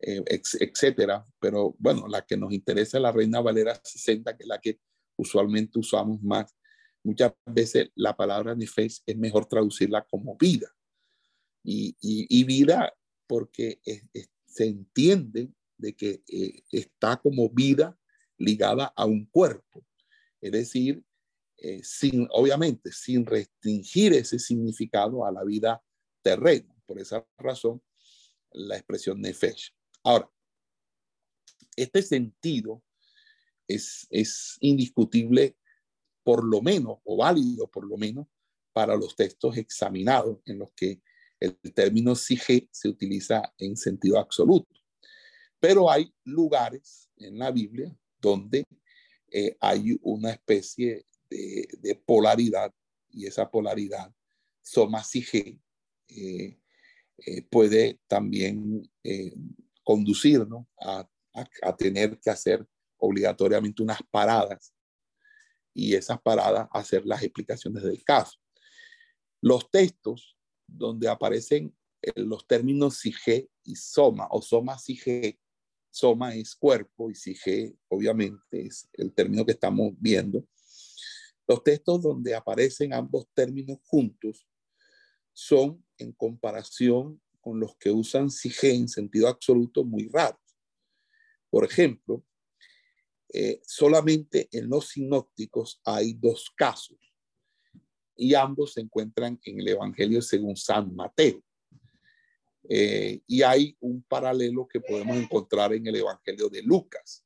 eh, 0.00 0.22
etcétera. 0.28 1.24
Pero 1.38 1.74
bueno, 1.78 2.08
la 2.08 2.22
que 2.22 2.36
nos 2.36 2.52
interesa 2.52 2.98
es 2.98 3.02
la 3.02 3.12
Reina 3.12 3.40
Valera 3.40 3.80
60, 3.82 4.36
que 4.36 4.42
es 4.42 4.48
la 4.48 4.60
que 4.60 4.80
usualmente 5.16 5.78
usamos 5.78 6.22
más. 6.22 6.56
Muchas 7.04 7.32
veces 7.46 7.90
la 7.94 8.16
palabra 8.16 8.54
nefes 8.54 9.02
es 9.06 9.16
mejor 9.16 9.46
traducirla 9.46 10.04
como 10.04 10.36
vida. 10.36 10.68
Y, 11.64 12.44
vida 12.44 12.92
porque 13.26 13.80
se 14.46 14.66
entiende 14.66 15.50
de 15.78 15.94
que 15.94 16.22
eh, 16.28 16.62
está 16.70 17.16
como 17.16 17.48
vida 17.48 17.98
ligada 18.38 18.92
a 18.96 19.04
un 19.04 19.26
cuerpo. 19.26 19.84
Es 20.40 20.52
decir, 20.52 21.04
eh, 21.56 21.80
sin, 21.84 22.26
obviamente, 22.32 22.90
sin 22.92 23.24
restringir 23.24 24.12
ese 24.12 24.38
significado 24.38 25.24
a 25.24 25.30
la 25.30 25.44
vida 25.44 25.82
terrena. 26.22 26.74
Por 26.86 26.98
esa 27.00 27.26
razón, 27.38 27.82
la 28.50 28.76
expresión 28.76 29.20
nefesh. 29.20 29.72
Ahora, 30.02 30.30
este 31.76 32.02
sentido 32.02 32.82
es, 33.68 34.06
es 34.10 34.56
indiscutible, 34.60 35.56
por 36.24 36.44
lo 36.44 36.60
menos, 36.60 36.98
o 37.04 37.16
válido 37.16 37.70
por 37.70 37.86
lo 37.86 37.96
menos, 37.96 38.26
para 38.72 38.96
los 38.96 39.14
textos 39.14 39.56
examinados 39.56 40.38
en 40.46 40.58
los 40.58 40.72
que 40.72 41.00
el 41.42 41.56
término 41.74 42.14
sige 42.14 42.68
se 42.70 42.88
utiliza 42.88 43.42
en 43.58 43.76
sentido 43.76 44.18
absoluto. 44.18 44.72
Pero 45.58 45.90
hay 45.90 46.12
lugares 46.24 47.08
en 47.16 47.38
la 47.38 47.50
Biblia 47.50 47.96
donde 48.20 48.64
eh, 49.28 49.56
hay 49.60 49.98
una 50.02 50.30
especie 50.30 51.04
de, 51.28 52.00
polaridad 52.06 52.72
y 53.10 53.26
esa 53.26 53.50
polaridad, 53.50 54.12
soma 54.60 55.02
sige, 55.02 55.58
eh, 56.08 56.58
eh, 57.18 57.42
puede 57.50 57.98
también 58.06 58.88
conducirnos 59.82 60.66
a, 60.80 61.08
a, 61.62 61.76
tener 61.76 62.20
que 62.20 62.30
hacer 62.30 62.64
obligatoriamente 62.98 63.82
unas 63.82 64.00
paradas 64.10 64.74
y 65.74 65.94
esas 65.94 66.20
paradas 66.20 66.68
hacer 66.70 67.04
las 67.06 67.22
explicaciones 67.22 67.82
del 67.82 68.04
caso. 68.04 68.38
Los 69.40 69.70
textos 69.70 70.36
donde 70.76 71.08
aparecen 71.08 71.74
los 72.16 72.46
términos 72.46 72.98
sige 72.98 73.48
y 73.62 73.76
soma 73.76 74.26
o 74.30 74.42
soma 74.42 74.78
sige 74.78 75.38
Soma 75.92 76.34
es 76.34 76.54
cuerpo 76.54 77.10
y 77.10 77.14
sige, 77.14 77.76
obviamente, 77.88 78.66
es 78.66 78.88
el 78.94 79.12
término 79.12 79.44
que 79.44 79.52
estamos 79.52 79.92
viendo. 79.98 80.42
Los 81.46 81.62
textos 81.62 82.00
donde 82.00 82.34
aparecen 82.34 82.94
ambos 82.94 83.26
términos 83.34 83.78
juntos 83.84 84.48
son, 85.34 85.84
en 85.98 86.12
comparación 86.12 87.20
con 87.42 87.60
los 87.60 87.76
que 87.76 87.90
usan 87.90 88.30
sige 88.30 88.74
en 88.74 88.88
sentido 88.88 89.28
absoluto, 89.28 89.84
muy 89.84 90.08
raros. 90.08 90.40
Por 91.50 91.64
ejemplo, 91.66 92.24
eh, 93.28 93.60
solamente 93.66 94.48
en 94.50 94.70
los 94.70 94.88
sinópticos 94.88 95.78
hay 95.84 96.14
dos 96.14 96.50
casos 96.56 97.11
y 98.16 98.34
ambos 98.34 98.74
se 98.74 98.80
encuentran 98.80 99.38
en 99.44 99.60
el 99.60 99.68
Evangelio 99.68 100.22
según 100.22 100.56
San 100.56 100.94
Mateo. 100.94 101.42
Eh, 102.68 103.20
y 103.26 103.42
hay 103.42 103.76
un 103.80 104.02
paralelo 104.02 104.66
que 104.68 104.80
podemos 104.80 105.16
encontrar 105.16 105.72
en 105.72 105.86
el 105.86 105.96
Evangelio 105.96 106.48
de 106.48 106.62
Lucas. 106.62 107.24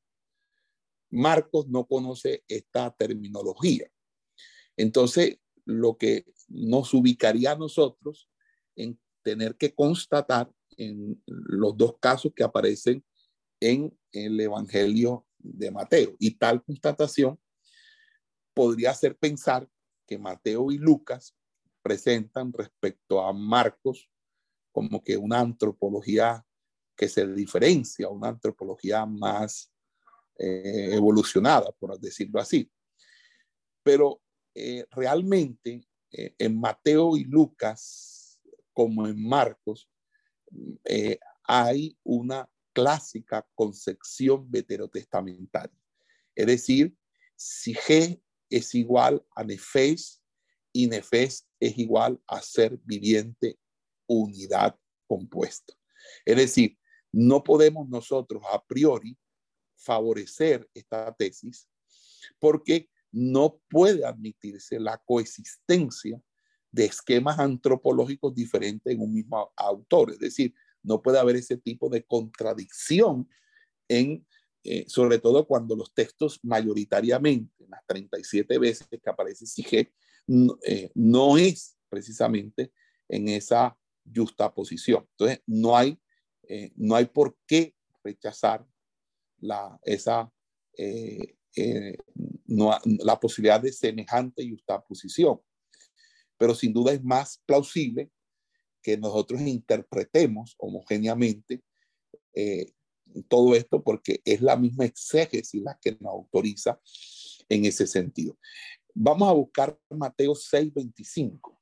Marcos 1.11 1.69
no 1.69 1.87
conoce 1.87 2.45
esta 2.49 2.91
terminología. 2.95 3.91
Entonces, 4.77 5.39
lo 5.65 5.97
que 5.97 6.27
nos 6.49 6.95
ubicaría 6.95 7.53
a 7.53 7.59
nosotros 7.59 8.31
en 8.77 8.99
tener 9.23 9.57
que 9.57 9.75
constatar 9.75 10.51
en 10.77 11.23
los 11.27 11.77
dos 11.77 11.97
casos 11.99 12.33
que 12.35 12.45
aparecen 12.45 13.05
en 13.61 13.97
el 14.13 14.39
Evangelio 14.39 15.27
de 15.39 15.71
Mateo. 15.71 16.15
Y 16.19 16.33
tal 16.33 16.63
constatación 16.63 17.39
podría 18.55 18.91
hacer 18.91 19.17
pensar 19.17 19.69
que 20.07 20.19
Mateo 20.19 20.71
y 20.71 20.79
Lucas 20.79 21.37
presentan 21.83 22.53
respecto 22.53 23.21
a 23.21 23.33
Marcos 23.33 24.11
como 24.73 25.03
que 25.03 25.17
una 25.17 25.41
antropología 25.41 26.45
que 26.97 27.09
se 27.09 27.27
diferencia, 27.29 28.09
una 28.09 28.29
antropología 28.29 29.07
más 29.07 29.73
eh, 30.39 30.91
evolucionada, 30.93 31.73
por 31.73 31.99
decirlo 31.99 32.41
así. 32.41 32.71
Pero 33.83 34.21
eh, 34.55 34.85
realmente 34.91 35.87
eh, 36.11 36.35
en 36.39 36.59
Mateo 36.59 37.17
y 37.17 37.25
Lucas, 37.25 38.39
como 38.73 39.07
en 39.07 39.27
Marcos, 39.27 39.89
hay 41.45 41.97
una 42.03 42.49
clásica 42.73 43.47
concepción 43.55 44.51
veterotestamentaria. 44.51 45.79
Es 46.35 46.47
decir, 46.47 46.95
si 47.35 47.75
G 47.75 48.21
es 48.51 48.75
igual 48.75 49.25
a 49.35 49.45
Nefes 49.45 50.23
y 50.73 50.87
Nefes 50.87 51.49
es 51.61 51.79
igual 51.79 52.21
a 52.27 52.41
ser 52.43 52.79
viviente 52.85 53.59
unidad 54.07 54.79
compuesta. 55.07 55.75
Es 56.25 56.37
decir, 56.37 56.79
no 57.13 57.43
podemos 57.43 57.89
nosotros 57.89 58.43
a 58.53 58.63
priori 58.65 59.17
favorecer 59.77 60.69
esta 60.75 61.15
tesis 61.15 61.69
porque 62.39 62.89
no 63.13 63.61
puede 63.71 64.05
admitirse 64.05 64.79
la 64.79 64.99
coexistencia 64.99 66.21
de 66.71 66.85
esquemas 66.85 67.39
antropológicos 67.39 68.35
diferentes 68.35 68.93
en 68.93 69.01
un 69.01 69.15
mismo 69.15 69.53
autor. 69.57 70.11
Es 70.13 70.19
decir, 70.19 70.55
no 70.83 71.01
puede 71.01 71.19
haber 71.19 71.37
ese 71.37 71.57
tipo 71.57 71.89
de 71.89 72.05
contradicción 72.05 73.29
en, 73.89 74.27
eh, 74.69 74.85
sobre 74.89 75.21
todo 75.21 75.47
cuando 75.47 75.77
los 75.77 75.95
textos 75.95 76.41
mayoritariamente, 76.43 77.67
las 77.69 77.87
37 77.87 78.59
veces 78.59 78.89
que 78.89 79.11
aparece 79.11 79.47
Sige, 79.47 79.93
no, 80.27 80.59
eh, 80.67 80.91
no 80.95 81.39
es 81.39 81.79
precisamente 81.89 82.73
en 83.09 83.29
esa 83.29 83.79
justa 84.13 84.53
posición. 84.53 85.07
Entonces, 85.13 85.41
no 85.47 85.77
hay, 85.77 86.01
eh, 86.49 86.73
no 86.75 86.97
hay 86.97 87.05
por 87.05 87.39
qué 87.47 87.77
rechazar 88.03 88.67
la, 89.39 89.79
esa, 89.85 90.33
no, 92.47 92.77
la 93.05 93.21
posibilidad 93.21 93.61
de 93.61 93.73
semejante 93.73 94.43
y 94.43 94.57
posición. 94.89 95.41
Pero 96.37 96.57
sin 96.57 96.73
duda 96.73 96.93
es 96.93 97.05
más 97.05 97.41
plausible 97.47 98.11
que 98.83 98.97
nosotros 98.97 99.41
interpretemos 99.43 100.57
homogéneamente 100.59 101.63
todo 103.29 103.55
esto 103.55 103.83
porque 103.83 104.21
es 104.25 104.41
la 104.41 104.57
misma 104.57 104.85
exégesis 104.85 105.63
la 105.63 105.79
que 105.81 105.93
nos 105.93 106.13
autoriza 106.13 106.81
en 107.49 107.65
ese 107.65 107.87
sentido. 107.87 108.39
Vamos 108.95 109.29
a 109.29 109.33
buscar 109.33 109.79
Mateo 109.91 110.35
6:25, 110.35 111.59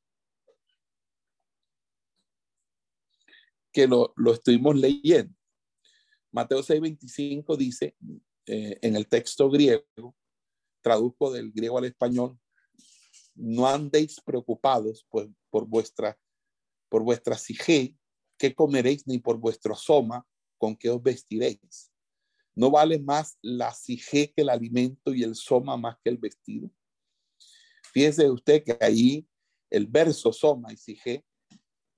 que 3.73 3.87
lo, 3.87 4.13
lo 4.17 4.35
estuvimos 4.35 4.77
leyendo. 4.77 5.35
Mateo 6.33 6.63
6:25 6.63 7.57
dice 7.57 7.97
eh, 8.47 8.79
en 8.83 8.97
el 8.97 9.09
texto 9.09 9.51
griego, 9.51 10.15
traduzco 10.81 11.33
del 11.33 11.53
griego 11.53 11.79
al 11.79 11.87
español, 11.87 12.39
no 13.35 13.67
andéis 13.67 14.21
preocupados 14.21 15.07
pues, 15.11 15.29
por 15.51 15.67
vuestra 15.67 16.19
por 16.95 17.03
vuestra 17.03 17.37
sige, 17.37 17.97
qué 18.39 18.55
comeréis, 18.55 19.05
ni 19.09 19.19
por 19.19 19.37
vuestro 19.39 19.75
soma, 19.75 20.25
con 20.65 20.75
qué 20.75 20.89
os 20.89 21.03
vestiréis. 21.03 21.93
¿No 22.55 22.71
vale 22.71 22.99
más 22.99 23.37
la 23.43 23.71
sige 23.75 24.33
que 24.33 24.41
el 24.41 24.49
alimento 24.49 25.13
y 25.13 25.23
el 25.23 25.35
soma 25.35 25.77
más 25.77 25.99
que 26.03 26.09
el 26.09 26.17
vestido? 26.17 26.71
Fíjese 27.93 28.31
usted 28.31 28.65
que 28.65 28.79
ahí 28.81 29.29
el 29.69 29.87
verso 29.87 30.33
soma 30.33 30.73
y 30.73 30.79
sige 30.79 31.23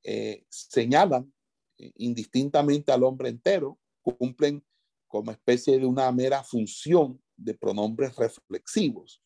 eh, 0.02 0.44
señalan 0.48 1.32
eh, 1.78 1.92
indistintamente 1.98 2.90
al 2.90 3.04
hombre 3.04 3.28
entero, 3.28 3.78
cumplen 4.02 4.66
como 5.06 5.30
especie 5.30 5.78
de 5.78 5.86
una 5.86 6.10
mera 6.10 6.42
función 6.42 7.22
de 7.36 7.54
pronombres 7.54 8.16
reflexivos. 8.16 9.22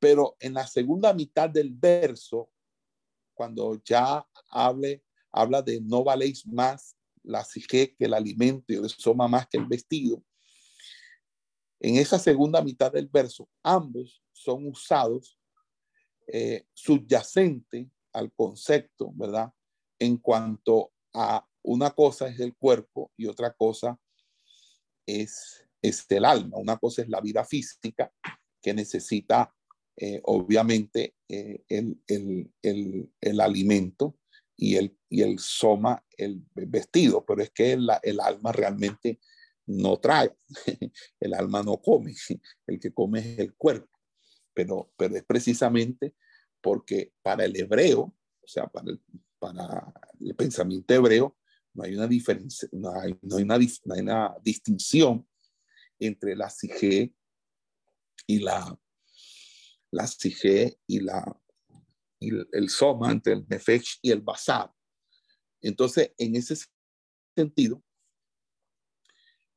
Pero 0.00 0.36
en 0.40 0.54
la 0.54 0.66
segunda 0.66 1.14
mitad 1.14 1.48
del 1.48 1.70
verso 1.72 2.50
cuando 3.32 3.80
ya 3.84 4.26
hable, 4.48 5.04
habla 5.30 5.62
de 5.62 5.80
no 5.80 6.02
valéis 6.02 6.44
más 6.48 6.96
la 7.22 7.44
sige 7.44 7.94
que 7.94 8.04
el 8.04 8.14
alimento 8.14 8.72
el 8.72 8.88
soma 8.88 9.28
más 9.28 9.46
que 9.48 9.58
el 9.58 9.66
vestido. 9.66 10.22
En 11.80 11.96
esa 11.96 12.18
segunda 12.18 12.62
mitad 12.62 12.92
del 12.92 13.08
verso, 13.08 13.48
ambos 13.62 14.22
son 14.32 14.66
usados 14.66 15.38
eh, 16.26 16.64
subyacente 16.74 17.90
al 18.12 18.32
concepto, 18.32 19.10
¿verdad? 19.14 19.52
En 19.98 20.16
cuanto 20.18 20.92
a 21.12 21.46
una 21.62 21.90
cosa 21.90 22.28
es 22.28 22.38
el 22.40 22.54
cuerpo 22.56 23.10
y 23.16 23.26
otra 23.26 23.52
cosa 23.52 23.98
es, 25.06 25.66
es 25.82 26.06
el 26.10 26.24
alma. 26.24 26.58
Una 26.58 26.76
cosa 26.76 27.02
es 27.02 27.08
la 27.08 27.20
vida 27.20 27.44
física 27.44 28.12
que 28.62 28.74
necesita 28.74 29.54
eh, 29.96 30.20
obviamente 30.24 31.14
eh, 31.28 31.62
el, 31.68 33.40
alimento 33.40 34.16
y 34.60 34.76
el, 34.76 34.94
y 35.08 35.22
el 35.22 35.38
soma, 35.38 36.04
el 36.18 36.44
vestido, 36.54 37.24
pero 37.24 37.42
es 37.42 37.50
que 37.50 37.72
el, 37.72 38.20
alma 38.20 38.52
realmente 38.52 39.18
no 39.64 39.98
trae, 39.98 40.36
el 41.20 41.32
alma 41.32 41.62
no 41.62 41.80
come, 41.80 42.14
el 42.66 42.78
que 42.78 42.92
come 42.92 43.20
es 43.20 43.38
el 43.38 43.54
cuerpo, 43.54 43.98
pero, 44.52 44.92
pero 44.98 45.16
es 45.16 45.24
precisamente 45.24 46.14
porque 46.60 47.14
para 47.22 47.46
el 47.46 47.56
hebreo, 47.56 48.14
o 48.42 48.46
sea, 48.46 48.66
para 48.66 48.90
el, 48.90 49.00
para 49.38 49.94
el 50.20 50.34
pensamiento 50.36 50.92
hebreo, 50.92 51.38
no 51.72 51.84
hay 51.84 51.94
una 51.94 52.06
diferencia, 52.06 52.68
no 52.72 52.94
hay, 52.94 53.18
no 53.22 53.38
hay, 53.38 53.44
una, 53.44 53.58
no 53.86 53.94
hay 53.94 54.00
una 54.02 54.36
distinción 54.44 55.26
entre 55.98 56.36
la 56.36 56.50
sige 56.50 57.14
y 58.26 58.40
la, 58.40 58.78
la 59.90 60.10
y, 60.86 61.00
la, 61.00 61.40
el 62.20 62.68
soma, 62.68 63.10
entre 63.10 63.32
el 63.32 63.46
nefesh 63.48 63.98
y 64.02 64.10
el 64.10 64.20
basar. 64.20 64.70
Entonces, 65.60 66.12
en 66.18 66.36
ese 66.36 66.56
sentido, 67.34 67.82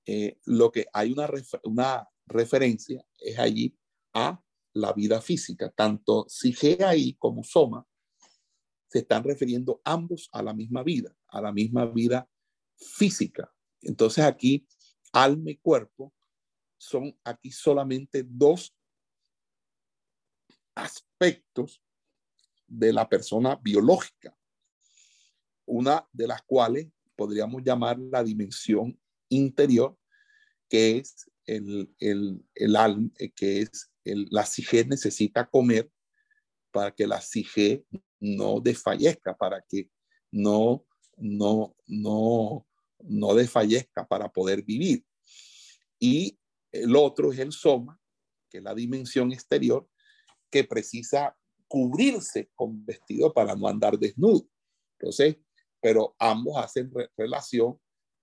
eh, 0.05 0.37
lo 0.45 0.71
que 0.71 0.85
hay 0.93 1.11
una, 1.11 1.29
una 1.63 2.07
referencia 2.25 3.05
es 3.19 3.37
allí 3.39 3.77
a 4.13 4.41
la 4.73 4.93
vida 4.93 5.21
física. 5.21 5.69
Tanto 5.71 6.25
sige 6.27 6.83
ahí 6.83 7.15
como 7.15 7.43
soma 7.43 7.85
se 8.93 8.99
están 8.99 9.23
refiriendo 9.23 9.81
ambos 9.83 10.29
a 10.31 10.43
la 10.43 10.53
misma 10.53 10.83
vida, 10.83 11.17
a 11.27 11.41
la 11.41 11.51
misma 11.51 11.87
vida 11.87 12.29
física. 12.77 13.51
Entonces 13.81 14.23
aquí, 14.23 14.67
alma 15.11 15.49
y 15.49 15.57
cuerpo 15.57 16.13
son 16.77 17.17
aquí 17.23 17.49
solamente 17.49 18.23
dos 18.23 18.75
aspectos 20.75 21.82
de 22.77 22.91
la 22.91 23.07
persona 23.07 23.55
biológica, 23.61 24.35
una 25.65 26.07
de 26.11 26.27
las 26.27 26.41
cuales 26.43 26.87
podríamos 27.15 27.63
llamar 27.63 27.99
la 27.99 28.23
dimensión 28.23 28.99
interior, 29.29 29.97
que 30.67 30.97
es 30.97 31.29
el, 31.45 31.93
el, 31.99 32.75
alma, 32.75 33.09
eh, 33.19 33.31
que 33.31 33.61
es 33.61 33.91
la 34.03 34.45
sige 34.45 34.85
necesita 34.85 35.45
comer 35.45 35.89
para 36.71 36.91
que 36.91 37.05
la 37.05 37.21
sige 37.21 37.85
no 38.19 38.59
desfallezca, 38.59 39.35
para 39.35 39.61
que 39.61 39.89
no, 40.31 40.85
no, 41.17 41.75
no, 41.85 42.67
no 42.99 43.35
desfallezca 43.35 44.07
para 44.07 44.31
poder 44.31 44.63
vivir. 44.63 45.05
Y 45.99 46.39
el 46.71 46.95
otro 46.95 47.31
es 47.31 47.39
el 47.39 47.51
soma, 47.51 47.99
que 48.49 48.57
es 48.57 48.63
la 48.63 48.73
dimensión 48.73 49.31
exterior, 49.31 49.87
que 50.49 50.63
precisa 50.63 51.37
cubrirse 51.73 52.51
con 52.53 52.85
vestido 52.85 53.33
para 53.33 53.55
no 53.55 53.67
andar 53.67 53.97
desnudo. 53.97 54.47
Entonces, 54.99 55.37
pero 55.81 56.15
ambos 56.19 56.55
hacen 56.63 56.91
relación 57.17 57.79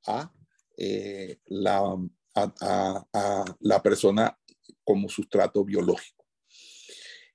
a, 0.07 0.33
eh, 0.77 1.37
la, 1.47 1.97
a, 2.37 3.45
la 3.59 3.83
persona 3.83 4.39
como 4.85 5.09
sustrato 5.09 5.65
biológico. 5.65 6.25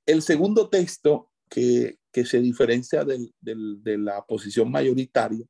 El 0.05 0.21
segundo 0.21 0.69
texto 0.69 1.33
que, 1.49 1.99
se 2.23 2.39
diferencia 2.39 3.03
de 3.03 3.97
la 3.97 4.25
posición 4.25 4.71
mayoritaria 4.71 5.45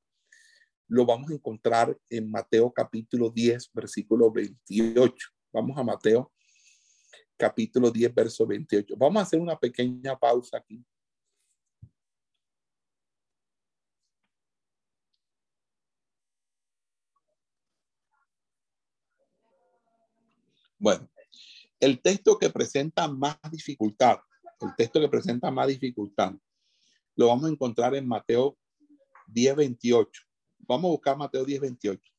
lo 0.87 1.05
vamos 1.05 1.29
a 1.29 1.35
encontrar 1.35 1.95
en 2.09 2.31
Mateo 2.31 2.73
capítulo 2.73 3.29
10, 3.29 3.69
versículo 3.71 4.31
28. 4.31 5.15
Vamos 5.53 5.77
a 5.77 5.83
Mateo 5.83 6.31
capítulo 7.37 7.91
10, 7.91 8.13
verso 8.13 8.45
28. 8.45 8.95
Vamos 8.97 9.19
a 9.19 9.23
hacer 9.23 9.39
una 9.39 9.57
pequeña 9.57 10.17
pausa 10.17 10.57
aquí. 10.57 10.83
Bueno, 20.77 21.09
el 21.79 22.01
texto 22.01 22.37
que 22.37 22.49
presenta 22.49 23.07
más 23.07 23.37
dificultad, 23.51 24.19
el 24.61 24.75
texto 24.75 24.99
que 24.99 25.09
presenta 25.09 25.49
más 25.49 25.67
dificultad, 25.67 26.33
lo 27.15 27.27
vamos 27.27 27.45
a 27.45 27.49
encontrar 27.49 27.95
en 27.95 28.07
Mateo 28.07 28.57
10, 29.27 29.55
28. 29.55 30.21
Vamos 30.59 30.85
a 30.85 30.91
buscar 30.91 31.17
Mateo 31.17 31.45
10, 31.45 31.61
28. 31.61 32.14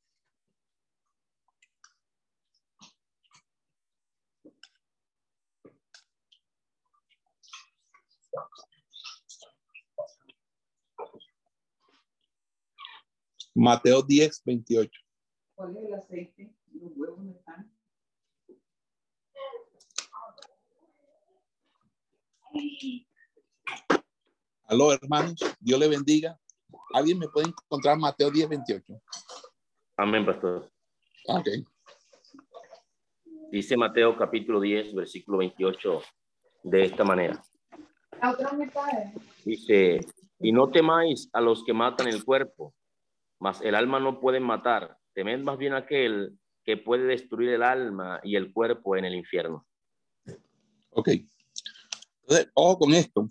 Mateo 13.57 14.03
10, 14.03 14.43
28. 14.45 15.01
¿Cuál 15.55 15.77
es 15.79 15.85
el 15.85 15.95
aceite? 15.95 16.55
¿Los 16.75 16.93
huevos 16.95 17.25
no 17.25 17.31
están? 17.31 17.73
Aló, 24.65 24.93
hermanos. 24.93 25.37
Dios 25.59 25.81
le 25.81 25.89
bendiga. 25.89 26.39
¿Alguien 26.93 27.19
me 27.19 27.29
puede 27.29 27.49
encontrar 27.49 27.97
Mateo 27.97 28.31
10, 28.31 28.47
28? 28.47 29.01
Amén, 29.97 30.27
pastor. 30.27 30.71
Ok. 31.29 31.49
Dice 33.51 33.75
Mateo 33.75 34.19
capítulo 34.19 34.61
10, 34.61 34.95
versículo 34.95 35.39
28 35.39 36.03
de 36.65 36.85
esta 36.85 37.05
manera. 37.05 37.43
Dice, 39.47 40.01
y 40.41 40.53
no 40.53 40.71
temáis 40.71 41.31
a 41.33 41.41
los 41.41 41.65
que 41.65 41.73
matan 41.73 42.09
el 42.09 42.23
cuerpo, 42.23 42.75
el 43.63 43.75
alma 43.75 44.01
no 44.01 44.21
puede 44.21 44.41
matar. 44.41 44.97
Temed 45.15 45.43
más 45.43 45.59
bien 45.59 45.75
aquel 45.75 46.39
que 46.65 46.77
puede 46.77 47.05
destruir 47.05 47.51
el 47.51 47.63
alma 47.63 48.21
y 48.23 48.37
el 48.37 48.53
cuerpo 48.53 48.97
en 48.97 49.05
el 49.05 49.15
infierno. 49.15 49.67
Ok. 50.91 51.11
Ojo 52.55 52.79
con 52.79 52.95
esto. 52.95 53.29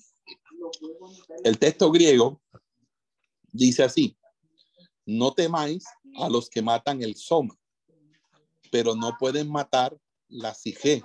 El 1.44 1.60
texto 1.60 1.92
griego 1.92 2.42
dice 3.52 3.84
así, 3.84 4.18
no 5.06 5.34
temáis 5.34 5.86
a 6.18 6.30
los 6.30 6.50
que 6.50 6.62
matan 6.62 7.02
el 7.04 7.16
soma, 7.16 7.56
pero 8.72 8.96
no 8.96 9.16
pueden 9.20 9.52
matar 9.52 9.98
la 10.28 10.54
sige. 10.54 11.04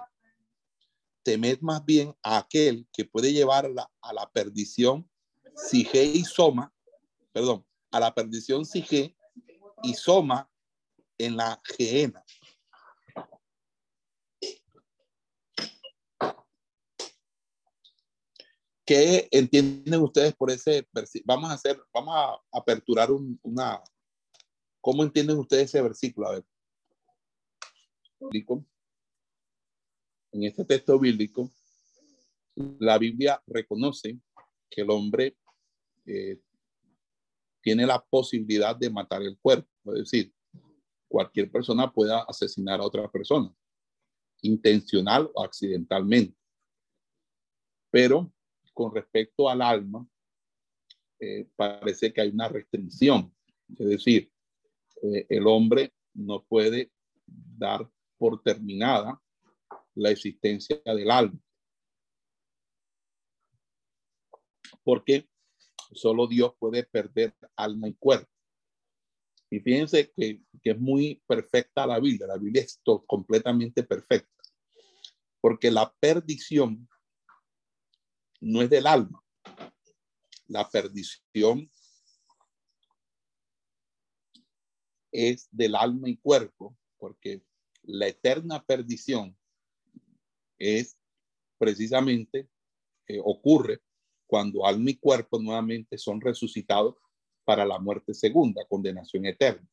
temed 1.22 1.60
más 1.60 1.84
bien 1.84 2.14
a 2.22 2.38
aquel 2.38 2.86
que 2.92 3.04
puede 3.04 3.32
llevar 3.32 3.66
a 3.66 3.68
la, 3.68 3.90
a 4.00 4.12
la 4.14 4.30
perdición 4.30 5.10
Sige 5.56 6.04
y 6.04 6.24
Soma, 6.24 6.72
perdón, 7.32 7.64
a 7.90 8.00
la 8.00 8.14
perdición 8.14 8.64
Sige 8.64 9.16
y 9.82 9.94
Soma 9.94 10.50
en 11.18 11.36
la 11.36 11.60
Geena. 11.64 12.24
¿Qué 18.84 19.28
entienden 19.30 20.00
ustedes 20.00 20.34
por 20.34 20.50
ese? 20.50 20.88
Vamos 21.24 21.50
a 21.50 21.54
hacer, 21.54 21.80
vamos 21.94 22.14
a 22.16 22.58
aperturar 22.58 23.12
un, 23.12 23.38
una. 23.42 23.80
¿Cómo 24.80 25.04
entienden 25.04 25.38
ustedes 25.38 25.66
ese 25.66 25.80
versículo? 25.80 26.26
A 26.26 26.32
ver. 26.32 26.44
En 30.32 30.42
este 30.42 30.64
texto 30.64 30.98
bíblico, 30.98 31.52
la 32.80 32.98
Biblia 32.98 33.40
reconoce 33.46 34.18
que 34.68 34.82
el 34.82 34.90
hombre 34.90 35.36
eh, 36.06 36.40
tiene 37.62 37.86
la 37.86 38.02
posibilidad 38.04 38.76
de 38.76 38.90
matar 38.90 39.22
el 39.22 39.38
cuerpo. 39.38 39.68
Es 39.94 40.10
decir, 40.10 40.32
cualquier 41.08 41.50
persona 41.50 41.92
pueda 41.92 42.22
asesinar 42.22 42.80
a 42.80 42.84
otra 42.84 43.10
persona, 43.10 43.54
intencional 44.42 45.30
o 45.34 45.44
accidentalmente. 45.44 46.36
Pero 47.90 48.32
con 48.72 48.94
respecto 48.94 49.48
al 49.48 49.62
alma, 49.62 50.06
eh, 51.18 51.48
parece 51.56 52.12
que 52.12 52.20
hay 52.20 52.30
una 52.30 52.48
restricción. 52.48 53.34
Es 53.78 53.86
decir, 53.86 54.32
eh, 55.02 55.26
el 55.28 55.46
hombre 55.46 55.92
no 56.14 56.44
puede 56.44 56.90
dar 57.26 57.88
por 58.16 58.42
terminada 58.42 59.20
la 59.94 60.10
existencia 60.10 60.80
del 60.84 61.10
alma. 61.10 61.38
Porque 64.82 65.28
solo 65.92 66.26
Dios 66.26 66.52
puede 66.58 66.84
perder 66.84 67.34
alma 67.56 67.88
y 67.88 67.94
cuerpo. 67.94 68.30
Y 69.50 69.60
fíjense 69.60 70.12
que, 70.16 70.42
que, 70.62 70.70
es 70.70 70.78
muy 70.78 71.22
perfecta 71.26 71.86
la 71.86 71.98
Biblia. 71.98 72.26
La 72.28 72.36
Biblia 72.36 72.62
es 72.62 72.80
completamente 73.06 73.82
perfecta. 73.82 74.30
Porque 75.40 75.70
la 75.70 75.92
perdición 75.98 76.88
no 78.40 78.62
es 78.62 78.70
del 78.70 78.86
alma. 78.86 79.22
La 80.46 80.68
perdición 80.68 81.70
es 85.12 85.48
del 85.50 85.74
alma 85.74 86.08
y 86.08 86.16
cuerpo, 86.16 86.76
porque 86.98 87.42
la 87.82 88.06
eterna 88.06 88.62
perdición 88.64 89.36
es 90.58 90.96
precisamente, 91.58 92.48
eh, 93.06 93.20
ocurre 93.22 93.82
cuando 94.30 94.64
alma 94.64 94.90
y 94.90 94.96
cuerpo 94.96 95.40
nuevamente 95.40 95.98
son 95.98 96.20
resucitados 96.20 96.94
para 97.44 97.66
la 97.66 97.80
muerte 97.80 98.14
segunda, 98.14 98.64
condenación 98.68 99.26
eterna. 99.26 99.68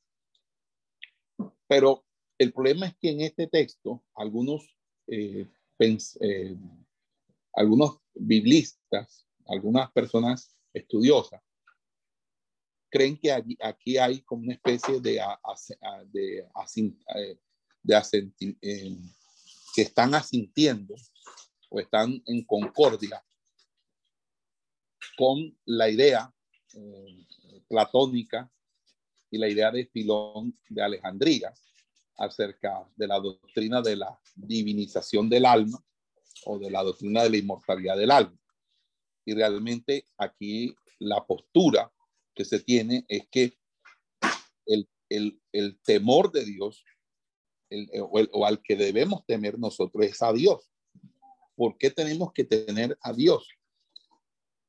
Pero 1.67 2.03
el 2.39 2.51
problema 2.51 2.87
es 2.87 2.95
que 2.97 3.11
en 3.11 3.21
este 3.21 3.45
texto 3.47 4.03
algunos 4.15 4.75
eh, 5.07 5.47
eh, 5.79 6.57
algunos 7.53 7.99
biblistas, 8.13 9.27
algunas 9.47 9.91
personas 9.91 10.55
estudiosas, 10.73 11.41
creen 12.89 13.17
que 13.17 13.31
aquí, 13.61 13.97
hay 13.97 14.21
como 14.21 14.43
una 14.43 14.53
especie 14.53 14.99
de, 14.99 15.19
de, 16.11 16.39
eh, 16.39 17.39
de 17.83 18.55
eh, 18.61 18.97
que 19.75 19.81
están 19.81 20.15
asintiendo 20.15 20.95
o 21.69 21.79
están 21.79 22.21
en 22.25 22.43
concordia 22.45 23.23
con 25.17 25.57
la 25.65 25.89
idea 25.89 26.31
eh, 26.75 27.25
platónica 27.67 28.49
y 29.31 29.37
la 29.37 29.49
idea 29.49 29.71
de 29.71 29.87
Filón 29.87 30.57
de 30.69 30.81
Alejandría 30.81 31.53
acerca 32.17 32.87
de 32.95 33.07
la 33.07 33.19
doctrina 33.19 33.81
de 33.81 33.95
la 33.95 34.19
divinización 34.35 35.27
del 35.27 35.45
alma 35.45 35.83
o 36.45 36.59
de 36.59 36.69
la 36.69 36.83
doctrina 36.83 37.23
de 37.23 37.31
la 37.31 37.37
inmortalidad 37.37 37.97
del 37.97 38.11
alma. 38.11 38.37
Y 39.25 39.33
realmente 39.33 40.07
aquí 40.17 40.73
la 40.99 41.25
postura 41.25 41.91
que 42.33 42.45
se 42.45 42.59
tiene 42.59 43.03
es 43.07 43.27
que 43.29 43.57
el, 44.65 44.87
el, 45.09 45.41
el 45.51 45.79
temor 45.81 46.31
de 46.31 46.45
Dios 46.45 46.83
el, 47.69 47.89
o, 48.01 48.21
o, 48.31 48.45
al 48.45 48.61
que 48.61 48.75
debemos 48.75 49.25
temer 49.25 49.57
nosotros 49.59 50.05
es 50.05 50.21
a 50.21 50.31
Dios. 50.31 50.71
¿Por 51.55 51.77
qué 51.77 51.89
tenemos 51.89 52.31
que 52.33 52.43
tener 52.43 52.97
a 53.01 53.11
Dios? 53.13 53.47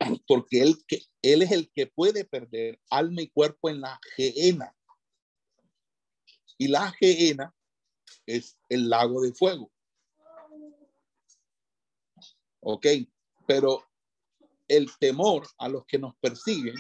Porque 0.27 0.63
él, 0.63 0.77
que, 0.87 1.03
él 1.23 1.43
es 1.43 1.53
el 1.53 1.71
que 1.73 1.87
puede 1.87 2.25
perder 2.25 2.81
alma 2.91 3.23
y 3.23 3.29
cuerpo 3.29 3.69
en 3.69 3.81
la 3.81 3.99
geena. 4.17 4.75
Y 6.57 6.69
la 6.69 6.91
geena 6.93 7.55
es 8.27 8.59
el 8.69 8.89
lago 8.89 9.23
de 9.23 9.33
fuego. 9.33 9.71
¿ok? 12.61 12.87
Pero 13.47 13.85
el 14.67 14.91
temor 14.99 15.47
a 15.59 15.69
los 15.69 15.87
que 15.87 15.99
nos 15.99 16.15
persiguen 16.17 16.75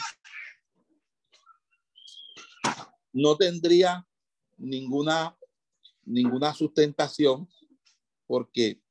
no 3.12 3.36
tendría 3.36 4.06
ninguna, 4.58 5.36
ninguna 6.04 6.52
sustentación 6.52 7.48
porque 8.26 8.82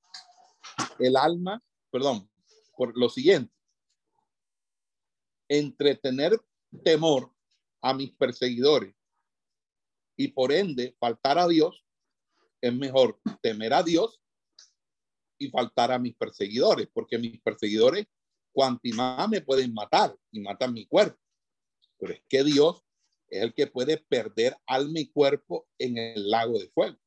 el 0.98 1.16
alma, 1.16 1.64
perdón, 1.92 2.30
por 2.76 2.98
lo 2.98 3.10
siguiente, 3.10 3.54
entre 5.50 5.96
tener 5.96 6.40
temor 6.84 7.34
a 7.82 7.94
mis 7.94 8.12
perseguidores 8.12 8.94
y 10.18 10.30
por 10.30 10.52
ende 10.52 10.96
faltar 11.00 11.38
a 11.38 11.48
Dios, 11.48 11.86
es 12.60 12.74
mejor 12.74 13.20
temer 13.42 13.74
a 13.74 13.84
Dios 13.84 14.22
y 15.38 15.50
faltar 15.50 15.92
a 15.92 16.00
mis 16.00 16.16
perseguidores, 16.16 16.88
porque 16.92 17.20
mis 17.20 17.40
perseguidores, 17.42 18.08
cuanto 18.52 18.90
más 18.96 19.30
me 19.30 19.42
pueden 19.42 19.74
matar 19.74 20.18
y 20.32 20.40
matan 20.40 20.74
mi 20.74 20.88
cuerpo. 20.88 21.20
Pero 22.00 22.14
es 22.14 22.24
que 22.28 22.44
Dios 22.44 22.84
es 23.30 23.44
el 23.44 23.54
que 23.54 23.68
puede 23.68 23.98
perder 23.98 24.58
alma 24.66 25.00
y 25.00 25.08
cuerpo 25.10 25.68
en 25.78 25.98
el 25.98 26.30
lago 26.30 26.58
de 26.58 26.70
fuego. 26.70 26.98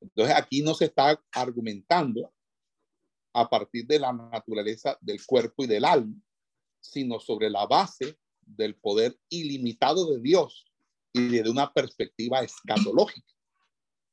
Entonces 0.00 0.34
aquí 0.36 0.62
no 0.62 0.74
se 0.74 0.86
está 0.86 1.22
argumentando 1.32 2.32
a 3.32 3.48
partir 3.48 3.86
de 3.86 3.98
la 3.98 4.12
naturaleza 4.12 4.98
del 5.00 5.24
cuerpo 5.24 5.64
y 5.64 5.66
del 5.66 5.84
alma, 5.84 6.20
sino 6.80 7.20
sobre 7.20 7.50
la 7.50 7.66
base 7.66 8.18
del 8.40 8.74
poder 8.74 9.18
ilimitado 9.28 10.10
de 10.10 10.20
Dios 10.20 10.66
y 11.12 11.28
desde 11.28 11.50
una 11.50 11.72
perspectiva 11.72 12.40
escatológica. 12.40 13.32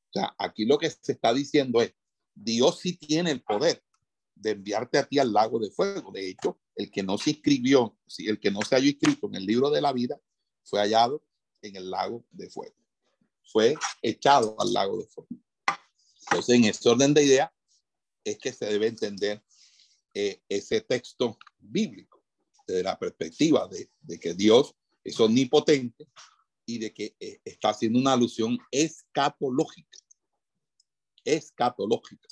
O 0.10 0.14
sea, 0.14 0.36
aquí 0.38 0.66
lo 0.66 0.78
que 0.78 0.90
se 0.90 1.12
está 1.14 1.34
diciendo 1.34 1.82
es, 1.82 1.94
Dios 2.34 2.80
sí 2.80 2.98
tiene 2.98 3.32
el 3.32 3.42
poder 3.42 3.84
de 4.36 4.52
enviarte 4.52 4.98
a 4.98 5.08
ti 5.08 5.20
al 5.20 5.34
lago 5.34 5.60
de 5.60 5.72
fuego. 5.72 6.12
De 6.12 6.30
hecho, 6.30 6.60
el 6.76 6.92
que 6.92 7.04
no 7.04 7.18
se 7.18 7.32
inscribió, 7.32 7.98
el 8.20 8.40
que 8.40 8.52
no 8.52 8.62
se 8.62 8.76
haya 8.76 8.88
inscrito 8.88 9.28
en 9.28 9.36
el 9.36 9.46
libro 9.46 9.70
de 9.70 9.82
la 9.82 9.92
vida, 9.92 10.20
fue 10.64 10.80
hallado 10.80 11.24
en 11.62 11.76
el 11.76 11.90
lago 11.90 12.26
de 12.32 12.50
fuego. 12.50 12.76
Fue 13.44 13.76
echado 14.02 14.56
al 14.60 14.74
lago 14.74 14.98
de 14.98 15.08
fuego. 15.08 15.30
Entonces, 16.30 16.56
en 16.56 16.66
ese 16.66 16.90
orden 16.90 17.14
de 17.14 17.24
idea, 17.24 17.54
es 18.24 18.38
que 18.38 18.52
se 18.52 18.66
debe 18.66 18.88
entender 18.88 19.42
eh, 20.14 20.42
ese 20.50 20.82
texto 20.82 21.38
bíblico, 21.60 22.17
desde 22.68 22.84
la 22.84 23.00
perspectiva 23.00 23.68
de, 23.68 23.90
de, 24.02 24.20
que 24.20 24.34
Dios 24.34 24.76
es 25.04 25.20
omnipotente 25.20 26.10
y 26.66 26.80
de 26.80 26.94
que 26.94 27.16
eh, 27.20 27.40
está 27.46 27.70
haciendo 27.70 27.98
una 27.98 28.14
alusión 28.14 28.58
escatológica 28.70 29.98
escatológica. 31.28 32.28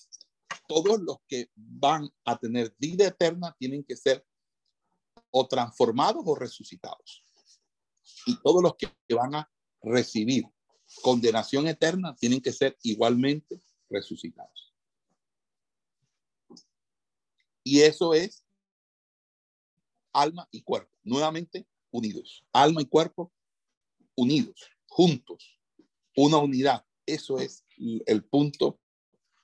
Todos 0.68 1.00
los 1.02 1.18
que 1.28 1.52
van 1.56 2.10
a 2.24 2.38
tener 2.38 2.74
vida 2.80 3.08
eterna 3.08 3.56
tienen 3.60 3.84
que 3.84 3.96
ser 3.96 4.26
o 5.30 5.48
transformados 5.48 6.24
o 6.26 6.34
resucitados. 6.36 7.24
Y 8.26 8.40
todos 8.42 8.64
los 8.64 8.76
que 8.76 8.88
van 9.14 9.36
a 9.36 9.52
recibir 9.82 10.46
condenación 11.02 11.68
eterna 11.68 12.16
tienen 12.16 12.42
que 12.42 12.54
ser 12.54 12.78
igualmente 12.84 13.62
resucitados. 13.90 14.74
Y 17.64 17.82
eso 17.82 18.14
es 18.14 18.45
alma 20.16 20.47
y 20.51 20.61
cuerpo, 20.61 20.97
nuevamente 21.03 21.68
unidos. 21.91 22.45
Alma 22.53 22.82
y 22.82 22.86
cuerpo 22.86 23.32
unidos, 24.16 24.70
juntos, 24.88 25.59
una 26.16 26.38
unidad. 26.38 26.86
Eso 27.05 27.38
es 27.39 27.66
el 28.05 28.24
punto 28.24 28.80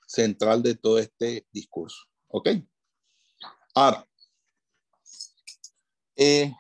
central 0.07 0.63
de 0.63 0.75
todo 0.75 0.97
este 0.97 1.47
discurso. 1.51 2.05
¿Ok? 2.29 2.49
Ahora, 3.75 4.07
eh, 6.15 6.53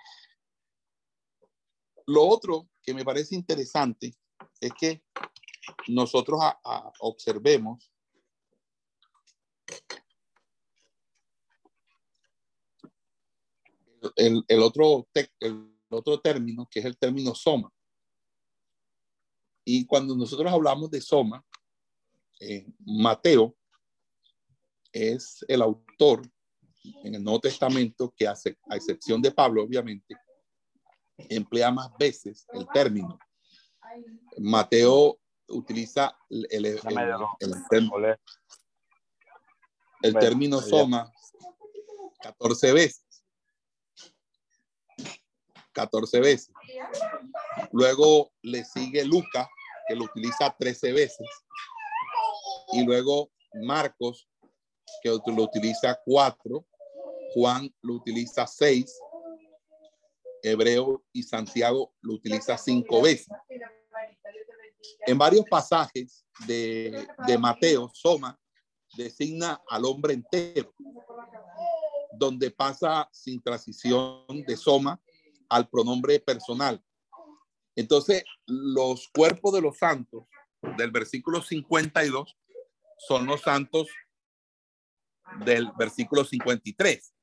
lo 2.05 2.25
otro 2.25 2.69
que 2.83 2.93
me 2.93 3.05
parece 3.05 3.35
interesante 3.35 4.13
es 4.59 4.71
que 4.79 5.03
nosotros 5.87 6.39
a, 6.41 6.91
observemos 6.99 7.90
el, 14.15 14.43
el 14.47 14.61
otro, 14.61 15.07
el 15.39 15.71
otro 15.89 16.19
término, 16.19 16.67
que 16.69 16.79
es 16.79 16.85
el 16.85 16.97
término 16.97 17.35
soma. 17.35 17.71
Y 19.63 19.85
cuando 19.85 20.15
nosotros 20.15 20.51
hablamos 20.51 20.89
de 20.89 21.01
soma, 21.01 21.43
eh, 22.39 22.65
Mateo 22.79 23.55
es 24.91 25.45
el 25.47 25.61
autor 25.61 26.21
en 27.03 27.15
el 27.15 27.23
Nuevo 27.23 27.39
Testamento 27.39 28.13
que 28.15 28.27
hace, 28.27 28.57
a 28.69 28.75
excepción 28.75 29.21
de 29.21 29.31
Pablo, 29.31 29.63
obviamente, 29.63 30.15
emplea 31.17 31.71
más 31.71 31.91
veces 31.99 32.47
el 32.53 32.67
término. 32.73 33.19
Mateo 34.39 35.19
utiliza 35.47 36.17
el, 36.29 36.47
el, 36.49 36.65
el, 36.65 36.79
el 40.01 40.13
término 40.15 40.59
soma 40.61 41.11
14 42.21 42.73
veces. 42.73 43.10
14 45.73 46.19
veces. 46.19 46.51
Luego 47.71 48.31
le 48.41 48.63
sigue 48.63 49.03
Lucas, 49.05 49.47
que 49.87 49.95
lo 49.95 50.05
utiliza 50.05 50.55
13 50.57 50.93
veces. 50.93 51.27
Y 52.73 52.85
luego 52.85 53.31
Marcos, 53.53 54.27
que 55.01 55.09
lo 55.09 55.43
utiliza 55.43 55.99
4. 56.05 56.65
Juan 57.33 57.73
lo 57.81 57.95
utiliza 57.95 58.45
6. 58.45 58.99
Hebreo 60.43 61.03
y 61.13 61.23
Santiago 61.23 61.93
lo 62.01 62.13
utiliza 62.13 62.57
5 62.57 63.01
veces. 63.01 63.27
En 65.05 65.17
varios 65.17 65.45
pasajes 65.49 66.25
de, 66.47 67.07
de 67.27 67.37
Mateo, 67.37 67.91
Soma 67.93 68.37
designa 68.95 69.61
al 69.69 69.85
hombre 69.85 70.13
entero, 70.13 70.73
donde 72.13 72.51
pasa 72.51 73.07
sin 73.11 73.41
transición 73.41 74.25
de 74.45 74.57
Soma 74.57 74.99
al 75.51 75.67
pronombre 75.67 76.19
personal. 76.19 76.81
Entonces, 77.75 78.23
los 78.47 79.09
cuerpos 79.09 79.53
de 79.53 79.61
los 79.61 79.77
santos 79.77 80.23
del 80.77 80.91
versículo 80.91 81.41
52 81.41 82.37
son 82.97 83.25
los 83.25 83.41
santos 83.41 83.87
del 85.45 85.69
versículo 85.77 86.23
53 86.23 87.13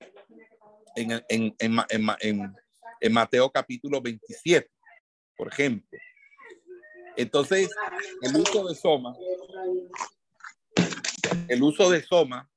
en, 0.97 1.25
en, 1.29 1.55
en, 1.59 2.55
en, 3.01 3.13
Mateo 3.13 3.51
capítulo 3.51 4.03
27, 4.03 4.71
por 5.37 5.49
ejemplo. 5.49 5.99
Entonces, 7.17 7.71
el 8.23 8.37
uso 8.37 8.69
de 8.69 8.75
soma, 8.75 9.15
el 11.49 11.63
uso 11.63 11.91
de 11.91 12.03
soma 12.03 12.51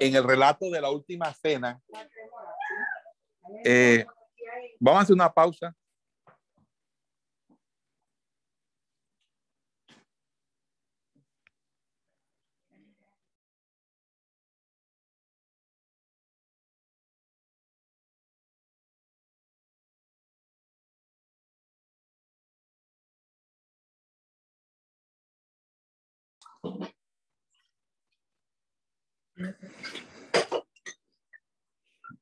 en 0.00 0.16
el 0.16 0.24
relato 0.24 0.68
de 0.70 0.80
la 0.80 0.90
última 0.90 1.32
cena, 1.32 1.80
eh, 3.64 4.04
vamos 4.84 5.00
a 5.00 5.02
hacer 5.04 5.14
una 5.14 5.32
pausa. 5.32 5.74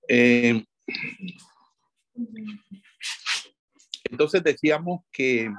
Eh, 0.09 0.65
entonces 4.05 4.43
decíamos 4.43 5.01
que 5.11 5.51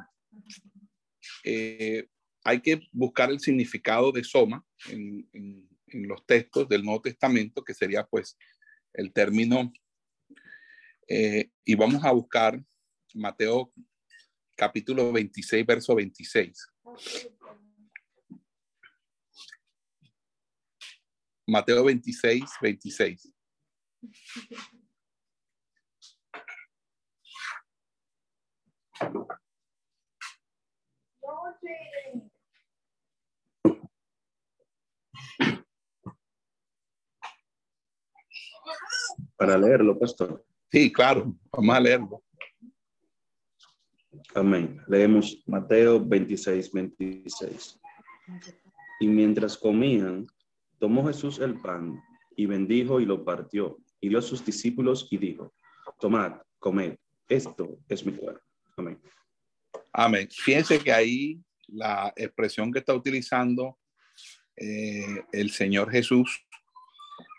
eh, 1.43 2.07
hay 2.43 2.61
que 2.61 2.81
buscar 2.91 3.31
el 3.31 3.39
significado 3.39 4.11
de 4.11 4.23
soma 4.23 4.65
en, 4.89 5.27
en, 5.33 5.69
en, 5.87 6.07
los 6.07 6.25
textos 6.25 6.67
del 6.67 6.83
Nuevo 6.83 7.01
Testamento, 7.01 7.63
que 7.63 7.73
sería 7.73 8.05
pues 8.05 8.37
el 8.93 9.11
término, 9.13 9.71
eh, 11.07 11.51
y 11.65 11.75
vamos 11.75 12.03
a 12.03 12.11
buscar 12.11 12.63
Mateo 13.13 13.73
capítulo 14.55 15.11
26, 15.11 15.65
verso 15.65 15.95
26. 15.95 16.67
Mateo 21.45 21.83
26, 21.83 22.43
26. 22.61 23.33
Para 39.35 39.57
leerlo, 39.57 39.97
pastor. 39.97 40.45
Sí, 40.71 40.91
claro, 40.91 41.35
vamos 41.51 41.75
a 41.75 41.79
leerlo. 41.79 42.23
Amén. 44.35 44.81
Leemos 44.87 45.43
Mateo 45.45 46.03
26, 46.03 46.71
26. 46.71 47.79
Y 48.99 49.07
mientras 49.07 49.57
comían, 49.57 50.25
tomó 50.79 51.05
Jesús 51.05 51.39
el 51.39 51.59
pan 51.61 52.01
y 52.35 52.45
bendijo 52.45 52.99
y 52.99 53.05
lo 53.05 53.23
partió 53.23 53.77
y 53.99 54.09
dio 54.09 54.19
a 54.19 54.21
sus 54.21 54.43
discípulos 54.45 55.07
y 55.11 55.17
dijo, 55.17 55.53
tomad, 55.99 56.41
comed, 56.59 56.97
esto 57.27 57.77
es 57.87 58.05
mi 58.05 58.13
cuerpo. 58.13 58.52
Amén. 58.75 58.99
Amén. 59.91 60.27
Fíjense 60.31 60.79
que 60.79 60.91
ahí 60.91 61.39
la 61.67 62.11
expresión 62.15 62.71
que 62.71 62.79
está 62.79 62.93
utilizando 62.93 63.79
eh, 64.55 65.23
el 65.31 65.51
Señor 65.51 65.91
Jesús 65.91 66.43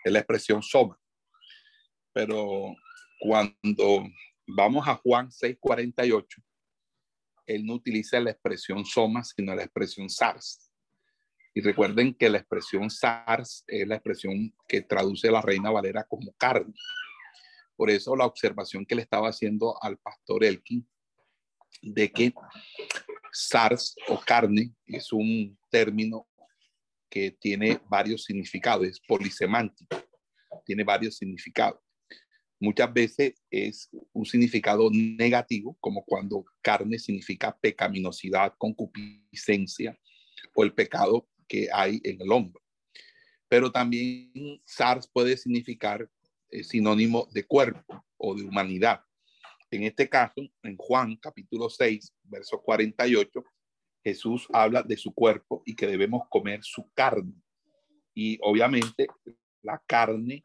es 0.03 0.11
la 0.11 0.19
expresión 0.19 0.63
soma. 0.63 0.97
Pero 2.13 2.73
cuando 3.19 4.07
vamos 4.47 4.87
a 4.87 4.95
Juan 4.95 5.29
6:48, 5.29 6.41
él 7.47 7.65
no 7.65 7.73
utiliza 7.73 8.19
la 8.19 8.31
expresión 8.31 8.85
soma, 8.85 9.23
sino 9.23 9.53
la 9.53 9.63
expresión 9.63 10.09
SARS. 10.09 10.71
Y 11.53 11.61
recuerden 11.61 12.13
que 12.13 12.29
la 12.29 12.37
expresión 12.37 12.89
SARS 12.89 13.63
es 13.67 13.87
la 13.87 13.95
expresión 13.95 14.53
que 14.67 14.81
traduce 14.81 15.29
la 15.29 15.41
Reina 15.41 15.71
Valera 15.71 16.05
como 16.05 16.33
carne. 16.33 16.73
Por 17.75 17.89
eso 17.89 18.15
la 18.15 18.25
observación 18.25 18.85
que 18.85 18.95
le 18.95 19.01
estaba 19.01 19.29
haciendo 19.29 19.81
al 19.81 19.97
pastor 19.97 20.45
Elkin 20.45 20.87
de 21.81 22.11
que 22.11 22.33
SARS 23.31 23.95
o 24.07 24.19
carne 24.19 24.73
es 24.85 25.11
un 25.11 25.57
término 25.69 26.27
que 27.09 27.31
tiene 27.31 27.79
varios 27.89 28.23
significados, 28.23 28.87
es 28.87 28.99
polisemántico, 28.99 29.97
tiene 30.65 30.83
varios 30.83 31.17
significados. 31.17 31.79
Muchas 32.59 32.91
veces 32.93 33.33
es 33.49 33.89
un 34.13 34.25
significado 34.25 34.89
negativo, 34.91 35.77
como 35.79 36.03
cuando 36.05 36.45
carne 36.61 36.97
significa 36.97 37.57
pecaminosidad, 37.57 38.53
concupiscencia 38.57 39.97
o 40.55 40.63
el 40.63 40.73
pecado 40.73 41.27
que 41.47 41.67
hay 41.71 41.99
en 42.03 42.21
el 42.21 42.31
hombre. 42.31 42.61
Pero 43.47 43.71
también 43.71 44.61
SARS 44.65 45.07
puede 45.07 45.37
significar 45.37 46.09
eh, 46.49 46.63
sinónimo 46.63 47.27
de 47.31 47.45
cuerpo 47.45 48.05
o 48.17 48.35
de 48.35 48.43
humanidad. 48.43 49.04
En 49.71 49.83
este 49.83 50.07
caso, 50.07 50.41
en 50.63 50.77
Juan 50.77 51.17
capítulo 51.17 51.69
6, 51.69 52.13
verso 52.23 52.61
48, 52.61 53.43
Jesús 54.03 54.47
habla 54.53 54.83
de 54.83 54.97
su 54.97 55.13
cuerpo 55.13 55.63
y 55.65 55.75
que 55.75 55.87
debemos 55.87 56.23
comer 56.29 56.63
su 56.63 56.89
carne. 56.93 57.33
Y 58.13 58.37
obviamente 58.41 59.07
la 59.63 59.81
carne 59.87 60.43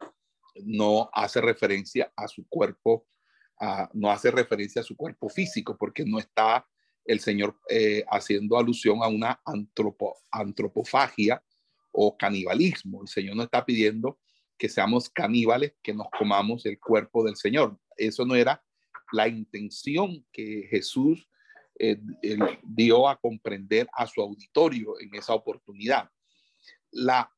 no 0.63 1.09
hace 1.13 1.39
referencia 1.41 2.11
a 2.15 2.27
su 2.27 2.47
cuerpo, 2.47 3.07
no 3.93 4.09
hace 4.09 4.31
referencia 4.31 4.81
a 4.81 4.85
su 4.85 4.95
cuerpo 4.95 5.29
físico, 5.29 5.77
porque 5.77 6.03
no 6.03 6.17
está 6.17 6.67
el 7.05 7.19
Señor 7.19 7.59
eh, 7.69 8.03
haciendo 8.09 8.57
alusión 8.57 9.03
a 9.03 9.07
una 9.07 9.39
antropo, 9.45 10.17
antropofagia 10.31 11.43
o 11.91 12.17
canibalismo. 12.17 13.01
El 13.03 13.07
Señor 13.07 13.35
no 13.35 13.43
está 13.43 13.63
pidiendo 13.63 14.19
que 14.57 14.69
seamos 14.69 15.09
caníbales, 15.09 15.73
que 15.81 15.93
nos 15.93 16.07
comamos 16.09 16.65
el 16.65 16.79
cuerpo 16.79 17.23
del 17.23 17.35
Señor. 17.35 17.79
Eso 17.95 18.25
no 18.25 18.35
era 18.35 18.63
la 19.11 19.27
intención 19.27 20.25
que 20.31 20.67
Jesús 20.69 21.27
eh, 21.79 21.99
dio 22.63 23.07
a 23.07 23.19
comprender 23.19 23.87
a 23.93 24.05
su 24.07 24.21
auditorio 24.21 24.99
en 24.99 25.15
esa 25.15 25.33
oportunidad. 25.33 26.09
La 26.91 27.31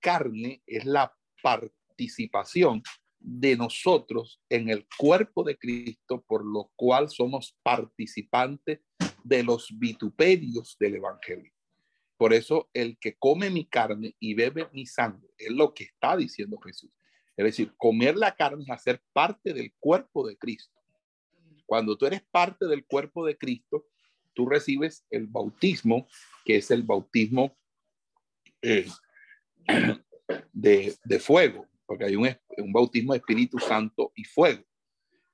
carne 0.00 0.62
es 0.66 0.84
la 0.84 1.14
participación 1.42 2.82
de 3.18 3.56
nosotros 3.56 4.40
en 4.48 4.68
el 4.68 4.86
cuerpo 4.98 5.44
de 5.44 5.56
Cristo, 5.56 6.22
por 6.26 6.44
lo 6.44 6.70
cual 6.76 7.08
somos 7.08 7.56
participantes 7.62 8.80
de 9.22 9.42
los 9.42 9.68
vituperios 9.78 10.76
del 10.78 10.96
Evangelio. 10.96 11.52
Por 12.16 12.32
eso 12.32 12.68
el 12.74 12.98
que 12.98 13.16
come 13.16 13.48
mi 13.50 13.64
carne 13.64 14.14
y 14.20 14.34
bebe 14.34 14.68
mi 14.72 14.86
sangre, 14.86 15.28
es 15.38 15.50
lo 15.50 15.72
que 15.72 15.84
está 15.84 16.16
diciendo 16.16 16.58
Jesús. 16.58 16.90
Es 17.36 17.44
decir, 17.44 17.74
comer 17.76 18.16
la 18.16 18.34
carne 18.36 18.62
es 18.62 18.70
hacer 18.70 19.02
parte 19.12 19.52
del 19.52 19.72
cuerpo 19.80 20.26
de 20.26 20.36
Cristo. 20.36 20.80
Cuando 21.66 21.96
tú 21.96 22.06
eres 22.06 22.22
parte 22.30 22.66
del 22.66 22.84
cuerpo 22.84 23.24
de 23.24 23.36
Cristo, 23.36 23.86
tú 24.34 24.46
recibes 24.46 25.06
el 25.10 25.26
bautismo, 25.26 26.06
que 26.44 26.56
es 26.56 26.70
el 26.70 26.82
bautismo 26.82 27.56
eh, 28.62 28.86
de, 30.52 31.18
fuego, 31.20 31.66
porque 31.86 32.04
hay 32.04 32.16
un, 32.16 32.28
un 32.58 32.72
bautismo 32.72 33.12
de 33.12 33.18
Espíritu 33.18 33.58
Santo 33.58 34.12
y 34.14 34.24
fuego. 34.24 34.62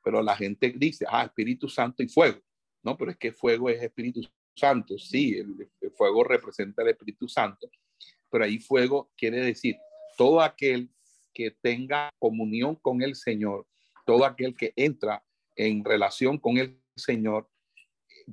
Pero 0.03 0.23
la 0.23 0.37
gente 0.37 0.73
dice, 0.77 1.05
ah, 1.09 1.25
Espíritu 1.25 1.69
Santo 1.69 2.03
y 2.03 2.09
fuego. 2.09 2.41
No, 2.83 2.97
pero 2.97 3.11
es 3.11 3.17
que 3.17 3.33
fuego 3.33 3.69
es 3.69 3.83
Espíritu 3.83 4.21
Santo. 4.55 4.99
Sí, 4.99 5.35
el, 5.35 5.71
el 5.81 5.91
fuego 5.91 6.25
representa 6.25 6.83
el 6.83 6.89
Espíritu 6.89 7.29
Santo, 7.29 7.71
pero 8.31 8.45
ahí 8.45 8.59
fuego 8.59 9.11
quiere 9.17 9.41
decir 9.41 9.77
todo 10.17 10.41
aquel 10.41 10.91
que 11.33 11.51
tenga 11.51 12.11
comunión 12.19 12.77
con 12.77 13.03
el 13.03 13.15
Señor, 13.15 13.67
todo 14.07 14.25
aquel 14.25 14.57
que 14.57 14.73
entra 14.77 15.23
en 15.67 15.85
relación 15.85 16.39
con 16.39 16.57
el 16.57 16.81
Señor, 16.97 17.49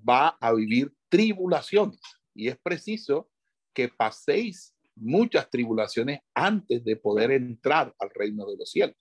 va 0.07 0.37
a 0.39 0.53
vivir 0.53 0.93
tribulaciones. 1.09 1.99
Y 2.33 2.47
es 2.47 2.57
preciso 2.57 3.29
que 3.73 3.89
paséis 3.89 4.73
muchas 4.95 5.49
tribulaciones 5.49 6.21
antes 6.33 6.83
de 6.83 6.95
poder 6.95 7.31
entrar 7.31 7.93
al 7.99 8.09
reino 8.11 8.45
de 8.49 8.57
los 8.57 8.71
cielos. 8.71 8.95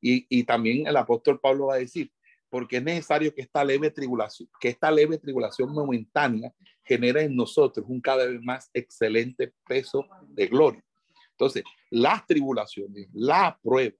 Y, 0.00 0.26
y, 0.28 0.44
también 0.44 0.86
el 0.86 0.96
apóstol 0.96 1.38
Pablo 1.40 1.66
va 1.66 1.74
a 1.74 1.78
decir, 1.78 2.10
porque 2.48 2.78
es 2.78 2.82
necesario 2.82 3.32
que 3.32 3.42
esta 3.42 3.64
leve 3.64 3.90
tribulación, 3.90 4.48
que 4.58 4.70
esta 4.70 4.90
leve 4.90 5.18
tribulación 5.18 5.70
momentánea 5.72 6.52
genere 6.84 7.22
en 7.22 7.36
nosotros 7.36 7.86
un 7.88 8.00
cada 8.00 8.26
vez 8.26 8.42
más 8.42 8.68
excelente 8.74 9.52
peso 9.66 10.08
de 10.28 10.46
gloria. 10.48 10.84
Entonces, 11.30 11.62
las 11.90 12.26
tribulaciones, 12.26 13.08
la 13.12 13.58
prueba, 13.62 13.96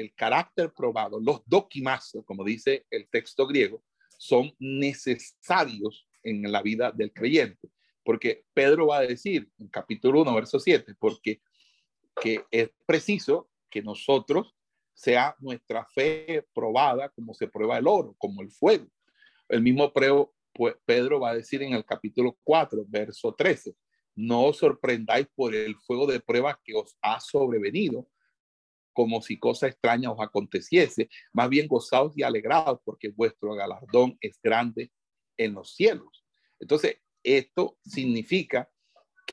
el 0.00 0.14
carácter 0.14 0.72
probado, 0.72 1.20
los 1.20 1.42
doquimazos, 1.46 2.24
como 2.24 2.44
dice 2.44 2.86
el 2.90 3.08
texto 3.08 3.46
griego, 3.46 3.82
son 4.18 4.52
necesarios 4.58 6.08
en 6.22 6.50
la 6.50 6.62
vida 6.62 6.92
del 6.92 7.12
creyente. 7.12 7.68
Porque 8.04 8.44
Pedro 8.54 8.88
va 8.88 8.98
a 8.98 9.06
decir 9.06 9.50
en 9.58 9.68
capítulo 9.68 10.22
1, 10.22 10.34
verso 10.34 10.58
7, 10.58 10.94
porque 10.98 11.40
que 12.20 12.44
es 12.50 12.70
preciso 12.86 13.48
que 13.70 13.82
nosotros 13.82 14.54
sea 14.94 15.36
nuestra 15.38 15.84
fe 15.84 16.44
probada 16.52 17.08
como 17.10 17.34
se 17.34 17.46
prueba 17.46 17.78
el 17.78 17.86
oro, 17.86 18.14
como 18.18 18.42
el 18.42 18.50
fuego. 18.50 18.86
El 19.48 19.62
mismo 19.62 19.92
pues, 20.52 20.74
Pedro 20.84 21.20
va 21.20 21.30
a 21.30 21.36
decir 21.36 21.62
en 21.62 21.74
el 21.74 21.84
capítulo 21.84 22.36
4, 22.42 22.84
verso 22.88 23.34
13, 23.34 23.74
no 24.16 24.46
os 24.46 24.56
sorprendáis 24.56 25.28
por 25.34 25.54
el 25.54 25.76
fuego 25.76 26.06
de 26.06 26.18
prueba 26.18 26.60
que 26.64 26.74
os 26.74 26.96
ha 27.00 27.20
sobrevenido, 27.20 28.08
como 28.98 29.22
si 29.22 29.38
cosa 29.38 29.68
extraña 29.68 30.10
os 30.10 30.18
aconteciese, 30.20 31.08
más 31.32 31.48
bien 31.48 31.68
gozaos 31.68 32.18
y 32.18 32.24
alegrados, 32.24 32.80
porque 32.84 33.10
vuestro 33.10 33.54
galardón 33.54 34.18
es 34.20 34.40
grande 34.42 34.90
en 35.36 35.54
los 35.54 35.76
cielos. 35.76 36.26
Entonces, 36.58 36.96
esto 37.22 37.78
significa 37.80 38.68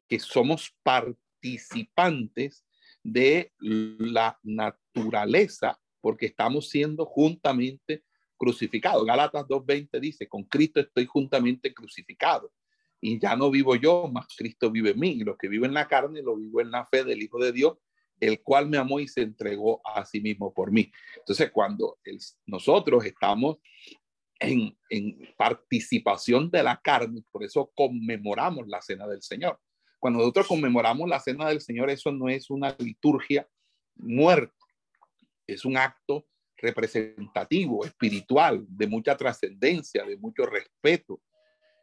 que 0.07 0.19
somos 0.19 0.71
participantes 0.83 2.63
de 3.01 3.53
la 3.57 4.39
naturaleza, 4.43 5.81
porque 5.99 6.27
estamos 6.27 6.69
siendo 6.69 7.07
juntamente 7.07 8.03
crucificados. 8.37 9.03
Galatas 9.03 9.47
2.20 9.47 9.99
dice, 9.99 10.27
con 10.27 10.43
Cristo 10.43 10.79
estoy 10.79 11.07
juntamente 11.07 11.73
crucificado 11.73 12.53
y 13.01 13.19
ya 13.19 13.35
no 13.35 13.49
vivo 13.49 13.75
yo, 13.75 14.11
más 14.13 14.27
Cristo 14.37 14.69
vive 14.69 14.91
en 14.91 14.99
mí. 14.99 15.09
Y 15.13 15.23
lo 15.23 15.35
que 15.35 15.47
vivo 15.47 15.65
en 15.65 15.73
la 15.73 15.87
carne 15.87 16.21
lo 16.21 16.35
vivo 16.35 16.61
en 16.61 16.69
la 16.69 16.85
fe 16.85 17.03
del 17.03 17.23
Hijo 17.23 17.39
de 17.39 17.51
Dios, 17.51 17.79
el 18.19 18.41
cual 18.41 18.69
me 18.69 18.77
amó 18.77 18.99
y 18.99 19.07
se 19.07 19.21
entregó 19.21 19.81
a 19.85 20.05
sí 20.05 20.21
mismo 20.21 20.53
por 20.53 20.71
mí. 20.71 20.91
Entonces, 21.17 21.51
cuando 21.51 21.97
nosotros 22.45 23.05
estamos 23.05 23.57
en, 24.39 24.77
en 24.89 25.33
participación 25.37 26.49
de 26.49 26.63
la 26.63 26.79
carne, 26.81 27.23
por 27.31 27.43
eso 27.43 27.71
conmemoramos 27.75 28.67
la 28.67 28.81
cena 28.81 29.07
del 29.07 29.21
Señor. 29.21 29.59
Cuando 29.99 30.19
nosotros 30.19 30.47
conmemoramos 30.47 31.09
la 31.09 31.19
cena 31.19 31.47
del 31.49 31.61
Señor, 31.61 31.89
eso 31.89 32.11
no 32.11 32.29
es 32.29 32.49
una 32.49 32.75
liturgia 32.79 33.47
muerta, 33.95 34.53
es 35.47 35.65
un 35.65 35.77
acto 35.77 36.27
representativo, 36.57 37.85
espiritual, 37.85 38.65
de 38.67 38.87
mucha 38.87 39.15
trascendencia, 39.15 40.03
de 40.05 40.17
mucho 40.17 40.45
respeto, 40.45 41.21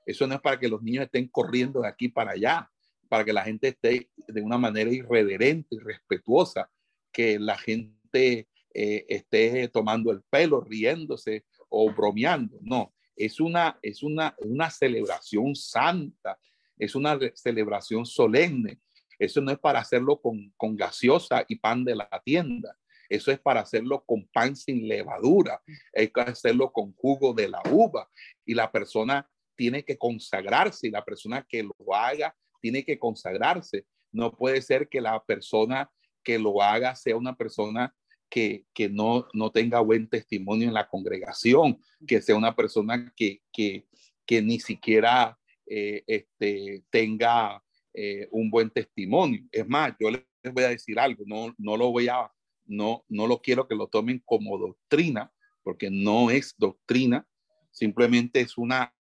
eso 0.07 0.27
no 0.27 0.35
es 0.35 0.41
para 0.41 0.59
que 0.59 0.69
los 0.69 0.83
niños 0.83 1.05
estén 1.05 1.29
corriendo 1.29 1.83
de 1.83 1.89
aquí 1.89 2.09
para 2.09 2.33
allá, 2.33 2.71
para 3.13 3.27
que 3.27 3.33
la 3.35 3.45
gente 3.45 3.69
esté 3.69 4.09
de 4.27 4.41
una 4.41 4.57
manera 4.57 4.91
irreverente 4.91 5.75
y 5.75 5.79
respetuosa, 5.81 6.71
que 7.13 7.39
la 7.39 7.59
gente 7.59 8.49
eh, 8.73 9.05
esté 9.07 9.69
tomando 9.69 10.11
el 10.13 10.23
pelo, 10.23 10.63
riéndose 10.63 11.45
o 11.69 11.93
bromeando. 11.93 12.59
No, 12.63 12.95
es 13.15 13.39
una, 13.39 13.79
es 13.83 14.03
una, 14.03 14.35
una 14.39 14.71
celebración 14.71 15.55
santa, 15.55 16.39
es 16.79 16.95
una 16.95 17.19
celebración 17.35 18.07
solemne. 18.07 18.81
Eso 19.19 19.43
no 19.43 19.53
es 19.53 19.59
para 19.59 19.81
hacerlo 19.81 20.19
con, 20.19 20.51
con 20.57 20.75
gaseosa 20.75 21.45
y 21.47 21.57
pan 21.57 21.85
de 21.85 21.97
la 21.97 22.09
tienda. 22.25 22.79
Eso 23.11 23.31
es 23.31 23.39
para 23.39 23.61
hacerlo 23.61 24.03
con 24.07 24.27
pan 24.29 24.57
sin 24.57 24.89
levadura. 24.89 25.61
Hay 25.95 26.09
que 26.09 26.21
hacerlo 26.23 26.73
con 26.73 26.95
jugo 26.95 27.35
de 27.35 27.51
la 27.51 27.61
uva. 27.71 28.09
Y 28.47 28.55
la 28.55 28.73
persona 28.73 29.31
tiene 29.55 29.85
que 29.85 29.99
consagrarse 29.99 30.89
la 30.89 31.05
persona 31.05 31.47
que 31.47 31.63
lo 31.63 31.95
haga 31.95 32.35
tiene 32.63 32.85
que 32.85 32.99
consagrarse. 32.99 33.85
No 34.13 34.33
puede 34.33 34.63
ser 34.63 34.89
que 34.89 35.01
la 35.01 35.23
persona 35.23 35.91
que 36.23 36.39
lo 36.39 36.63
haga 36.63 36.95
sea 36.95 37.17
una 37.17 37.37
persona 37.37 37.95
que, 38.31 38.65
que 38.73 38.89
no, 38.89 39.27
no 39.35 39.51
tenga 39.51 39.81
buen 39.81 40.09
testimonio 40.09 40.69
en 40.69 40.75
la 40.75 40.89
congregación, 40.89 41.79
que 42.07 42.23
sea 42.23 42.37
una 42.37 42.57
persona 42.57 43.13
que, 43.15 43.43
que, 43.53 43.87
que 44.25 44.41
ni 44.41 44.59
siquiera 44.61 45.39
eh, 45.67 46.03
este, 46.07 46.85
tenga 46.89 47.63
eh, 47.93 48.29
un 48.31 48.49
buen 48.49 48.71
testimonio. 48.71 49.43
Es 49.51 49.69
más, 49.69 49.93
yo 50.01 50.11
les 50.11 50.25
voy 50.55 50.65
a 50.65 50.71
decir 50.71 50.99
algo, 50.99 51.25
no, 51.27 51.55
no 51.59 51.77
lo 51.77 51.91
voy 51.91 52.09
a, 52.09 52.33
no, 52.65 53.05
no 53.09 53.27
lo 53.27 53.43
quiero 53.43 53.69
que 53.69 53.75
lo 53.75 53.89
tomen 53.89 54.23
como 54.25 54.57
doctrina, 54.57 55.31
porque 55.63 55.91
no 55.91 56.31
es 56.31 56.55
doctrina, 56.57 57.27
simplemente 57.71 58.41
es 58.41 58.57
una 58.57 58.95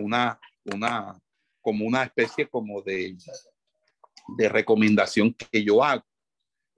una, 0.00 0.40
una, 0.64 1.20
como 1.68 1.84
una 1.84 2.02
especie 2.02 2.48
como 2.48 2.80
de, 2.80 3.14
de 4.38 4.48
recomendación 4.48 5.34
que 5.34 5.62
yo 5.62 5.84
hago 5.84 6.02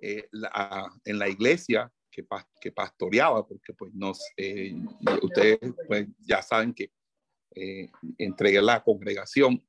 eh, 0.01 0.29
en 1.05 1.17
la 1.17 1.29
iglesia 1.29 1.93
que, 2.11 2.27
que, 2.61 2.73
pastoreaba, 2.73 3.47
porque 3.47 3.73
pues 3.73 3.95
no, 3.95 4.11
eh, 4.37 4.75
ustedes 5.23 5.61
pues 5.87 6.09
ya 6.19 6.43
saben 6.43 6.75
que 6.75 6.91
eh, 7.55 7.89
entregué 8.19 8.61
la 8.61 8.83
congregación, 8.83 9.65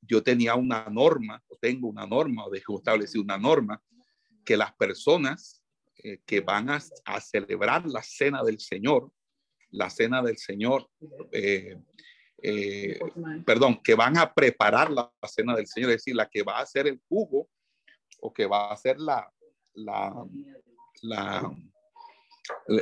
yo 0.00 0.20
tenía 0.20 0.56
una 0.56 0.88
norma, 0.90 1.40
o 1.46 1.56
tengo 1.56 1.86
una 1.86 2.04
norma, 2.04 2.46
o 2.46 2.50
dejo 2.50 2.78
establecer 2.78 3.20
una 3.20 3.38
norma, 3.38 3.80
que 4.44 4.56
las 4.56 4.74
personas 4.74 5.62
que 6.26 6.40
van 6.40 6.70
a, 6.70 6.80
celebrar 7.20 7.86
la 7.86 8.02
cena 8.02 8.42
del 8.42 8.58
Señor, 8.58 9.12
la 9.70 9.90
cena 9.90 10.22
del 10.22 10.38
Señor, 10.38 10.90
eh, 12.42 12.98
perdón, 13.46 13.80
que 13.82 13.94
van 13.94 14.18
a 14.18 14.32
preparar 14.32 14.90
la 14.90 15.12
cena 15.28 15.54
del 15.54 15.66
Señor, 15.66 15.90
es 15.90 15.98
decir, 15.98 16.16
la 16.16 16.28
que 16.28 16.42
va 16.42 16.58
a 16.58 16.62
hacer 16.62 16.88
el 16.88 17.00
jugo 17.08 17.48
o 18.20 18.32
que 18.32 18.46
va 18.46 18.68
a 18.68 18.74
hacer 18.74 18.98
la, 18.98 19.32
la, 19.74 20.12
la, 21.02 21.56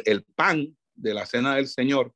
el 0.04 0.24
pan 0.24 0.76
de 0.94 1.14
la 1.14 1.26
cena 1.26 1.56
del 1.56 1.68
Señor, 1.68 2.14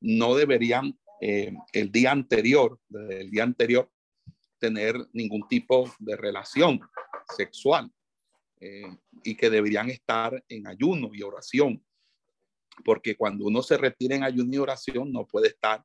no 0.00 0.34
deberían 0.34 0.98
eh, 1.20 1.54
el 1.72 1.90
día 1.90 2.12
anterior, 2.12 2.78
el 2.90 3.30
día 3.30 3.42
anterior, 3.42 3.90
tener 4.58 4.96
ningún 5.12 5.46
tipo 5.48 5.90
de 5.98 6.16
relación 6.16 6.80
sexual 7.36 7.90
eh, 8.60 8.86
y 9.22 9.34
que 9.34 9.50
deberían 9.50 9.90
estar 9.90 10.42
en 10.48 10.66
ayuno 10.66 11.10
y 11.12 11.22
oración, 11.22 11.84
porque 12.84 13.16
cuando 13.16 13.46
uno 13.46 13.62
se 13.62 13.76
retira 13.78 14.16
en 14.16 14.24
ayuno 14.24 14.54
y 14.54 14.58
oración 14.58 15.12
no 15.12 15.26
puede 15.26 15.48
estar 15.48 15.82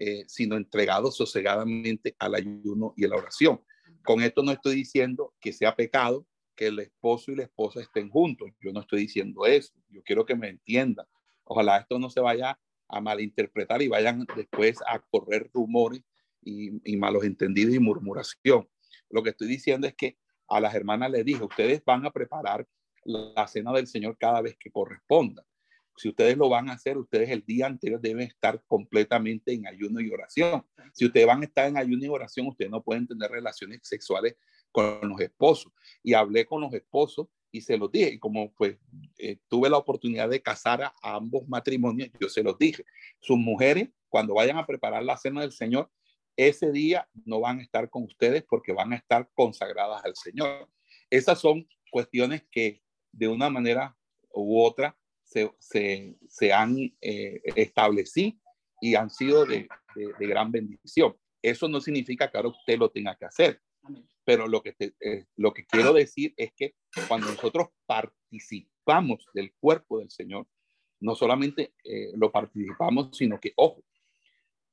eh, 0.00 0.24
sino 0.28 0.56
entregado 0.56 1.10
sosegadamente 1.10 2.14
al 2.20 2.36
ayuno 2.36 2.94
y 2.96 3.04
a 3.04 3.08
la 3.08 3.16
oración. 3.16 3.60
Con 4.04 4.22
esto 4.22 4.44
no 4.44 4.52
estoy 4.52 4.76
diciendo 4.76 5.34
que 5.40 5.52
sea 5.52 5.74
pecado 5.74 6.24
que 6.54 6.68
el 6.68 6.78
esposo 6.78 7.32
y 7.32 7.36
la 7.36 7.42
esposa 7.42 7.80
estén 7.80 8.08
juntos. 8.08 8.48
Yo 8.60 8.72
no 8.72 8.80
estoy 8.80 9.00
diciendo 9.00 9.44
eso. 9.44 9.74
Yo 9.88 10.02
quiero 10.04 10.24
que 10.24 10.36
me 10.36 10.50
entiendan. 10.50 11.04
Ojalá 11.42 11.78
esto 11.78 11.98
no 11.98 12.10
se 12.10 12.20
vaya 12.20 12.58
a 12.88 13.00
malinterpretar 13.00 13.82
y 13.82 13.88
vayan 13.88 14.24
después 14.36 14.78
a 14.86 15.00
correr 15.00 15.50
rumores 15.52 16.02
y, 16.42 16.96
malos 16.96 17.24
entendidos 17.24 17.74
y 17.74 17.80
murmuración. 17.80 18.68
Lo 19.10 19.24
que 19.24 19.30
estoy 19.30 19.48
diciendo 19.48 19.88
es 19.88 19.94
que 19.94 20.16
a 20.48 20.60
las 20.60 20.76
hermanas 20.76 21.10
les 21.10 21.24
dije, 21.24 21.42
ustedes 21.42 21.84
van 21.84 22.06
a 22.06 22.12
preparar 22.12 22.66
la 23.04 23.48
cena 23.48 23.72
del 23.72 23.88
Señor 23.88 24.16
cada 24.16 24.42
vez 24.42 24.56
que 24.58 24.70
corresponda 24.70 25.44
si 25.98 26.08
ustedes 26.08 26.36
lo 26.36 26.48
van 26.48 26.70
a 26.70 26.74
hacer, 26.74 26.96
ustedes 26.96 27.28
el 27.30 27.44
día 27.44 27.66
anterior 27.66 28.00
deben 28.00 28.26
estar 28.26 28.62
completamente 28.66 29.52
en 29.52 29.66
ayuno 29.66 30.00
y 30.00 30.10
oración. 30.10 30.64
Si 30.92 31.04
ustedes 31.04 31.26
van 31.26 31.42
a 31.42 31.44
estar 31.44 31.68
en 31.68 31.76
ayuno 31.76 32.04
y 32.04 32.08
oración, 32.08 32.46
ustedes 32.46 32.70
no 32.70 32.82
pueden 32.82 33.06
tener 33.06 33.30
relaciones 33.30 33.80
sexuales 33.82 34.36
con 34.70 35.08
los 35.08 35.20
esposos. 35.20 35.72
Y 36.02 36.14
hablé 36.14 36.46
con 36.46 36.60
los 36.60 36.72
esposos 36.72 37.26
y 37.50 37.62
se 37.62 37.76
los 37.76 37.90
dije, 37.90 38.14
y 38.14 38.18
como 38.18 38.52
pues 38.52 38.78
eh, 39.18 39.38
tuve 39.48 39.70
la 39.70 39.78
oportunidad 39.78 40.28
de 40.28 40.40
casar 40.40 40.82
a, 40.82 40.94
ambos 41.02 41.48
matrimonios, 41.48 42.10
yo 42.20 42.28
se 42.28 42.42
los 42.42 42.56
dije, 42.58 42.84
sus 43.18 43.38
mujeres 43.38 43.88
cuando 44.08 44.34
vayan 44.34 44.58
a 44.58 44.66
preparar 44.66 45.02
la 45.02 45.16
cena 45.16 45.40
del 45.40 45.52
Señor, 45.52 45.90
ese 46.36 46.70
día 46.70 47.08
no 47.24 47.40
van 47.40 47.58
a 47.58 47.62
estar 47.62 47.90
con 47.90 48.04
ustedes 48.04 48.44
porque 48.48 48.72
van 48.72 48.92
a 48.92 48.96
estar 48.96 49.28
consagradas 49.34 50.04
al 50.04 50.14
Señor. 50.14 50.68
Esas 51.10 51.40
son 51.40 51.66
cuestiones 51.90 52.44
que 52.50 52.82
de 53.10 53.28
una 53.28 53.50
manera 53.50 53.96
u 54.32 54.62
otra 54.62 54.97
se, 55.28 56.16
se, 56.28 56.52
han 56.52 56.76
eh, 57.00 57.40
establecido 57.54 58.38
y 58.80 58.94
han 58.94 59.10
sido 59.10 59.44
de, 59.44 59.68
de, 59.94 60.26
gran 60.26 60.50
bendición. 60.50 61.16
Eso 61.42 61.68
no 61.68 61.80
significa 61.80 62.30
que 62.30 62.36
ahora 62.36 62.50
usted 62.50 62.78
lo 62.78 62.90
tenga 62.90 63.14
que 63.16 63.26
hacer, 63.26 63.60
pero 64.24 64.46
lo 64.46 64.62
que, 64.62 64.74
eh, 64.78 65.26
lo 65.36 65.52
que 65.52 65.66
quiero 65.66 65.92
decir 65.92 66.34
es 66.36 66.52
que 66.56 66.74
cuando 67.06 67.28
nosotros 67.28 67.68
participamos 67.86 69.24
del 69.34 69.52
cuerpo 69.60 69.98
del 69.98 70.10
Señor, 70.10 70.46
no 71.00 71.14
solamente 71.14 71.74
eh, 71.84 72.12
lo 72.14 72.32
participamos, 72.32 73.16
sino 73.16 73.38
que, 73.38 73.52
ojo, 73.56 73.84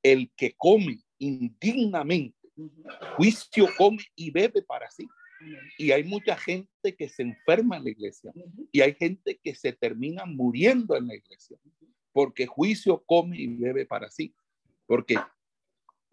el 0.02 0.32
que 0.36 0.54
come 0.56 0.98
indignamente, 1.18 2.36
juicio 3.16 3.68
come 3.76 3.98
y 4.14 4.30
bebe 4.30 4.62
para 4.62 4.90
sí. 4.90 5.06
Y 5.78 5.90
hay 5.90 6.04
mucha 6.04 6.36
gente 6.36 6.96
que 6.96 7.08
se 7.08 7.22
enferma 7.22 7.76
en 7.76 7.84
la 7.84 7.90
iglesia 7.90 8.32
y 8.72 8.80
hay 8.80 8.94
gente 8.94 9.38
que 9.42 9.54
se 9.54 9.72
termina 9.72 10.24
muriendo 10.24 10.96
en 10.96 11.08
la 11.08 11.14
iglesia 11.14 11.58
porque 12.16 12.46
juicio 12.46 13.04
come 13.04 13.38
y 13.38 13.46
bebe 13.46 13.84
para 13.84 14.10
sí, 14.10 14.34
porque 14.86 15.16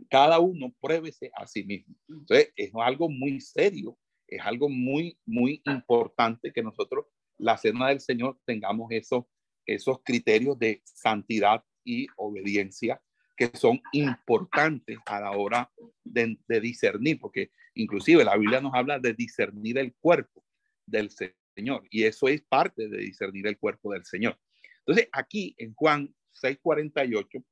cada 0.10 0.38
uno 0.38 0.76
pruébese 0.82 1.32
a 1.34 1.48
sí 1.48 1.64
mismo. 1.64 1.96
Entonces, 2.10 2.52
es 2.58 2.72
algo 2.76 3.08
muy 3.08 3.40
serio, 3.40 3.98
es 4.28 4.42
algo 4.42 4.68
muy, 4.68 5.18
muy 5.26 5.62
importante 5.66 6.52
que 6.52 6.62
nosotros, 6.62 7.06
la 7.38 7.58
cena 7.58 7.88
del 7.88 8.02
Señor, 8.02 8.38
tengamos 8.44 8.92
esos, 8.92 9.24
esos 9.66 10.00
criterios 10.04 10.60
de 10.60 10.82
santidad 10.84 11.64
y 11.86 12.08
obediencia 12.18 13.02
que 13.38 13.50
son 13.54 13.82
importantes 13.94 14.98
a 15.06 15.22
la 15.22 15.32
hora 15.32 15.72
de, 16.04 16.38
discernir, 16.60 17.18
porque 17.18 17.50
inclusive 17.76 18.24
la 18.24 18.38
Biblia 18.38 18.62
nos 18.62 18.74
habla 18.74 19.00
de 19.00 19.14
discernir 19.14 19.78
el 19.78 19.94
cuerpo 19.96 20.44
del 20.86 21.10
Señor 21.10 21.84
y 21.90 22.04
eso 22.04 22.28
es 22.28 22.42
parte 22.42 22.88
de 22.88 22.98
discernir 22.98 23.48
el 23.48 23.58
cuerpo 23.58 23.94
del 23.94 24.06
Señor. 24.06 24.38
Entonces, 24.80 25.08
aquí 25.12 25.56
en 25.58 25.74
Juan 25.74 26.14
6:48, 26.34 27.44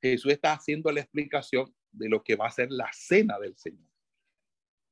Jesús 0.00 0.32
está 0.32 0.52
haciendo 0.52 0.90
la 0.92 1.00
explicación 1.00 1.74
de 1.92 2.08
lo 2.08 2.22
que 2.22 2.36
va 2.36 2.46
a 2.46 2.50
ser 2.50 2.70
la 2.70 2.90
cena 2.92 3.38
del 3.38 3.56
Señor. 3.56 3.86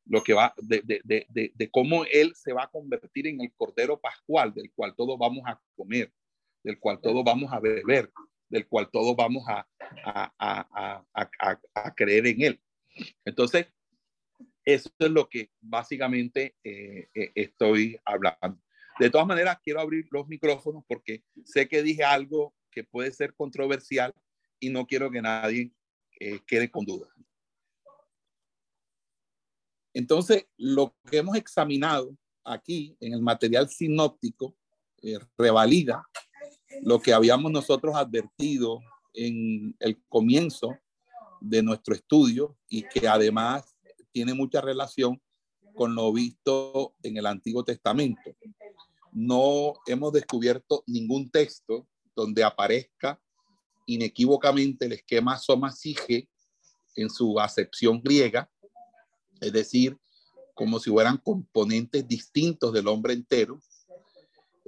Lo 0.09 0.23
que 0.23 0.35
va, 0.35 0.55
de, 0.59 0.83
de, 0.85 1.01
de, 1.05 1.53
de, 1.53 1.71
cómo 1.71 2.05
Él 2.05 2.33
se 2.37 2.53
va 2.53 2.65
a 2.65 2.71
convertir 2.71 3.27
en 3.27 3.41
el 3.41 3.53
Cordero 3.55 3.99
Pascual, 3.99 4.55
del 4.55 4.71
cual 4.73 4.95
todos 4.95 5.19
vamos 5.19 5.43
a 5.47 5.61
comer, 5.75 6.13
del 6.63 6.79
cual 6.79 7.01
todos 7.01 7.25
vamos 7.25 7.53
a 7.53 7.59
beber, 7.59 8.13
del 8.49 8.69
cual 8.69 8.89
todos 8.93 9.17
vamos 9.17 9.45
a, 9.49 9.67
a, 10.45 11.95
creer 11.97 12.27
en 12.29 12.43
Él. 12.43 12.61
Entonces, 13.25 13.67
eso 14.67 14.91
es 14.99 15.11
lo 15.11 15.29
que 15.29 15.53
básicamente 15.61 16.57
eh, 16.65 17.09
eh, 17.15 17.33
estoy 17.37 17.99
hablando. 18.05 18.61
De 18.99 19.11
todas 19.11 19.27
maneras, 19.27 19.59
quiero 19.63 19.81
abrir 19.81 20.07
los 20.11 20.27
micrófonos 20.27 20.83
porque 20.89 21.23
sé 21.45 21.69
que 21.69 21.83
dije 21.83 22.03
algo 22.03 22.53
que 22.73 22.83
puede 22.83 23.13
ser 23.13 23.33
controversial 23.35 24.13
y 24.59 24.71
no 24.71 24.85
quiero 24.87 25.11
que 25.11 25.23
nadie 25.23 25.73
eh, 26.19 26.41
quede 26.47 26.69
con 26.69 26.85
dudas. 26.85 27.11
Entonces, 29.95 30.47
lo 30.57 30.97
que 31.09 31.19
hemos 31.19 31.37
examinado 31.37 32.17
aquí 32.45 32.97
en 33.01 33.15
el 33.15 33.23
material 33.23 33.69
sinóptico 33.69 34.57
revalida 35.39 36.05
lo 36.83 37.01
que 37.01 37.13
habíamos 37.13 37.53
nosotros 37.53 37.95
advertido 37.95 38.81
en 39.15 39.77
el 39.79 40.03
comienzo 40.09 40.77
de 41.41 41.63
nuestro 41.63 41.95
estudio 41.95 42.59
y 42.69 42.83
que 42.83 43.07
además 43.07 43.76
tiene 44.17 44.33
mucha 44.33 44.63
relación 44.63 45.21
con 45.75 45.95
lo 45.95 46.11
visto 46.11 46.95
en 47.03 47.19
el 47.19 47.27
Antiguo 47.27 47.63
Testamento. 47.63 48.35
No 49.13 49.75
hemos 49.87 50.11
descubierto 50.11 50.83
ningún 50.87 51.29
texto 51.29 51.87
donde 52.15 52.43
aparezca 52.43 53.21
inequívocamente 53.85 54.87
el 54.87 54.93
esquema 54.93 55.37
soma 55.37 55.71
sige 55.71 56.31
en 56.95 57.11
su 57.11 57.39
acepción 57.39 58.01
griega, 58.03 58.51
es 59.39 59.53
decir, 59.53 59.99
como 60.55 60.81
si 60.81 60.89
fueran 60.89 61.19
componentes 61.19 62.09
distintos 62.09 62.73
del 62.73 62.89
hombre 62.89 63.13
entero, 63.13 63.61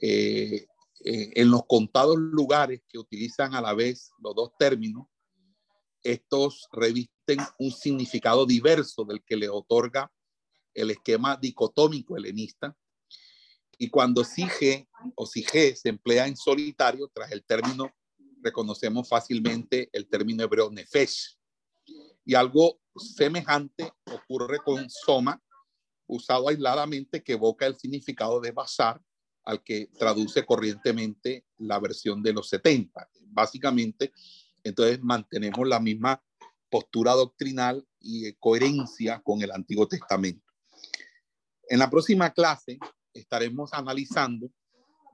eh, 0.03 0.67
eh, 1.07 1.33
en 1.37 1.51
los 1.51 1.65
contados 1.65 2.19
lugares 2.19 2.83
que 2.87 2.99
utilizan 2.99 3.55
a 3.55 3.63
la 3.63 3.73
vez 3.73 4.11
los 4.19 4.35
dos 4.35 4.51
términos, 4.59 5.07
estos 6.03 6.69
un 7.59 7.71
significado 7.71 8.47
diverso 8.47 9.05
del 9.05 9.23
que 9.23 9.37
le 9.37 9.49
otorga 9.49 10.11
el 10.75 10.91
esquema 10.91 11.37
dicotómico 11.37 12.17
helenista. 12.17 12.77
Y 13.79 13.89
cuando 13.89 14.25
sige 14.25 14.89
o 15.15 15.27
sige 15.27 15.77
se 15.77 15.89
emplea 15.89 16.27
en 16.27 16.37
solitario, 16.37 17.11
tras 17.13 17.31
el 17.33 17.45
término, 17.45 17.93
reconocemos 18.43 19.09
fácilmente 19.09 19.89
el 19.93 20.09
término 20.09 20.43
hebreo 20.45 20.71
nefesh. 20.71 21.39
Y 22.25 22.35
algo 22.35 22.81
semejante 22.97 23.93
ocurre 24.13 24.59
con 24.59 24.89
soma, 24.91 25.43
usado 26.07 26.49
aisladamente, 26.49 27.23
que 27.23 27.33
evoca 27.33 27.67
el 27.67 27.77
significado 27.77 28.41
de 28.41 28.53
basar, 28.53 29.01
al 29.45 29.63
que 29.63 29.89
traduce 29.99 30.45
corrientemente 30.45 31.47
la 31.57 31.79
versión 31.79 32.23
de 32.23 32.35
los 32.35 32.49
70. 32.51 33.09
Básicamente, 33.29 34.13
entonces 34.63 35.01
mantenemos 35.01 35.67
la 35.67 35.81
misma 35.81 36.23
postura 36.69 37.13
doctrinal 37.13 37.87
y 38.01 38.33
coherencia 38.35 39.21
con 39.23 39.43
el 39.43 39.51
Antiguo 39.53 39.87
Testamento. 39.89 40.45
En 41.69 41.79
la 41.79 41.91
próxima 41.91 42.33
clase 42.33 42.79
estaremos 43.13 43.73
analizando 43.73 44.51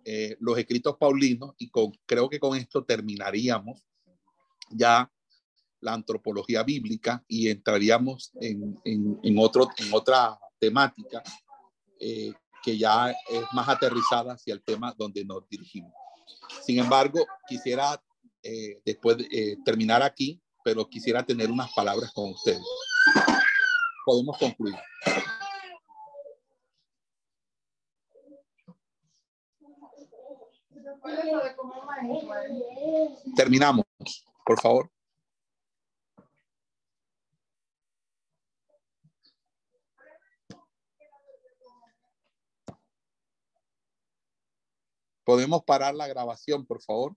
eh, 0.04 0.36
los 0.38 0.58
escritos 0.58 0.96
paulinos 0.98 1.54
y 1.58 1.70
creo 2.06 2.28
que 2.28 2.38
con 2.38 2.56
esto 2.56 2.84
terminaríamos 2.84 3.86
ya 4.70 5.10
la 5.80 5.94
antropología 5.94 6.62
bíblica 6.62 7.24
y 7.26 7.48
entraríamos 7.48 8.30
en, 8.40 8.78
en, 8.84 9.38
otro, 9.38 9.68
en 9.78 9.92
otra 9.92 10.38
temática 10.58 11.22
eh, 11.98 12.32
que 12.62 12.76
ya 12.76 13.10
es 13.10 13.44
más 13.52 13.68
aterrizada 13.68 14.34
hacia 14.34 14.54
el 14.54 14.62
tema 14.62 14.94
donde 14.96 15.24
nos 15.24 15.48
dirigimos. 15.48 15.92
Sin 16.62 16.78
embargo, 16.78 17.26
quisiera 17.48 18.02
eh, 18.42 18.80
después 18.84 19.16
terminar 19.64 20.02
aquí, 20.02 20.40
pero 20.64 20.88
quisiera 20.88 21.22
tener 21.24 21.50
unas 21.50 21.70
palabras 21.74 22.10
con 22.12 22.30
ustedes. 22.30 22.64
Podemos 24.04 24.38
concluir. 24.38 24.74
Terminamos, 33.36 33.84
por 34.44 34.60
favor. 34.60 34.90
¿Podemos 45.24 45.64
parar 45.64 45.94
la 45.94 46.06
grabación, 46.06 46.66
por 46.66 46.82
favor? 46.82 47.16